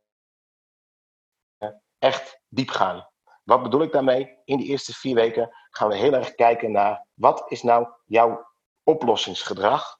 echt 1.99 2.41
diep 2.47 2.69
gaan. 2.69 3.11
Wat 3.43 3.63
bedoel 3.63 3.81
ik 3.81 3.91
daarmee? 3.91 4.37
In 4.45 4.57
die 4.57 4.67
eerste 4.67 4.93
vier 4.93 5.15
weken 5.15 5.49
gaan 5.69 5.87
we 5.89 5.95
heel 5.95 6.13
erg 6.13 6.35
kijken 6.35 6.71
naar 6.71 7.05
wat 7.13 7.43
is 7.47 7.63
nou 7.63 7.87
jouw 8.05 8.47
oplossingsgedrag. 8.83 9.97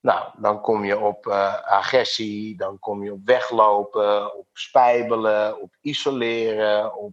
Nou, 0.00 0.30
dan 0.38 0.60
kom 0.60 0.84
je 0.84 0.98
op 0.98 1.26
eh, 1.26 1.62
agressie, 1.62 2.56
dan 2.56 2.78
kom 2.78 3.04
je 3.04 3.12
op 3.12 3.20
weglopen, 3.24 4.38
op 4.38 4.46
spijbelen, 4.52 5.60
op 5.60 5.76
isoleren, 5.80 6.96
op 6.96 7.12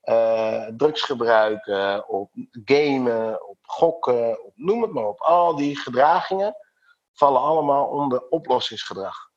eh, 0.00 0.66
drugs 0.76 1.02
gebruiken, 1.02 2.08
op 2.08 2.30
gamen, 2.64 3.48
op 3.48 3.58
gokken, 3.62 4.44
op, 4.44 4.52
noem 4.54 4.82
het 4.82 4.92
maar 4.92 5.06
op. 5.06 5.20
Al 5.20 5.56
die 5.56 5.78
gedragingen 5.78 6.56
vallen 7.12 7.40
allemaal 7.40 7.86
onder 7.86 8.28
oplossingsgedrag. 8.28 9.29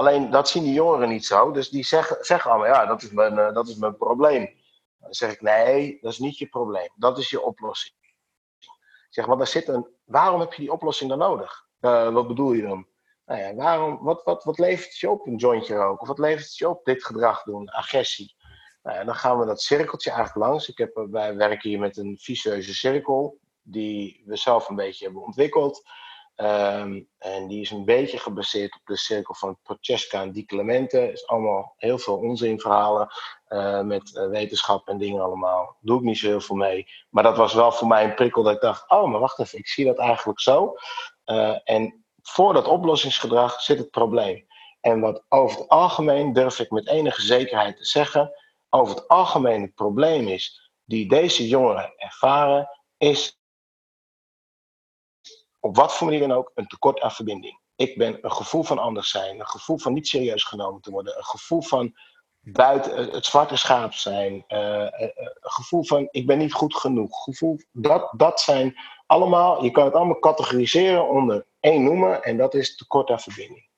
Alleen 0.00 0.30
dat 0.30 0.48
zien 0.48 0.62
die 0.62 0.72
jongeren 0.72 1.08
niet 1.08 1.26
zo, 1.26 1.50
dus 1.50 1.68
die 1.68 1.84
zeggen, 1.84 2.24
zeggen 2.24 2.50
allemaal, 2.50 2.68
ja, 2.68 2.86
dat 2.86 3.02
is, 3.02 3.10
mijn, 3.10 3.38
eh, 3.38 3.52
dat 3.52 3.68
is 3.68 3.76
mijn 3.76 3.96
probleem. 3.96 4.50
Dan 4.98 5.14
zeg 5.14 5.32
ik, 5.32 5.40
nee, 5.40 5.98
dat 6.00 6.12
is 6.12 6.18
niet 6.18 6.38
je 6.38 6.46
probleem, 6.46 6.88
dat 6.94 7.18
is 7.18 7.30
je 7.30 7.42
oplossing. 7.42 7.94
Zeg, 9.08 9.26
maar 9.26 9.36
daar 9.36 9.46
zit 9.46 9.68
een, 9.68 9.88
waarom 10.04 10.40
heb 10.40 10.52
je 10.52 10.62
die 10.62 10.72
oplossing 10.72 11.10
dan 11.10 11.18
nodig? 11.18 11.66
Eh, 11.80 12.12
wat 12.12 12.28
bedoel 12.28 12.52
je 12.52 12.62
dan? 12.62 12.86
Nou 13.26 13.40
ja, 13.40 13.54
waarom, 13.54 13.98
wat, 14.02 14.22
wat, 14.24 14.44
wat 14.44 14.58
levert 14.58 14.96
je 14.96 15.10
op, 15.10 15.26
een 15.26 15.36
jointje 15.36 15.74
roken? 15.74 16.00
Of 16.00 16.08
wat 16.08 16.18
levert 16.18 16.56
je 16.56 16.68
op, 16.68 16.84
dit 16.84 17.04
gedrag 17.04 17.42
doen, 17.42 17.68
agressie? 17.68 18.34
Nou 18.82 19.04
dan 19.04 19.14
gaan 19.14 19.38
we 19.38 19.46
dat 19.46 19.62
cirkeltje 19.62 20.10
eigenlijk 20.10 20.46
langs. 20.46 20.68
Ik 20.68 20.78
heb, 20.78 20.96
eh, 20.96 21.04
wij 21.10 21.36
werken 21.36 21.68
hier 21.68 21.78
met 21.78 21.96
een 21.96 22.18
vicieuze 22.20 22.74
cirkel, 22.74 23.38
die 23.62 24.22
we 24.26 24.36
zelf 24.36 24.68
een 24.68 24.76
beetje 24.76 25.04
hebben 25.04 25.22
ontwikkeld. 25.22 25.82
Ehm, 26.40 27.00
en 27.18 27.46
die 27.48 27.60
is 27.60 27.70
een 27.70 27.84
beetje 27.84 28.18
gebaseerd 28.18 28.74
op 28.74 28.80
de 28.84 28.96
cirkel 28.96 29.34
van 29.34 29.58
Prochaska 29.62 30.22
en 30.22 30.32
Di 30.32 30.44
Clemente. 30.44 31.12
Is 31.12 31.26
allemaal 31.26 31.74
heel 31.76 31.98
veel 31.98 32.16
onzinverhalen 32.16 33.08
eh, 33.46 33.80
met 33.80 34.16
eh, 34.16 34.28
wetenschap 34.28 34.88
en 34.88 34.98
dingen 34.98 35.22
allemaal. 35.22 35.76
Doe 35.80 35.98
ik 35.98 36.04
niet 36.04 36.18
zo 36.18 36.26
heel 36.26 36.40
veel 36.40 36.56
mee. 36.56 36.86
Maar 37.10 37.22
dat 37.22 37.36
was 37.36 37.54
wel 37.54 37.72
voor 37.72 37.88
mij 37.88 38.04
een 38.04 38.14
prikkel 38.14 38.42
dat 38.42 38.54
ik 38.54 38.60
dacht, 38.60 38.90
oh, 38.90 39.10
maar 39.10 39.20
wacht 39.20 39.38
even, 39.38 39.58
ik 39.58 39.68
zie 39.68 39.84
dat 39.84 39.98
eigenlijk 39.98 40.40
zo. 40.40 40.74
Eh, 41.24 41.56
en 41.64 42.04
voor 42.22 42.52
dat 42.52 42.66
oplossingsgedrag 42.68 43.60
zit 43.60 43.78
het 43.78 43.90
probleem. 43.90 44.46
En 44.80 45.00
wat 45.00 45.24
over 45.28 45.58
het 45.58 45.68
algemeen, 45.68 46.32
durf 46.32 46.58
ik 46.58 46.70
met 46.70 46.88
enige 46.88 47.22
zekerheid 47.22 47.76
te 47.76 47.84
zeggen, 47.84 48.32
over 48.70 48.94
het 48.94 49.08
algemeen 49.08 49.62
het 49.62 49.74
probleem 49.74 50.28
is 50.28 50.70
die 50.84 51.08
deze 51.08 51.48
jongeren 51.48 51.92
ervaren, 51.96 52.68
is 52.96 53.39
op 55.60 55.76
wat 55.76 55.94
voor 55.94 56.06
manier 56.06 56.28
dan 56.28 56.36
ook 56.36 56.50
een 56.54 56.66
tekort 56.66 57.00
aan 57.00 57.12
verbinding. 57.12 57.58
Ik 57.76 57.98
ben 57.98 58.18
een 58.20 58.32
gevoel 58.32 58.62
van 58.62 58.78
anders 58.78 59.10
zijn, 59.10 59.40
een 59.40 59.46
gevoel 59.46 59.78
van 59.78 59.92
niet 59.92 60.08
serieus 60.08 60.44
genomen 60.44 60.80
te 60.80 60.90
worden, 60.90 61.16
een 61.16 61.24
gevoel 61.24 61.62
van 61.62 61.94
buiten 62.40 63.10
het 63.10 63.26
zwarte 63.26 63.56
schaap 63.56 63.92
zijn, 63.92 64.44
uh, 64.48 64.86
gevoel 65.40 65.84
van 65.84 66.08
ik 66.10 66.26
ben 66.26 66.38
niet 66.38 66.52
goed 66.52 66.76
genoeg, 66.76 67.22
gevoel, 67.22 67.58
dat, 67.72 68.12
dat 68.16 68.40
zijn 68.40 68.76
allemaal, 69.06 69.64
je 69.64 69.70
kan 69.70 69.84
het 69.84 69.94
allemaal 69.94 70.18
categoriseren 70.18 71.08
onder 71.08 71.46
één 71.60 71.82
noemen 71.82 72.22
en 72.22 72.36
dat 72.36 72.54
is 72.54 72.76
tekort 72.76 73.10
aan 73.10 73.20
verbinding. 73.20 73.68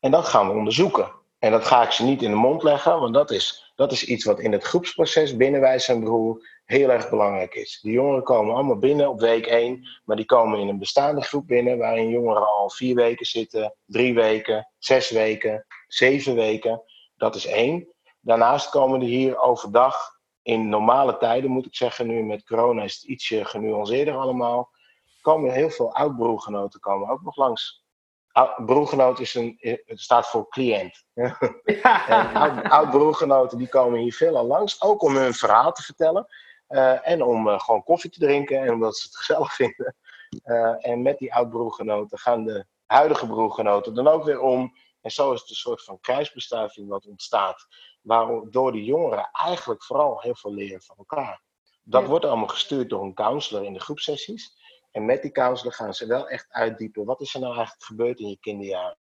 En 0.00 0.10
dat 0.10 0.24
gaan 0.24 0.48
we 0.48 0.54
onderzoeken. 0.54 1.10
En 1.38 1.50
dat 1.50 1.64
ga 1.64 1.82
ik 1.82 1.90
ze 1.90 2.04
niet 2.04 2.22
in 2.22 2.30
de 2.30 2.36
mond 2.36 2.62
leggen, 2.62 3.00
want 3.00 3.14
dat 3.14 3.30
is, 3.30 3.72
dat 3.76 3.92
is 3.92 4.04
iets 4.04 4.24
wat 4.24 4.40
in 4.40 4.52
het 4.52 4.64
groepsproces 4.64 5.36
binnen 5.36 5.60
Wijs 5.60 5.88
en 5.88 6.00
Broer 6.00 6.48
heel 6.66 6.90
erg 6.90 7.10
belangrijk 7.10 7.54
is. 7.54 7.78
Die 7.82 7.92
jongeren 7.92 8.22
komen 8.22 8.54
allemaal 8.54 8.78
binnen 8.78 9.08
op 9.08 9.20
week 9.20 9.46
1, 9.46 9.88
maar 10.04 10.16
die 10.16 10.24
komen 10.24 10.58
in 10.58 10.68
een 10.68 10.78
bestaande 10.78 11.20
groep 11.20 11.46
binnen 11.46 11.78
waarin 11.78 12.08
jongeren 12.08 12.46
al 12.46 12.70
vier 12.70 12.94
weken 12.94 13.26
zitten, 13.26 13.74
drie 13.84 14.14
weken, 14.14 14.68
zes 14.78 15.10
weken, 15.10 15.66
zeven 15.88 16.34
weken. 16.34 16.82
Dat 17.16 17.34
is 17.34 17.46
één. 17.46 17.88
Daarnaast 18.20 18.70
komen 18.70 19.00
er 19.00 19.06
hier 19.06 19.38
overdag 19.38 20.14
in 20.42 20.68
normale 20.68 21.16
tijden, 21.16 21.50
moet 21.50 21.66
ik 21.66 21.74
zeggen, 21.74 22.06
nu 22.06 22.22
met 22.22 22.46
corona 22.46 22.82
is 22.82 22.94
het 22.94 23.02
ietsje 23.02 23.44
genuanceerder 23.44 24.14
allemaal, 24.14 24.70
komen 25.20 25.52
heel 25.52 25.70
veel 25.70 25.94
oud-broergenoten 25.94 26.80
komen 26.80 27.08
ook 27.08 27.22
nog 27.22 27.36
langs. 27.36 27.84
Broergenoot 28.66 29.20
is 29.20 29.34
een, 29.34 29.56
het 29.60 30.00
staat 30.00 30.28
voor 30.28 30.48
cliënt. 30.48 31.04
Ja. 31.64 32.60
oud-broergenoten 32.62 33.58
die 33.58 33.68
komen 33.68 34.00
hier 34.00 34.12
veelal 34.12 34.46
langs, 34.46 34.82
ook 34.82 35.02
om 35.02 35.16
hun 35.16 35.34
verhaal 35.34 35.72
te 35.72 35.82
vertellen. 35.82 36.26
Uh, 36.68 37.08
en 37.08 37.22
om 37.22 37.48
uh, 37.48 37.60
gewoon 37.60 37.82
koffie 37.82 38.10
te 38.10 38.18
drinken 38.18 38.60
en 38.60 38.72
omdat 38.72 38.96
ze 38.96 39.06
het 39.06 39.16
gezellig 39.24 39.54
vinden. 39.54 39.96
Uh, 40.44 40.86
en 40.86 41.02
met 41.02 41.18
die 41.18 41.34
oud-broergenoten 41.34 42.18
gaan 42.18 42.44
de 42.44 42.66
huidige 42.86 43.26
broergenoten 43.26 43.94
dan 43.94 44.08
ook 44.08 44.24
weer 44.24 44.40
om. 44.40 44.74
En 45.00 45.10
zo 45.10 45.32
is 45.32 45.40
het 45.40 45.50
een 45.50 45.56
soort 45.56 45.84
van 45.84 46.00
kruisbestuiving 46.00 46.88
wat 46.88 47.06
ontstaat. 47.06 47.66
Waardoor 48.02 48.72
de 48.72 48.84
jongeren 48.84 49.28
eigenlijk 49.32 49.84
vooral 49.84 50.20
heel 50.20 50.34
veel 50.34 50.54
leren 50.54 50.82
van 50.82 50.96
elkaar. 50.96 51.42
Dat 51.82 52.06
wordt 52.06 52.24
allemaal 52.24 52.48
gestuurd 52.48 52.90
door 52.90 53.02
een 53.02 53.14
counselor 53.14 53.64
in 53.64 53.72
de 53.72 53.80
groepsessies. 53.80 54.56
En 54.90 55.04
met 55.04 55.22
die 55.22 55.30
counselor 55.30 55.72
gaan 55.72 55.94
ze 55.94 56.06
wel 56.06 56.28
echt 56.28 56.46
uitdiepen. 56.48 57.04
Wat 57.04 57.20
is 57.20 57.34
er 57.34 57.40
nou 57.40 57.54
eigenlijk 57.54 57.84
gebeurd 57.84 58.18
in 58.18 58.28
je 58.28 58.38
kinderjaren? 58.40 58.98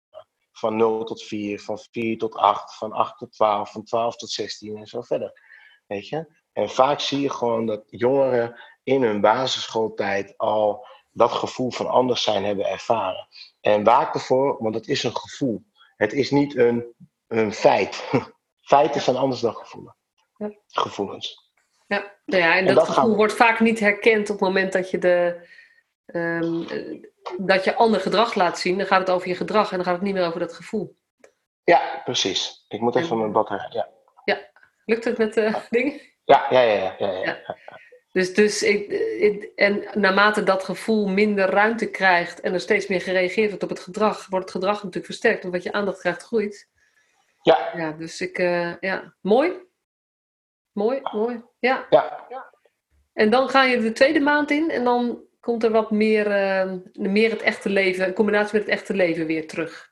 Van 0.52 0.76
0 0.76 1.04
tot 1.04 1.24
4, 1.24 1.60
van 1.60 1.80
4 1.92 2.18
tot 2.18 2.36
8, 2.36 2.76
van 2.76 2.92
8 2.92 3.18
tot 3.18 3.32
12, 3.32 3.72
van 3.72 3.84
12 3.84 4.16
tot 4.16 4.30
16 4.30 4.78
en 4.78 4.88
zo 4.88 5.02
verder. 5.02 5.42
Weet 5.88 6.08
je? 6.08 6.41
En 6.54 6.70
vaak 6.70 7.00
zie 7.00 7.22
je 7.22 7.30
gewoon 7.30 7.66
dat 7.66 7.84
jongeren 7.88 8.60
in 8.84 9.04
hun 9.04 9.22
basisschooltijd 9.22 10.34
al 10.38 10.88
dat 11.12 11.32
gevoel 11.32 11.72
van 11.72 11.88
anders 11.88 12.24
zijn 12.24 12.44
hebben 12.44 12.66
ervaren. 12.66 13.28
En 13.62 13.84
waak 13.84 14.14
ervoor, 14.14 14.64
want 14.64 14.76
het 14.76 14.88
is 14.88 15.04
een 15.04 15.16
gevoel. 15.16 15.64
Het 15.96 16.14
is 16.14 16.32
niet 16.32 16.58
een, 16.58 16.96
een 17.28 17.54
feit. 17.54 18.10
Feiten 18.62 19.02
zijn 19.02 19.16
anders 19.16 19.42
dan 19.42 19.56
gevoelens. 19.56 19.96
Ja. 20.38 20.52
Gevoelens. 20.68 21.52
Ja, 21.88 22.14
nou 22.26 22.44
ja 22.44 22.56
en, 22.56 22.76
dat, 22.76 22.90
gevoel 22.90 23.16
wordt 23.16 23.34
vaak 23.34 23.60
niet 23.60 23.80
herkend 23.80 24.30
op 24.30 24.40
het 24.40 24.48
moment 24.48 24.74
dat 24.74 24.90
je, 24.90 24.98
de, 24.98 25.48
um, 26.06 26.68
dat 27.38 27.64
je 27.64 27.76
ander 27.76 28.00
gedrag 28.00 28.34
laat 28.36 28.60
zien. 28.60 28.78
Dan 28.78 28.88
gaat 28.88 29.00
het 29.00 29.10
over 29.10 29.28
je 29.28 29.36
gedrag 29.36 29.70
en 29.72 29.76
dan 29.76 29.86
gaat 29.86 29.96
het 29.96 30.04
niet 30.04 30.14
meer 30.14 30.28
over 30.28 30.40
dat 30.40 30.54
gevoel. 30.54 30.98
Ja, 31.64 32.02
precies. 32.04 32.66
Ik 32.68 32.82
moet 32.82 32.96
even 32.96 33.18
mijn 33.18 33.32
batterij. 33.32 33.70
Ja. 33.70 33.90
ja, 34.24 34.50
lukt 34.86 35.04
het 35.04 35.18
met 35.18 35.34
de 35.34 35.62
dingen? 35.70 36.02
Ja, 36.32 36.46
ja, 36.50 36.62
ja. 36.62 36.96
ja, 36.98 37.12
ja, 37.12 37.24
ja. 37.24 37.58
Dus, 38.12 38.34
dus 38.34 38.64
ik, 38.64 38.92
en 39.56 39.84
naarmate 39.94 40.44
dat 40.44 40.64
gevoel 40.64 41.08
minder 41.08 41.50
ruimte 41.50 41.90
krijgt 41.90 42.40
en 42.42 42.54
er 42.54 42.60
steeds 42.60 42.88
meer 42.88 43.02
gereageerd 43.02 43.50
wordt 43.50 43.64
op 43.64 43.70
het 43.70 43.80
gedrag, 43.80 44.28
wordt 44.28 44.46
het 44.46 44.54
gedrag 44.54 44.76
natuurlijk 44.76 45.06
versterkt, 45.06 45.46
omdat 45.46 45.64
je 45.64 45.72
aandacht 45.72 46.00
krijgt, 46.00 46.24
groeit. 46.24 46.70
Ja. 47.42 47.70
Ja, 47.76 47.92
dus 47.92 48.22
ik, 48.22 48.40
uh, 48.40 48.78
ja, 48.80 49.14
mooi. 49.22 49.52
Mooi, 50.72 51.00
mooi. 51.12 51.44
Ja. 51.60 51.86
ja. 51.90 52.28
En 53.14 53.30
dan 53.30 53.50
ga 53.50 53.64
je 53.64 53.82
de 53.82 53.92
tweede 53.92 54.20
maand 54.20 54.52
in 54.52 54.70
en 54.70 54.84
dan 54.84 55.24
komt 55.40 55.64
er 55.64 55.72
wat 55.72 55.92
meer, 55.92 56.28
uh, 56.28 56.74
meer 56.94 57.30
het 57.30 57.42
echte 57.42 57.70
leven, 57.70 58.08
in 58.08 58.14
combinatie 58.14 58.54
met 58.54 58.62
het 58.62 58.72
echte 58.72 58.94
leven 58.94 59.26
weer 59.26 59.48
terug. 59.48 59.92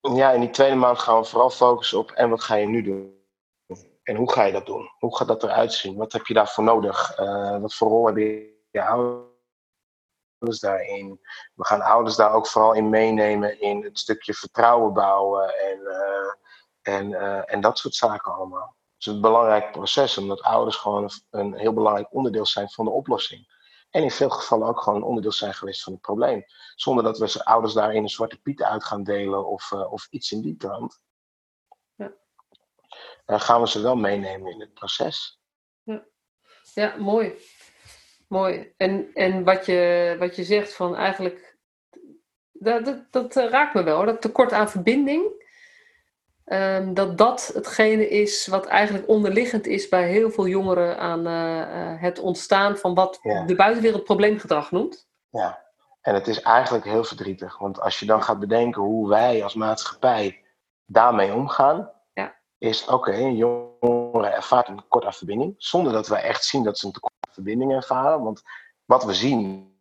Ja, 0.00 0.30
in 0.30 0.40
die 0.40 0.50
tweede 0.50 0.76
maand 0.76 0.98
gaan 0.98 1.18
we 1.18 1.24
vooral 1.24 1.50
focussen 1.50 1.98
op 1.98 2.10
en 2.10 2.30
wat 2.30 2.42
ga 2.42 2.54
je 2.54 2.66
nu 2.66 2.82
doen? 2.82 3.17
En 4.08 4.16
hoe 4.16 4.32
ga 4.32 4.42
je 4.42 4.52
dat 4.52 4.66
doen? 4.66 4.90
Hoe 4.98 5.16
gaat 5.16 5.28
dat 5.28 5.42
eruit 5.42 5.72
zien? 5.72 5.96
Wat 5.96 6.12
heb 6.12 6.26
je 6.26 6.34
daarvoor 6.34 6.64
nodig? 6.64 7.18
Uh, 7.18 7.60
wat 7.60 7.74
voor 7.74 7.88
rol 7.88 8.06
hebben 8.06 8.24
je 8.70 8.82
ouders 8.82 10.60
daarin? 10.60 11.20
We 11.54 11.64
gaan 11.64 11.80
ouders 11.80 12.16
daar 12.16 12.32
ook 12.32 12.46
vooral 12.46 12.72
in 12.72 12.88
meenemen 12.88 13.60
in 13.60 13.84
het 13.84 13.98
stukje 13.98 14.34
vertrouwen 14.34 14.92
bouwen 14.92 15.54
en, 15.58 15.78
uh, 15.80 16.32
en, 16.96 17.10
uh, 17.10 17.52
en 17.52 17.60
dat 17.60 17.78
soort 17.78 17.94
zaken 17.94 18.34
allemaal. 18.34 18.76
Het 18.94 19.06
is 19.06 19.12
een 19.12 19.20
belangrijk 19.20 19.72
proces, 19.72 20.18
omdat 20.18 20.42
ouders 20.42 20.76
gewoon 20.76 21.10
een 21.30 21.54
heel 21.54 21.72
belangrijk 21.72 22.14
onderdeel 22.14 22.46
zijn 22.46 22.68
van 22.68 22.84
de 22.84 22.90
oplossing. 22.90 23.56
En 23.90 24.02
in 24.02 24.10
veel 24.10 24.30
gevallen 24.30 24.68
ook 24.68 24.80
gewoon 24.80 24.98
een 24.98 25.08
onderdeel 25.08 25.32
zijn 25.32 25.54
geweest 25.54 25.82
van 25.82 25.92
het 25.92 26.02
probleem. 26.02 26.44
Zonder 26.74 27.04
dat 27.04 27.18
we 27.18 27.44
ouders 27.44 27.72
daarin 27.72 28.02
een 28.02 28.08
zwarte 28.08 28.40
piet 28.40 28.62
uit 28.62 28.84
gaan 28.84 29.02
delen 29.02 29.46
of, 29.46 29.72
of 29.72 30.06
iets 30.10 30.32
in 30.32 30.40
die 30.40 30.56
trant 30.56 31.00
dan 33.28 33.40
gaan 33.40 33.60
we 33.60 33.68
ze 33.68 33.82
wel 33.82 33.96
meenemen 33.96 34.52
in 34.52 34.60
het 34.60 34.74
proces. 34.74 35.40
Ja, 35.82 36.04
ja 36.74 36.94
mooi. 36.98 37.34
Mooi. 38.28 38.72
En, 38.76 39.10
en 39.14 39.44
wat, 39.44 39.66
je, 39.66 40.16
wat 40.18 40.36
je 40.36 40.44
zegt 40.44 40.74
van 40.74 40.96
eigenlijk, 40.96 41.56
dat, 42.52 42.84
dat, 42.84 43.02
dat 43.10 43.36
eh, 43.36 43.50
raakt 43.50 43.74
me 43.74 43.82
wel, 43.82 44.04
dat 44.04 44.20
tekort 44.20 44.52
aan 44.52 44.70
verbinding. 44.70 45.46
Um, 46.44 46.94
dat 46.94 47.18
dat 47.18 47.50
hetgene 47.54 48.08
is 48.08 48.46
wat 48.46 48.66
eigenlijk 48.66 49.08
onderliggend 49.08 49.66
is 49.66 49.88
bij 49.88 50.08
heel 50.08 50.30
veel 50.30 50.46
jongeren 50.46 50.98
aan 50.98 51.26
uh, 51.26 51.58
uh, 51.58 52.02
het 52.02 52.18
ontstaan 52.18 52.76
van 52.76 52.94
wat 52.94 53.18
de 53.46 53.54
buitenwereld 53.56 54.04
probleemgedrag 54.04 54.70
noemt. 54.70 55.08
Ja, 55.30 55.64
en 56.00 56.14
het 56.14 56.26
is 56.26 56.42
eigenlijk 56.42 56.84
heel 56.84 57.04
verdrietig. 57.04 57.58
Want 57.58 57.80
als 57.80 58.00
je 58.00 58.06
dan 58.06 58.22
gaat 58.22 58.38
bedenken 58.38 58.82
hoe 58.82 59.08
wij 59.08 59.42
als 59.42 59.54
maatschappij 59.54 60.44
daarmee 60.86 61.34
omgaan, 61.34 61.90
is 62.58 62.86
oké, 62.86 63.12
een 63.12 63.36
jongere 63.36 64.26
ervaart 64.26 64.68
een 64.68 64.76
tekort 64.76 65.04
aan 65.04 65.12
verbinding, 65.12 65.54
zonder 65.58 65.92
dat 65.92 66.08
wij 66.08 66.22
echt 66.22 66.44
zien 66.44 66.62
dat 66.62 66.78
ze 66.78 66.86
een 66.86 66.92
tekort 66.92 67.14
aan 67.20 67.34
verbinding 67.34 67.72
ervaren. 67.72 68.22
Want 68.22 68.42
wat 68.84 69.04
we 69.04 69.14
zien 69.14 69.72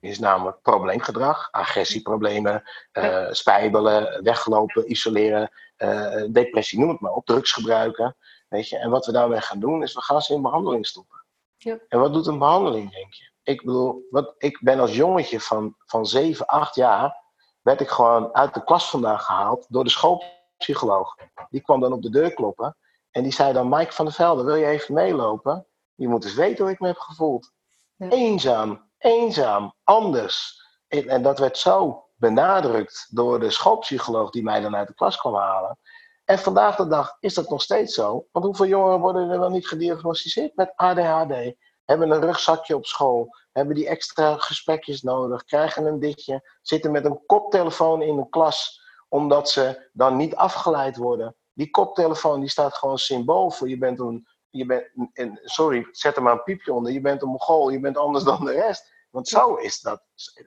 is 0.00 0.18
namelijk 0.18 0.62
probleemgedrag, 0.62 1.48
agressieproblemen, 1.50 2.62
uh, 2.92 3.26
spijbelen, 3.30 4.22
weglopen, 4.22 4.90
isoleren, 4.90 5.50
uh, 5.78 6.24
depressie, 6.28 6.78
noem 6.78 6.88
het 6.88 7.00
maar 7.00 7.12
op, 7.12 7.26
drugs 7.26 7.52
gebruiken. 7.52 8.16
Weet 8.48 8.68
je? 8.68 8.78
En 8.78 8.90
wat 8.90 9.06
we 9.06 9.12
daarmee 9.12 9.40
gaan 9.40 9.60
doen, 9.60 9.82
is 9.82 9.94
we 9.94 10.00
gaan 10.00 10.22
ze 10.22 10.34
in 10.34 10.42
behandeling 10.42 10.86
stoppen. 10.86 11.24
Ja. 11.56 11.78
En 11.88 12.00
wat 12.00 12.12
doet 12.12 12.26
een 12.26 12.38
behandeling, 12.38 12.92
denk 12.92 13.12
je? 13.12 13.30
Ik 13.42 13.64
bedoel, 13.64 14.06
wat, 14.10 14.34
ik 14.38 14.60
ben 14.62 14.80
als 14.80 14.96
jongetje 14.96 15.40
van, 15.40 15.76
van 15.78 16.06
7, 16.06 16.46
8 16.46 16.74
jaar, 16.74 17.16
werd 17.60 17.80
ik 17.80 17.88
gewoon 17.88 18.34
uit 18.34 18.54
de 18.54 18.64
klas 18.64 18.90
vandaan 18.90 19.20
gehaald 19.20 19.66
door 19.68 19.84
de 19.84 19.90
school 19.90 20.24
psycholoog. 20.62 21.16
Die 21.48 21.60
kwam 21.60 21.80
dan 21.80 21.92
op 21.92 22.02
de 22.02 22.10
deur 22.10 22.34
kloppen. 22.34 22.76
En 23.10 23.22
die 23.22 23.32
zei 23.32 23.52
dan, 23.52 23.68
Mike 23.68 23.92
van 23.92 24.04
der 24.04 24.14
Velde, 24.14 24.44
wil 24.44 24.54
je 24.54 24.66
even 24.66 24.94
meelopen? 24.94 25.66
Je 25.94 26.08
moet 26.08 26.24
eens 26.24 26.34
weten 26.34 26.64
hoe 26.64 26.72
ik 26.72 26.80
me 26.80 26.86
heb 26.86 26.98
gevoeld. 26.98 27.52
Eenzaam, 27.98 28.90
eenzaam, 28.98 29.74
anders. 29.84 30.60
En, 30.88 31.08
en, 31.08 31.22
dat 31.22 31.38
werd 31.38 31.58
zo 31.58 32.04
benadrukt 32.16 33.06
door 33.10 33.40
de 33.40 33.50
schoolpsycholoog 33.50 34.30
die 34.30 34.42
mij 34.42 34.60
dan 34.60 34.76
uit 34.76 34.88
de 34.88 34.94
klas 34.94 35.16
kwam 35.16 35.34
halen. 35.34 35.78
En 36.24 36.38
vandaag 36.38 36.76
de 36.76 36.86
dag 36.86 37.16
is 37.20 37.34
dat 37.34 37.50
nog 37.50 37.62
steeds 37.62 37.94
zo. 37.94 38.26
Want 38.32 38.44
hoeveel 38.44 38.66
jongeren 38.66 39.00
worden 39.00 39.30
er 39.30 39.38
wel 39.38 39.50
niet 39.50 39.68
gediagnosticeerd 39.68 40.56
met 40.56 40.72
ADHD? 40.76 41.54
Hebben 41.84 42.10
een 42.10 42.20
rugzakje 42.20 42.76
op 42.76 42.86
school? 42.86 43.36
Hebben 43.52 43.74
die 43.74 43.88
extra 43.88 44.36
gesprekjes 44.36 45.02
nodig? 45.02 45.44
Krijgen 45.44 45.86
een 45.86 46.00
ditje? 46.00 46.50
Zitten 46.62 46.90
met 46.90 47.04
een 47.04 47.26
koptelefoon 47.26 48.02
in 48.02 48.16
de 48.16 48.28
klas 48.28 48.81
omdat 49.12 49.50
ze 49.50 49.90
dan 49.92 50.16
niet 50.16 50.36
afgeleid 50.36 50.96
worden. 50.96 51.36
Die 51.52 51.70
koptelefoon 51.70 52.40
die 52.40 52.48
staat 52.48 52.74
gewoon 52.74 52.98
symbool 52.98 53.50
voor 53.50 53.68
je 53.68 53.78
bent 53.78 54.00
een, 54.00 54.28
je 54.50 54.66
bent, 54.66 54.90
een, 55.12 55.38
sorry, 55.42 55.88
zet 55.90 56.16
er 56.16 56.22
maar 56.22 56.32
een 56.32 56.42
piepje 56.42 56.72
onder, 56.72 56.92
je 56.92 57.00
bent 57.00 57.22
een 57.22 57.28
mogol, 57.28 57.68
je 57.68 57.80
bent 57.80 57.96
anders 57.96 58.24
dan 58.30 58.44
de 58.44 58.52
rest. 58.52 58.92
Want 59.10 59.28
zo 59.28 59.54
is 59.54 59.80
dat. 59.80 60.02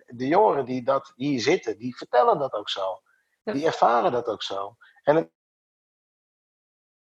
De 0.06 0.28
jongeren 0.28 0.66
die 0.66 0.84
dat 0.84 1.14
hier 1.16 1.42
zitten, 1.42 1.78
die 1.78 1.98
vertellen 1.98 2.40
dat 2.40 2.54
ook 2.54 2.70
zo. 2.70 3.02
Die 3.44 3.66
ervaren 3.66 4.12
dat 4.12 4.28
ook 4.28 4.44
zo. 4.44 4.76
En 5.04 5.16
het, 5.16 5.32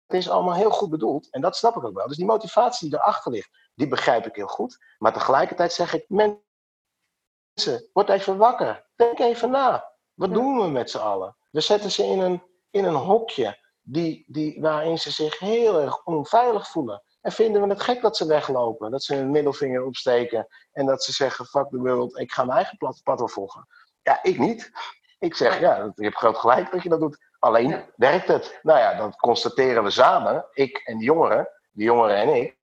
het 0.06 0.18
is 0.18 0.30
allemaal 0.30 0.56
heel 0.56 0.72
goed 0.72 0.90
bedoeld. 0.90 1.32
En 1.32 1.42
dat 1.42 1.56
snap 1.56 1.76
ik 1.76 1.84
ook 1.84 1.96
wel. 1.96 2.08
Dus 2.08 2.18
die 2.18 2.26
motivatie 2.26 2.90
die 2.90 3.00
erachter 3.00 3.32
ligt, 3.32 3.50
die 3.76 3.88
begrijp 3.88 4.26
ik 4.26 4.36
heel 4.36 4.48
goed. 4.48 4.78
Maar 4.98 5.14
tegelijkertijd 5.14 5.74
zeg 5.74 5.94
ik, 5.94 6.06
mensen, 6.10 7.90
word 7.94 8.10
even 8.10 8.38
wakker. 8.38 8.90
Denk 8.96 9.20
even 9.20 9.52
na. 9.52 9.93
Wat 10.14 10.34
doen 10.34 10.58
we 10.58 10.68
met 10.68 10.90
z'n 10.90 10.98
allen? 10.98 11.36
We 11.52 11.62
zetten 11.62 11.92
ze 11.92 12.04
in 12.04 12.20
een, 12.20 12.44
in 12.70 12.86
een 12.86 12.96
hokje 12.96 13.58
die, 13.82 14.26
die, 14.28 14.62
waarin 14.62 15.00
ze 15.00 15.12
zich 15.12 15.40
heel 15.40 15.82
erg 15.82 16.06
onveilig 16.06 16.68
voelen. 16.68 17.04
En 17.22 17.32
vinden 17.32 17.62
we 17.62 17.68
het 17.68 17.82
gek 17.82 18.02
dat 18.02 18.18
ze 18.18 18.26
weglopen, 18.26 18.92
dat 18.92 19.04
ze 19.04 19.16
hun 19.16 19.32
middelvinger 19.32 19.84
opsteken 19.84 20.48
en 20.72 20.86
dat 20.86 21.04
ze 21.04 21.12
zeggen: 21.12 21.46
fuck 21.46 21.70
the 21.70 21.78
world, 21.78 22.20
ik 22.20 22.32
ga 22.32 22.44
mijn 22.44 22.58
eigen 22.58 22.78
pad, 22.78 23.02
pad 23.04 23.32
volgen. 23.32 23.68
Ja, 24.02 24.24
ik 24.24 24.38
niet. 24.38 24.72
Ik 25.20 25.36
zeg, 25.36 25.60
ja, 25.60 25.92
je 25.96 26.04
hebt 26.04 26.16
groot 26.16 26.38
gelijk 26.38 26.72
dat 26.72 26.84
je 26.84 26.90
dat 26.90 27.00
doet. 27.00 27.32
Alleen, 27.40 27.86
werkt 27.96 28.28
het? 28.28 28.60
Nou 28.62 28.80
ja, 28.80 28.98
dan 28.98 29.16
constateren 29.16 29.84
we 29.84 29.90
samen, 29.90 30.46
ik 30.54 30.78
en 30.78 30.98
de 30.98 31.04
jongeren, 31.04 31.50
de 31.72 31.84
jongeren 31.84 32.16
en 32.16 32.36
ik, 32.36 32.58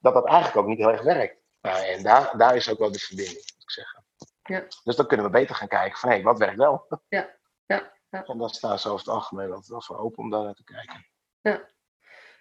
dat 0.00 0.14
dat 0.14 0.26
eigenlijk 0.26 0.56
ook 0.56 0.66
niet 0.66 0.78
heel 0.78 0.90
erg 0.90 1.02
werkt. 1.02 1.36
Nou, 1.60 1.84
en 1.84 2.02
daar, 2.02 2.36
daar 2.36 2.56
is 2.56 2.70
ook 2.70 2.78
wel 2.78 2.92
de 2.92 2.98
verbinding, 2.98 3.36
moet 3.36 3.62
ik 3.62 3.70
zeggen. 3.70 4.01
Ja. 4.42 4.66
Dus 4.84 4.96
dan 4.96 5.06
kunnen 5.06 5.26
we 5.26 5.32
beter 5.32 5.54
gaan 5.54 5.68
kijken 5.68 5.98
van, 5.98 6.08
hé, 6.08 6.14
hey, 6.14 6.24
wat 6.24 6.38
werkt 6.38 6.56
wel? 6.56 6.86
Ja, 7.08 7.36
ja. 7.66 7.92
ja. 8.10 8.24
En 8.24 8.38
dan 8.38 8.48
staan 8.48 8.78
ze 8.78 8.88
over 8.88 9.04
het 9.04 9.14
algemeen 9.14 9.48
wel, 9.48 9.62
wel 9.66 9.82
voor 9.82 9.98
open 9.98 10.18
om 10.18 10.30
daar 10.30 10.42
naar 10.42 10.54
te 10.54 10.64
kijken. 10.64 11.06
Ja, 11.40 11.68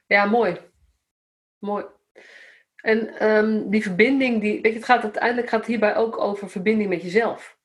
ja 0.06 0.26
mooi. 0.26 0.72
Mooi. 1.60 1.86
En 2.76 3.18
ehm, 3.20 3.70
die 3.70 3.82
verbinding, 3.82 4.42
die, 4.42 4.62
weet 4.62 4.72
je, 4.72 4.78
het 4.78 4.88
gaat 4.88 5.04
uiteindelijk 5.04 5.50
gaat 5.50 5.60
het 5.60 5.70
hierbij 5.70 5.96
ook 5.96 6.18
over 6.18 6.50
verbinding 6.50 6.90
met 6.90 7.02
jezelf. 7.02 7.58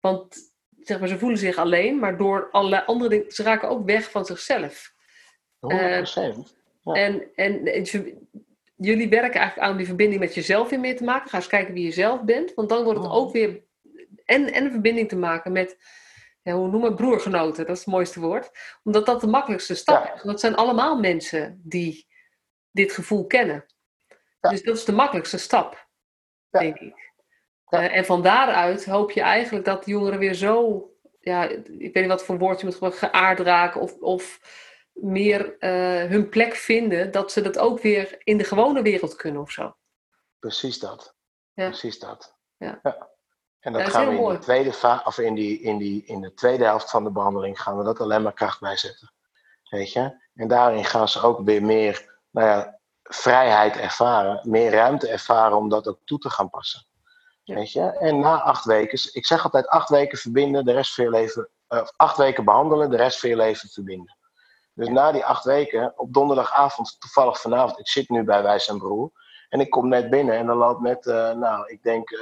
Want 0.00 0.36
zeg 0.80 0.98
maar, 0.98 1.08
ze 1.08 1.18
voelen 1.18 1.38
zich 1.38 1.56
alleen, 1.56 1.98
maar 1.98 2.18
door 2.18 2.48
allerlei 2.50 2.84
andere 2.86 3.10
dingen, 3.10 3.30
ze 3.32 3.42
raken 3.42 3.68
ook 3.68 3.86
weg 3.86 4.10
van 4.10 4.24
zichzelf. 4.24 4.92
100%. 4.92 4.96
Uh, 5.60 6.04
ja. 6.04 6.92
en, 6.92 7.34
en, 7.34 7.64
en, 7.64 7.84
jullie 8.76 9.08
werken 9.08 9.40
eigenlijk 9.40 9.68
aan 9.68 9.76
die 9.76 9.86
verbinding 9.86 10.20
met 10.20 10.34
jezelf 10.34 10.68
weer 10.70 10.80
meer 10.80 10.96
te 10.96 11.04
maken. 11.04 11.30
Ga 11.30 11.36
eens 11.36 11.46
kijken 11.46 11.74
wie 11.74 11.84
je 11.84 11.92
zelf 11.92 12.24
bent, 12.24 12.54
want 12.54 12.68
dan 12.68 12.84
wordt 12.84 12.98
het 12.98 13.08
oh. 13.08 13.14
ook 13.14 13.32
weer. 13.32 13.62
En, 14.24 14.52
en 14.52 14.64
een 14.64 14.70
verbinding 14.70 15.08
te 15.08 15.16
maken 15.16 15.52
met, 15.52 15.76
ja, 16.42 16.52
hoe 16.52 16.68
noemen 16.68 16.90
we 16.90 16.96
broergenoten, 16.96 17.66
dat 17.66 17.76
is 17.76 17.84
het 17.84 17.92
mooiste 17.92 18.20
woord. 18.20 18.50
Omdat 18.82 19.06
dat 19.06 19.20
de 19.20 19.26
makkelijkste 19.26 19.74
stap 19.74 20.04
is. 20.04 20.10
Want 20.10 20.24
dat 20.24 20.40
zijn 20.40 20.54
allemaal 20.54 20.98
mensen 20.98 21.60
die 21.64 22.06
dit 22.70 22.92
gevoel 22.92 23.26
kennen. 23.26 23.64
Dus 24.40 24.62
dat 24.62 24.76
is 24.76 24.84
de 24.84 24.92
makkelijkste 24.92 25.38
stap, 25.38 25.88
denk 26.50 26.78
ik. 26.78 27.12
Uh, 27.70 27.96
en 27.96 28.04
van 28.04 28.22
daaruit 28.22 28.84
hoop 28.84 29.10
je 29.10 29.20
eigenlijk 29.20 29.64
dat 29.64 29.86
jongeren 29.86 30.18
weer 30.18 30.34
zo, 30.34 30.84
ja, 31.20 31.48
ik 31.48 31.66
weet 31.68 31.94
niet 31.94 32.06
wat 32.06 32.24
voor 32.24 32.38
woord 32.38 32.58
je 32.60 32.64
moet 32.66 32.74
gebruiken, 32.74 33.08
geaard 33.08 33.40
raken 33.40 33.80
of, 33.80 33.98
of 34.00 34.40
meer 34.94 35.56
uh, 35.60 36.10
hun 36.10 36.28
plek 36.28 36.54
vinden, 36.54 37.10
dat 37.10 37.32
ze 37.32 37.40
dat 37.40 37.58
ook 37.58 37.80
weer 37.80 38.16
in 38.18 38.38
de 38.38 38.44
gewone 38.44 38.82
wereld 38.82 39.16
kunnen 39.16 39.42
of 39.42 39.50
zo. 39.50 39.76
Precies 40.38 40.78
dat. 40.78 41.14
Ja. 41.52 41.68
Precies 41.68 41.98
dat. 41.98 42.36
Ja. 42.56 42.80
ja. 42.82 43.08
En 43.60 43.72
dat, 43.72 43.82
gaan 43.82 44.08
we 44.08 44.22
in 44.22 44.28
de, 44.28 44.38
tweede 44.38 44.72
fa 44.72 45.02
of 45.04 45.18
in, 45.18 45.34
die, 45.34 45.60
in, 45.60 45.78
die, 45.78 46.04
in 46.04 46.20
de 46.20 46.34
tweede 46.34 46.64
helft 46.64 46.90
van 46.90 47.04
de 47.04 47.10
behandeling 47.10 47.60
gaan 47.62 47.78
we 47.78 47.84
dat 47.84 48.00
alleen 48.00 48.22
maar 48.22 48.32
kracht 48.32 48.60
bijzetten. 48.60 49.12
Weet 49.70 49.92
je? 49.92 50.22
En 50.34 50.48
daarin 50.48 50.84
gaan 50.84 51.08
ze 51.08 51.22
ook 51.22 51.40
weer 51.44 51.62
meer 51.62 52.20
nou 52.30 52.48
ja, 52.48 52.78
vrijheid 53.02 53.76
ervaren, 53.76 54.40
meer 54.50 54.70
ruimte 54.70 55.08
ervaren 55.08 55.56
om 55.56 55.68
dat 55.68 55.88
ook 55.88 56.00
toe 56.04 56.18
te 56.18 56.30
gaan 56.30 56.50
passen. 56.50 56.86
Weet 57.44 57.72
je? 57.72 57.80
En 57.80 58.18
na 58.18 58.40
acht 58.42 58.64
weken, 58.64 59.10
ik 59.12 59.26
zeg 59.26 59.44
altijd 59.44 59.66
acht 59.68 59.88
weken 59.88 60.18
verbinden, 60.18 60.64
de 60.64 60.72
rest 60.72 60.94
van 60.94 61.04
je 61.04 61.10
leven, 61.10 61.48
uh, 61.68 61.86
acht 61.96 62.16
weken 62.16 62.44
behandelen, 62.44 62.90
de 62.90 62.96
rest 62.96 63.20
van 63.20 63.28
je 63.28 63.36
leven 63.36 63.68
verbinden. 63.68 64.16
Dus 64.74 64.88
na 64.88 65.12
die 65.12 65.24
acht 65.24 65.44
weken, 65.44 65.92
op 65.96 66.12
donderdagavond, 66.12 67.00
toevallig 67.00 67.40
vanavond, 67.40 67.78
ik 67.78 67.88
zit 67.88 68.08
nu 68.08 68.24
bij 68.24 68.42
Wijs 68.42 68.68
en 68.68 68.78
Broer. 68.78 69.10
En 69.48 69.60
ik 69.60 69.70
kom 69.70 69.88
net 69.88 70.10
binnen 70.10 70.36
en 70.36 70.46
dan 70.46 70.56
loopt 70.56 70.80
met, 70.80 71.06
uh, 71.06 71.32
nou, 71.32 71.66
ik 71.66 71.82
denk 71.82 72.10
uh, 72.10 72.18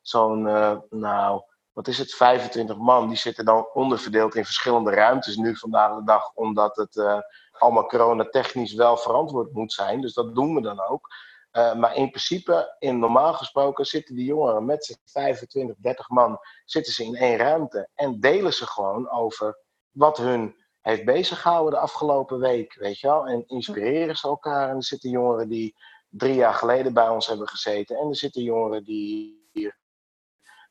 zo'n, 0.00 0.42
nou, 0.90 1.42
wat 1.72 1.88
is 1.88 1.98
het, 1.98 2.14
25 2.14 2.76
man. 2.76 3.08
Die 3.08 3.16
zitten 3.16 3.44
dan 3.44 3.68
onderverdeeld 3.72 4.34
in 4.34 4.44
verschillende 4.44 4.90
ruimtes 4.90 5.36
nu 5.36 5.56
vandaag 5.56 5.94
de 5.94 6.04
dag, 6.04 6.32
omdat 6.34 6.76
het 6.76 7.24
allemaal 7.52 7.86
coronatechnisch 7.86 8.74
wel 8.74 8.96
verantwoord 8.96 9.52
moet 9.52 9.72
zijn. 9.72 10.00
Dus 10.00 10.14
dat 10.14 10.34
doen 10.34 10.54
we 10.54 10.60
dan 10.60 10.80
ook. 10.80 11.08
Uh, 11.52 11.74
maar 11.74 11.96
in 11.96 12.08
principe, 12.08 12.76
in 12.78 12.98
normaal 12.98 13.34
gesproken, 13.34 13.84
zitten 13.84 14.14
die 14.14 14.24
jongeren 14.24 14.64
met 14.64 14.84
z'n 14.84 14.96
25, 15.04 15.76
30 15.78 16.08
man, 16.08 16.38
zitten 16.64 16.92
ze 16.92 17.04
in 17.04 17.14
één 17.14 17.36
ruimte 17.36 17.88
en 17.94 18.20
delen 18.20 18.52
ze 18.52 18.66
gewoon 18.66 19.10
over 19.10 19.58
wat 19.90 20.16
hun 20.16 20.61
heeft 20.82 21.04
beziggehouden 21.04 21.72
de 21.72 21.78
afgelopen 21.78 22.38
week, 22.38 22.74
weet 22.74 22.98
je 22.98 23.06
wel. 23.06 23.26
En 23.26 23.46
inspireren 23.46 24.16
ze 24.16 24.26
elkaar. 24.26 24.68
En 24.68 24.76
er 24.76 24.84
zitten 24.84 25.10
jongeren 25.10 25.48
die 25.48 25.76
drie 26.08 26.34
jaar 26.34 26.54
geleden 26.54 26.92
bij 26.92 27.08
ons 27.08 27.26
hebben 27.26 27.48
gezeten. 27.48 27.96
En 27.96 28.08
er 28.08 28.16
zitten 28.16 28.42
jongeren 28.42 28.84
die 28.84 29.48
hier, 29.52 29.78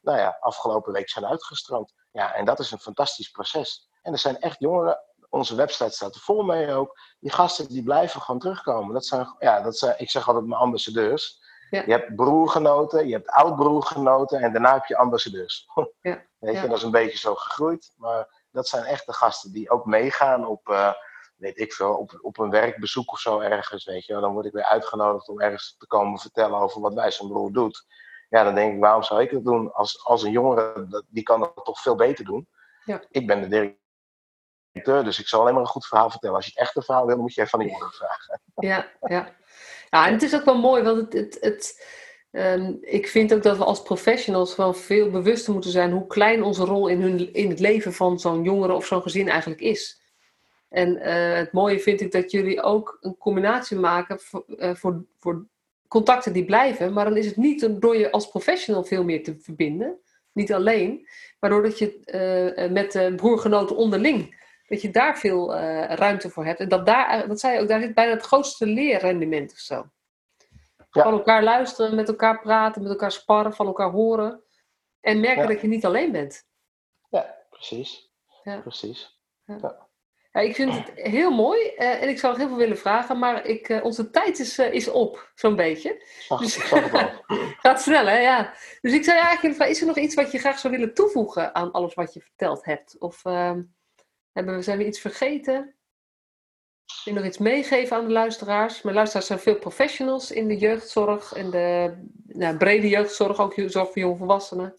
nou 0.02 0.18
ja, 0.18 0.38
afgelopen 0.40 0.94
week 0.94 1.10
zijn 1.10 1.26
uitgestroomd. 1.26 1.94
Ja, 2.12 2.34
en 2.34 2.46
dat 2.46 2.60
is 2.60 2.72
een 2.72 2.80
fantastisch 2.80 3.30
proces. 3.30 3.90
En 4.02 4.12
er 4.12 4.20
zijn 4.20 4.40
echt 4.40 4.60
jongeren 4.60 5.00
onze 5.32 5.56
website 5.56 5.92
staat 5.92 6.16
er 6.16 6.22
vol 6.22 6.44
mee 6.44 6.74
ook. 6.74 7.00
Die 7.20 7.32
gasten 7.32 7.68
die 7.68 7.84
blijven 7.84 8.22
gewoon 8.22 8.40
terugkomen. 8.40 8.94
Dat 8.94 9.06
zijn, 9.06 9.36
ja, 9.40 9.62
dat 9.62 9.78
zijn, 9.78 9.96
ik 9.98 10.10
zeg 10.10 10.28
altijd 10.28 10.46
mijn 10.46 10.62
ambassadeurs. 10.62 11.40
Ja. 11.70 11.84
Je 11.86 11.92
hebt 11.92 12.16
broergenoten, 12.16 13.08
je 13.08 13.14
hebt 13.14 13.30
oud-broergenoten 13.30 14.42
en 14.42 14.52
daarna 14.52 14.74
heb 14.74 14.86
je 14.86 14.98
ambassadeurs. 14.98 15.68
Ja. 16.02 16.26
Weet 16.40 16.62
je, 16.62 16.68
dat 16.68 16.78
is 16.78 16.84
een 16.84 16.92
beetje 16.92 17.18
zo 17.18 17.36
gegroeid. 17.36 17.94
Maar 17.98 18.41
dat 18.52 18.68
zijn 18.68 18.84
echt 18.84 19.06
de 19.06 19.14
gasten 19.14 19.52
die 19.52 19.70
ook 19.70 19.86
meegaan 19.86 20.46
op, 20.46 20.70
uh, 20.70 20.94
weet 21.36 21.58
ik 21.60 21.74
veel, 21.74 21.96
op, 21.96 22.20
op 22.22 22.40
een 22.40 22.50
werkbezoek 22.50 23.12
of 23.12 23.20
zo 23.20 23.40
ergens. 23.40 23.86
Weet 23.86 24.06
je. 24.06 24.14
Dan 24.14 24.34
word 24.34 24.46
ik 24.46 24.54
weer 24.54 24.64
uitgenodigd 24.64 25.30
om 25.30 25.42
ergens 25.42 25.76
te 25.78 25.88
komen 25.88 26.20
vertellen 26.20 26.60
over 26.60 26.82
wat 26.82 26.94
wij 26.94 27.12
zijn 27.12 27.30
broer 27.30 27.52
doet. 27.52 27.86
Ja, 28.30 28.44
dan 28.44 28.56
denk 28.56 28.74
ik, 28.74 28.80
waarom 28.80 29.04
zou 29.04 29.22
ik 29.22 29.32
dat 29.32 29.46
doen? 29.46 29.74
Als, 29.74 30.06
als 30.06 30.24
een 30.24 30.32
jongere, 30.32 31.04
die 31.08 31.24
kan 31.24 31.40
dat 31.40 31.62
toch 31.64 31.82
veel 31.82 31.96
beter 31.96 32.26
doen. 32.26 32.48
Ja. 32.86 33.02
Ik 33.10 33.28
ben 33.28 33.42
de 33.42 33.48
directeur 33.48 33.80
dus 35.04 35.20
ik 35.20 35.28
zal 35.28 35.42
alleen 35.42 35.54
maar 35.54 35.62
een 35.62 35.68
goed 35.68 35.88
verhaal 35.88 36.10
vertellen. 36.10 36.36
Als 36.36 36.46
je 36.46 36.52
het 36.52 36.62
echte 36.62 36.82
verhaal 36.82 37.06
wil, 37.06 37.16
dan 37.16 37.24
moet 37.24 37.34
je 37.34 37.42
even 37.42 37.52
van 37.52 37.60
die 37.60 37.70
jongeren 37.70 37.94
vragen. 37.94 38.42
Ja, 38.56 38.92
ja. 39.02 39.36
ja, 39.90 40.08
en 40.08 40.14
het 40.14 40.22
is 40.22 40.36
ook 40.36 40.46
wel 40.46 40.58
mooi, 40.58 40.84
want 40.84 40.98
het, 40.98 41.14
het, 41.14 41.40
het 41.42 41.86
um, 42.32 42.78
ik 42.82 43.08
vind 43.08 43.34
ook 43.34 43.44
dat 43.44 43.58
we 43.58 43.64
als 43.64 43.82
professionals 43.82 44.56
wel 44.56 44.74
veel 44.74 45.10
bewuster 45.10 45.54
moeten 45.54 45.72
zijn 45.72 45.92
hoe 45.92 46.08
klein 46.08 46.44
onze 46.44 46.64
rol 46.64 46.88
in, 46.88 47.02
hun, 47.02 47.34
in 47.34 47.50
het 47.50 47.60
leven 47.60 47.94
van 47.94 48.20
zo'n 48.20 48.44
jongere 48.44 48.74
of 48.74 48.86
zo'n 48.86 49.02
gezin 49.02 49.30
eigenlijk 49.30 49.62
is. 49.62 50.02
En 50.70 50.96
uh, 50.96 51.34
het 51.34 51.52
mooie 51.52 51.80
vind 51.80 52.02
ik 52.02 52.12
dat 52.12 52.32
jullie 52.32 52.62
ook 52.62 52.98
een 53.02 53.18
combinatie 53.18 53.78
maken 53.78 54.20
voor, 54.20 54.44
uh, 54.48 54.76
voor, 54.76 55.06
voor 55.20 55.46
contacten 55.88 56.34
die 56.34 56.46
blijven, 56.46 56.94
maar 56.94 57.06
dan 57.06 57.18
is 57.18 57.26
het 57.26 57.38
niet 57.38 57.82
door 57.82 57.98
je 57.98 58.12
als 58.12 58.30
professional 58.30 58.84
veel 58.84 59.04
meer 59.04 59.24
te 59.24 59.36
verbinden, 59.40 60.00
niet 60.32 60.54
alleen, 60.54 61.08
maar 61.40 61.50
doordat 61.50 61.80
je 61.80 62.00
uh, 62.58 62.72
met 62.72 63.16
broergenoten 63.16 63.76
onderling 63.76 64.40
dat 64.68 64.82
je 64.82 64.90
daar 64.90 65.18
veel 65.18 65.56
ruimte 65.96 66.30
voor 66.30 66.46
hebt. 66.46 66.60
En 66.60 66.70
dat 66.70 66.86
daar, 66.86 67.28
dat 67.28 67.40
zei 67.40 67.54
je 67.54 67.62
ook, 67.62 67.68
daar 67.68 67.82
zit 67.82 67.94
bijna 67.94 68.12
het 68.12 68.24
grootste 68.24 68.66
leerrendement 68.66 69.52
of 69.52 69.58
zo. 69.58 69.86
Ja. 70.92 71.04
Van 71.04 71.14
elkaar 71.14 71.44
luisteren, 71.44 71.96
met 71.96 72.08
elkaar 72.08 72.40
praten, 72.42 72.82
met 72.82 72.92
elkaar 72.92 73.12
sparren, 73.12 73.54
van 73.54 73.66
elkaar 73.68 73.90
horen. 73.90 74.44
En 75.00 75.20
merken 75.20 75.42
Ja. 75.42 75.48
dat 75.48 75.62
je 75.62 75.68
niet 75.68 75.86
alleen 75.86 76.12
bent. 76.12 76.48
Ja, 77.10 77.36
precies. 77.50 78.12
Ja. 78.44 78.60
Precies. 78.60 79.20
Ja, 80.32 80.40
ik 80.40 80.56
vind 80.56 80.74
het 80.74 80.92
heel 80.96 81.32
mooi 81.32 81.68
eh, 81.68 82.02
en 82.02 82.10
ik 82.10 82.20
zou 82.20 82.38
heel 82.38 82.48
veel 82.48 82.58
willen 82.58 82.78
vragen, 82.78 83.20
maar 83.20 83.46
ik, 83.46 83.70
eh, 83.70 83.84
onze 83.84 84.10
tijd 84.10 84.40
is, 84.40 84.58
eh, 84.58 84.74
is 84.74 84.88
op, 84.88 85.32
zo'n 85.36 85.56
beetje. 85.56 86.04
Zag, 86.20 86.40
Dus-. 86.40 86.56
Gaat 87.64 87.82
snel, 87.82 88.06
hè? 88.06 88.18
Ja. 88.20 88.54
Dus 88.82 88.94
ik 88.94 89.04
zou 89.04 89.18
je 89.18 89.24
eigenlijk 89.24 89.56
vragen, 89.56 89.74
is 89.74 89.82
er 89.82 89.88
nog 89.88 89.98
iets 89.98 90.16
wat 90.16 90.32
je 90.32 90.40
graag 90.40 90.60
zou 90.60 90.74
willen 90.74 90.94
toevoegen 90.94 91.56
aan 91.56 91.72
alles 91.72 91.94
wat 91.94 92.14
je 92.14 92.22
verteld 92.22 92.66
hebt? 92.66 93.00
Of 93.00 93.26
ehm, 93.26 93.62
hebben 94.32 94.56
we, 94.56 94.62
zijn 94.62 94.78
we 94.78 94.86
iets 94.86 95.00
vergeten? 95.00 95.76
Je 97.04 97.14
nog 97.14 97.26
iets 97.26 97.38
meegeven 97.38 97.98
aan 97.98 98.06
de 98.06 98.12
luisteraars? 98.12 98.82
Mijn 98.82 98.96
luisteraars 98.96 99.28
zijn 99.28 99.40
veel 99.40 99.56
professionals 99.56 100.32
in 100.32 100.48
de 100.48 100.58
jeugdzorg 100.58 101.34
en 101.34 101.50
de 101.50 101.98
nou, 102.26 102.58
brede 102.58 102.90
jeugdzorg, 102.90 103.40
ook 103.40 103.54
zorg 103.56 103.88
voor 103.88 103.98
jongvolwassenen. 104.00 104.76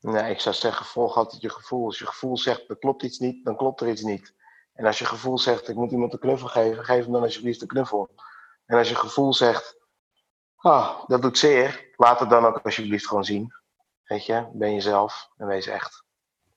Nee, 0.00 0.30
ik 0.30 0.40
zou 0.40 0.54
zeggen, 0.54 0.86
volg 0.86 1.16
altijd 1.16 1.42
je 1.42 1.50
gevoel. 1.50 1.84
Als 1.84 1.98
je 1.98 2.06
gevoel 2.06 2.38
zegt, 2.38 2.68
er 2.68 2.78
klopt 2.78 3.02
iets 3.02 3.18
niet, 3.18 3.44
dan 3.44 3.56
klopt 3.56 3.80
er 3.80 3.88
iets 3.88 4.02
niet. 4.02 4.34
En 4.74 4.86
als 4.86 4.98
je 4.98 5.04
gevoel 5.04 5.38
zegt, 5.38 5.68
ik 5.68 5.74
moet 5.74 5.90
iemand 5.90 6.12
een 6.12 6.18
knuffel 6.18 6.48
geven, 6.48 6.84
geef 6.84 7.02
hem 7.02 7.12
dan 7.12 7.22
alsjeblieft 7.22 7.62
een 7.62 7.68
knuffel. 7.68 8.14
En 8.66 8.78
als 8.78 8.88
je 8.88 8.94
gevoel 8.94 9.34
zegt, 9.34 9.78
ah, 10.56 11.04
dat 11.06 11.22
doet 11.22 11.38
zeer, 11.38 11.92
laat 11.96 12.20
het 12.20 12.30
dan 12.30 12.44
ook 12.44 12.58
alsjeblieft 12.58 13.06
gewoon 13.06 13.24
zien. 13.24 13.52
Weet 14.04 14.26
je, 14.26 14.48
ben 14.52 14.72
jezelf 14.72 15.28
en 15.36 15.46
wees 15.46 15.66
echt. 15.66 16.04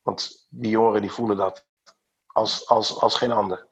Want 0.02 0.48
die 0.50 0.72
jongeren 0.72 1.02
die 1.02 1.12
voelen 1.12 1.38
dat 1.38 1.66
als, 2.28 2.68
als, 2.68 3.00
als 3.02 3.16
geen 3.16 3.32
ander. 3.32 3.67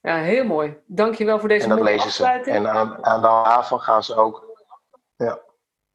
Ja, 0.00 0.16
heel 0.16 0.44
mooi. 0.44 0.82
Dankjewel 0.86 1.38
voor 1.38 1.48
deze 1.48 1.62
En 1.62 1.68
dat 1.68 1.80
lezen 1.80 2.10
ze. 2.10 2.24
En 2.26 2.68
aan, 2.68 3.04
aan 3.04 3.20
de 3.20 3.26
hand 3.26 3.66
van 3.66 3.80
gaan 3.80 4.02
ze 4.02 4.14
ook. 4.14 4.46
Ja, 5.16 5.40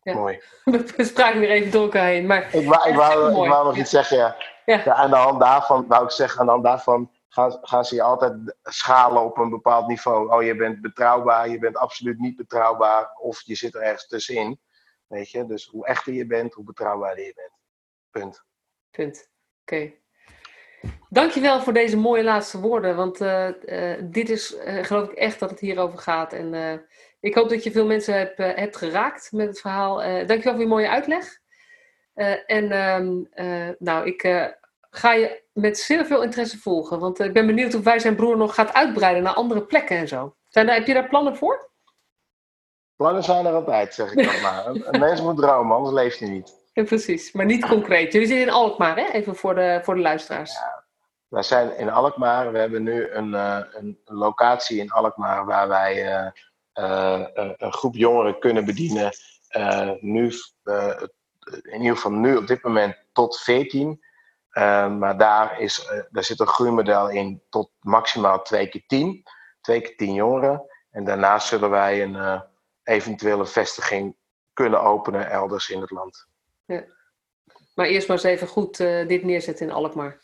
Ja. 0.01 0.13
mooi. 0.13 0.41
We 0.97 1.03
spraken 1.03 1.39
weer 1.39 1.49
even 1.49 1.71
door 1.71 1.83
elkaar 1.83 2.05
heen. 2.05 2.25
Maar 2.25 2.55
Ik 2.55 2.67
wou, 2.67 2.89
ik 2.89 2.95
wou, 2.95 3.43
ik 3.43 3.49
wou 3.49 3.65
nog 3.65 3.77
iets 3.77 3.89
zeggen, 3.89 4.17
ja. 4.17 4.35
Ja. 4.65 4.81
Ja, 4.85 4.93
aan 4.93 5.09
de 5.09 5.15
hand 5.15 5.39
daarvan, 5.39 5.87
wou 5.87 6.03
ik 6.03 6.11
zeggen, 6.11 6.39
aan 6.39 6.45
de 6.45 6.51
hand 6.51 6.63
daarvan 6.63 7.11
gaan, 7.29 7.57
gaan 7.61 7.85
ze 7.85 7.95
je 7.95 8.01
altijd 8.01 8.55
schalen 8.63 9.23
op 9.23 9.37
een 9.37 9.49
bepaald 9.49 9.87
niveau. 9.87 10.33
Oh, 10.33 10.43
je 10.43 10.55
bent 10.55 10.81
betrouwbaar, 10.81 11.49
je 11.49 11.59
bent 11.59 11.77
absoluut 11.77 12.19
niet 12.19 12.35
betrouwbaar, 12.35 13.11
of 13.15 13.41
je 13.41 13.55
zit 13.55 13.75
er 13.75 13.81
ergens 13.81 14.07
tussenin. 14.07 14.59
Weet 15.07 15.29
je, 15.31 15.45
dus 15.45 15.67
hoe 15.67 15.85
echter 15.85 16.13
je 16.13 16.25
bent, 16.27 16.53
hoe 16.53 16.63
betrouwbaarder 16.63 17.25
je 17.25 17.33
bent. 17.35 17.51
Punt. 18.11 18.43
Punt. 18.91 19.29
Oké. 19.61 19.93
Dankjewel 21.13 21.61
voor 21.61 21.73
deze 21.73 21.97
mooie 21.97 22.23
laatste 22.23 22.59
woorden. 22.59 22.95
Want 22.95 23.21
eh, 23.21 23.47
eh, 23.91 23.99
dit 24.03 24.29
is, 24.29 24.57
eh, 24.57 24.83
geloof 24.83 25.09
ik 25.09 25.17
echt 25.17 25.39
dat 25.39 25.49
het 25.49 25.59
hierover 25.59 25.99
gaat. 25.99 26.33
En 26.33 26.81
ik 27.19 27.35
hoop 27.35 27.49
dat 27.49 27.63
je 27.63 27.71
veel 27.71 27.85
mensen 27.85 28.17
hebt, 28.17 28.37
hebt 28.37 28.77
geraakt 28.77 29.31
met 29.31 29.47
het 29.47 29.59
verhaal. 29.59 29.97
Dankjewel 29.97 30.53
voor 30.53 30.61
je 30.61 30.67
mooie 30.67 30.89
uitleg. 30.89 31.39
en 32.45 32.71
ehm, 32.71 33.21
nou, 33.79 34.07
ik 34.07 34.21
ga 34.89 35.13
je 35.13 35.41
met 35.53 35.77
zeer 35.77 36.05
veel 36.05 36.23
interesse 36.23 36.57
volgen. 36.57 36.99
Want 36.99 37.19
ik 37.19 37.33
ben 37.33 37.45
benieuwd 37.45 37.75
of 37.75 37.83
wij 37.83 37.99
zijn 37.99 38.15
broer 38.15 38.37
nog 38.37 38.55
gaat 38.55 38.73
uitbreiden 38.73 39.23
naar 39.23 39.33
andere 39.33 39.65
plekken 39.65 39.97
en 39.97 40.07
zo. 40.07 40.35
Zijn 40.47 40.65
daar, 40.65 40.75
heb 40.75 40.87
je 40.87 40.93
daar 40.93 41.09
plannen 41.09 41.35
voor? 41.35 41.71
Plannen 42.95 43.23
zijn 43.23 43.45
er 43.45 43.53
altijd, 43.53 43.93
zeg 43.93 44.13
ik 44.13 44.25
dan 44.25 44.41
maar. 44.41 44.65
Een, 44.91 44.99
mens 44.99 45.21
moet 45.21 45.37
dromen, 45.37 45.75
anders 45.75 45.95
leeft 45.95 46.19
hij 46.19 46.29
niet. 46.29 46.62
Ja, 46.73 46.83
precies, 46.83 47.31
maar 47.31 47.45
niet 47.45 47.65
concreet. 47.65 48.13
Jullie 48.13 48.27
zitten 48.27 48.47
in 48.47 48.53
Alkmaar, 48.53 48.95
hè? 48.97 49.11
Even 49.11 49.35
voor 49.35 49.55
de, 49.55 49.79
voor 49.83 49.95
de 49.95 50.01
luisteraars. 50.01 50.53
Ja, 50.53 50.83
wij 51.27 51.43
zijn 51.43 51.77
in 51.77 51.89
Alkmaar. 51.89 52.51
We 52.51 52.57
hebben 52.57 52.83
nu 52.83 53.09
een, 53.09 53.29
uh, 53.29 53.59
een 53.71 53.99
locatie 54.05 54.79
in 54.79 54.91
Alkmaar 54.91 55.45
waar 55.45 55.67
wij 55.67 56.05
uh, 56.05 56.31
uh, 56.73 57.27
een 57.57 57.73
groep 57.73 57.95
jongeren 57.95 58.39
kunnen 58.39 58.65
bedienen. 58.65 59.11
nu, 59.99 60.31
in 61.61 61.81
ieder 61.81 61.95
geval 61.95 62.11
nu 62.11 62.35
op 62.35 62.47
dit 62.47 62.63
moment 62.63 62.97
tot 63.11 63.39
14. 63.39 64.03
maar 64.97 65.17
daar, 65.17 65.59
is, 65.59 65.91
daar 66.09 66.23
zit 66.23 66.39
een 66.39 66.47
groeimodel 66.47 67.09
in 67.09 67.43
tot 67.49 67.71
maximaal 67.79 68.41
2 68.41 68.67
keer 68.67 68.83
10. 68.87 69.23
2 69.61 69.81
keer 69.81 69.95
10 69.95 70.13
jongeren. 70.13 70.65
En 70.91 71.03
daarnaast 71.03 71.47
zullen 71.47 71.69
wij 71.69 72.03
een 72.03 72.43
eventuele 72.83 73.45
vestiging 73.45 74.15
kunnen 74.53 74.81
openen 74.81 75.29
elders 75.29 75.69
in 75.69 75.81
het 75.81 75.91
land. 75.91 76.31
Maar 77.75 77.85
eerst 77.85 78.07
maar 78.07 78.17
eens 78.17 78.25
even 78.25 78.47
goed 78.47 78.79
uh, 78.79 79.07
dit 79.07 79.23
neerzetten 79.23 79.67
in 79.67 79.73
Alkmaar. 79.73 80.19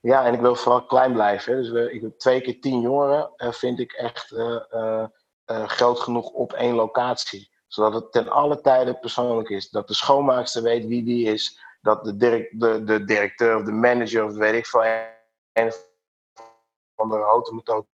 Ja, 0.00 0.24
en 0.24 0.34
ik 0.34 0.40
wil 0.40 0.54
vooral 0.54 0.86
klein 0.86 1.12
blijven. 1.12 1.56
Dus 1.56 1.70
we, 1.70 1.92
ik 1.92 2.18
twee 2.18 2.40
keer 2.40 2.60
tien 2.60 2.80
jongeren 2.80 3.32
uh, 3.36 3.52
vind 3.52 3.80
ik 3.80 3.92
echt 3.92 4.32
uh, 4.32 5.06
groot 5.46 6.00
genoeg 6.00 6.30
op 6.30 6.52
één 6.52 6.74
locatie. 6.74 7.52
Zodat 7.66 7.94
het 7.94 8.12
ten 8.12 8.28
alle 8.28 8.60
tijde 8.60 8.98
persoonlijk 8.98 9.48
is. 9.48 9.70
Dat 9.70 9.88
de 9.88 9.94
schoonmaakster 9.94 10.62
weet 10.62 10.86
wie 10.86 11.04
die 11.04 11.32
is. 11.32 11.60
Dat 11.80 12.04
de, 12.04 12.16
direct, 12.16 12.60
de, 12.60 12.84
de 12.84 13.04
directeur 13.04 13.56
of 13.56 13.62
de 13.62 13.72
manager 13.72 14.24
of 14.24 14.32
weet 14.32 14.54
ik 14.54 14.66
veel. 14.66 14.82
En 15.52 15.72
van 16.96 17.08
de 17.08 17.16
automethode 17.16 17.86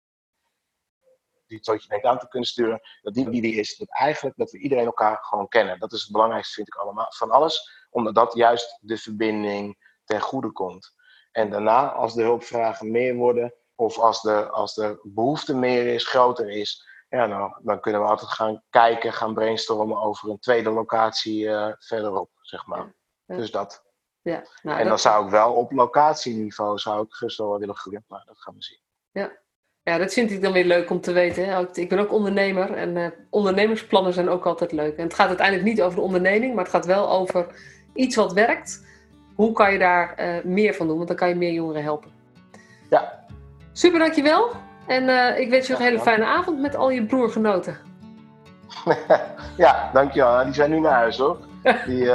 die 1.49 1.57
het 1.57 1.67
zootje 1.67 1.89
denkt 1.89 2.07
aan 2.07 2.19
te 2.19 2.29
kunnen 2.29 2.49
sturen, 2.49 2.81
dat 3.03 3.15
die 3.15 3.31
die 3.31 3.55
is. 3.55 3.77
Dat 3.77 3.89
eigenlijk 3.89 4.37
dat 4.37 4.51
we 4.51 4.59
iedereen 4.59 4.85
elkaar 4.85 5.19
gewoon 5.21 5.49
kennen. 5.49 5.79
Dat 5.79 5.93
is 5.93 6.03
het 6.03 6.13
belangrijkste, 6.13 6.55
vind 6.55 6.67
ik 6.67 6.75
allemaal, 6.75 7.07
van 7.09 7.31
alles. 7.31 7.87
Omdat 7.91 8.15
dat 8.15 8.35
juist 8.35 8.79
de 8.81 8.99
verbinding 8.99 9.79
ten 10.05 10.21
goede 10.21 10.53
komt. 10.53 10.95
En 11.33 11.51
daarna, 11.51 11.93
als 11.93 12.15
de 12.15 12.23
hulpvragen 12.23 12.91
meer 12.91 13.15
worden, 13.15 13.55
of 13.75 13.99
als 13.99 14.23
de, 14.23 14.49
als 14.51 14.75
de 14.75 15.01
behoefte 15.03 15.55
meer 15.55 15.87
is, 15.87 16.09
groter 16.09 16.51
is, 16.51 16.87
ja, 17.09 17.27
nou, 17.27 17.53
dan 17.63 17.81
kunnen 17.81 18.01
we 18.01 18.09
altijd 18.09 18.31
gaan 18.31 18.63
kijken, 18.71 19.13
gaan 19.13 19.35
brainstormen 19.35 20.01
over 20.01 20.31
een 20.31 20.39
tweede 20.39 20.71
locatie 20.71 21.45
uh, 21.45 21.73
verderop, 21.79 22.31
zeg 22.41 22.67
maar. 22.67 22.95
Dus 23.27 23.51
dat. 23.51 23.87
Ja, 24.23 24.45
nou, 24.63 24.81
en 24.81 24.89
dan 24.89 24.99
zou 24.99 25.25
ik 25.25 25.31
wel 25.31 25.55
op 25.55 25.73
locatieniveau 25.73 26.79
zou 26.79 27.03
ik 27.03 27.13
gerust 27.13 27.39
wel 27.39 27.59
willen 27.59 27.77
groeien, 27.77 28.05
maar 28.09 28.23
dat 28.25 28.39
gaan 28.39 28.55
we 28.55 28.63
zien. 28.63 28.81
Ja, 29.11 29.39
ja, 29.89 29.99
dat 29.99 30.13
vind 30.13 30.31
ik 30.31 30.43
dan 30.43 30.53
weer 30.53 30.65
leuk 30.65 30.91
om 30.91 31.01
te 31.01 31.13
weten. 31.13 31.49
Hè? 31.49 31.67
Ik 31.73 31.89
ben 31.89 31.99
ook 31.99 32.13
ondernemer 32.13 32.73
en 32.73 32.97
uh, 32.97 33.07
ondernemersplannen 33.31 34.13
zijn 34.13 34.29
ook 34.29 34.47
altijd 34.47 34.73
leuk. 34.73 34.97
En 34.97 35.05
het 35.05 35.15
gaat 35.15 35.29
uiteindelijk 35.29 35.69
niet 35.69 35.83
over 35.83 35.97
de 35.97 36.05
onderneming, 36.05 36.55
maar 36.55 36.65
het 36.65 36.73
gaat 36.73 36.87
wel 36.87 37.11
over 37.11 37.47
iets 37.95 38.17
wat 38.17 38.33
werkt. 38.33 38.87
Hoe 39.35 39.53
kan 39.53 39.73
je 39.73 39.79
daar 39.79 40.15
uh, 40.21 40.45
meer 40.45 40.75
van 40.75 40.87
doen? 40.87 40.97
Want 40.97 41.09
dan 41.09 41.17
kan 41.17 41.29
je 41.29 41.35
meer 41.35 41.53
jongeren 41.53 41.83
helpen. 41.83 42.11
Ja. 42.91 43.25
Super, 43.73 43.99
dankjewel. 43.99 44.51
En 44.87 45.09
uh, 45.09 45.39
ik 45.39 45.51
wens 45.51 45.67
je 45.67 45.73
nog 45.73 45.81
een 45.81 45.89
hele 45.89 46.01
fijne 46.01 46.25
avond 46.25 46.61
met 46.61 46.77
al 46.77 46.91
je 46.91 47.07
broergenoten. 47.07 47.77
ja, 49.57 49.91
dankjewel. 49.93 50.45
Die 50.45 50.55
zijn 50.55 50.71
nu 50.71 50.81
naar 50.81 50.93
huis 50.93 51.19
hoor. 51.19 51.39
Die, 51.87 52.11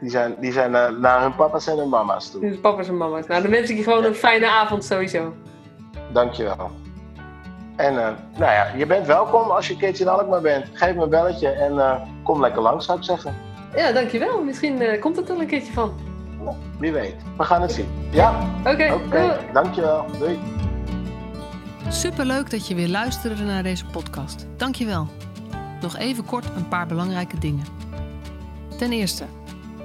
die 0.00 0.10
zijn, 0.10 0.36
die 0.40 0.52
zijn 0.52 0.70
naar 1.00 1.22
hun 1.22 1.34
papa's 1.34 1.66
en 1.66 1.78
hun 1.78 1.88
mama's 1.88 2.30
toe. 2.30 2.40
Dus 2.40 2.60
papa's 2.60 2.88
en 2.88 2.96
mama's. 2.96 3.26
Nou, 3.26 3.42
dan 3.42 3.50
wens 3.50 3.70
ik 3.70 3.76
je 3.76 3.82
gewoon 3.82 4.04
een 4.04 4.14
fijne 4.14 4.46
avond 4.46 4.84
sowieso. 4.84 5.34
Dankjewel. 6.12 6.70
En 7.76 7.94
uh, 7.94 8.08
nou 8.36 8.52
ja, 8.52 8.66
je 8.76 8.86
bent 8.86 9.06
welkom 9.06 9.50
als 9.50 9.66
je 9.66 9.72
een 9.72 9.78
keertje 9.78 10.04
in 10.04 10.10
Alkmaar 10.10 10.40
bent. 10.40 10.66
Geef 10.72 10.94
me 10.94 11.02
een 11.02 11.08
belletje 11.08 11.48
en 11.48 11.74
uh, 11.74 11.94
kom 12.22 12.40
lekker 12.40 12.62
langs, 12.62 12.84
zou 12.84 12.98
ik 12.98 13.04
zeggen. 13.04 13.34
Ja, 13.76 13.92
dankjewel. 13.92 14.42
Misschien 14.42 14.82
uh, 14.82 15.00
komt 15.00 15.16
het 15.16 15.28
er 15.28 15.40
een 15.40 15.46
keertje 15.46 15.72
van. 15.72 15.92
Wie 16.78 16.92
weet. 16.92 17.14
We 17.36 17.44
gaan 17.44 17.62
het 17.62 17.72
zien. 17.72 17.88
Ja? 18.10 18.48
Oké. 18.60 18.70
Okay, 18.70 18.90
okay. 18.90 19.36
Dankjewel. 19.52 20.04
Doei. 20.18 20.38
Superleuk 21.88 22.50
dat 22.50 22.68
je 22.68 22.74
weer 22.74 22.88
luisterde 22.88 23.42
naar 23.42 23.62
deze 23.62 23.86
podcast. 23.86 24.46
Dankjewel. 24.56 25.06
Nog 25.80 25.96
even 25.96 26.24
kort 26.24 26.44
een 26.56 26.68
paar 26.68 26.86
belangrijke 26.86 27.38
dingen. 27.38 27.64
Ten 28.78 28.92
eerste, 28.92 29.24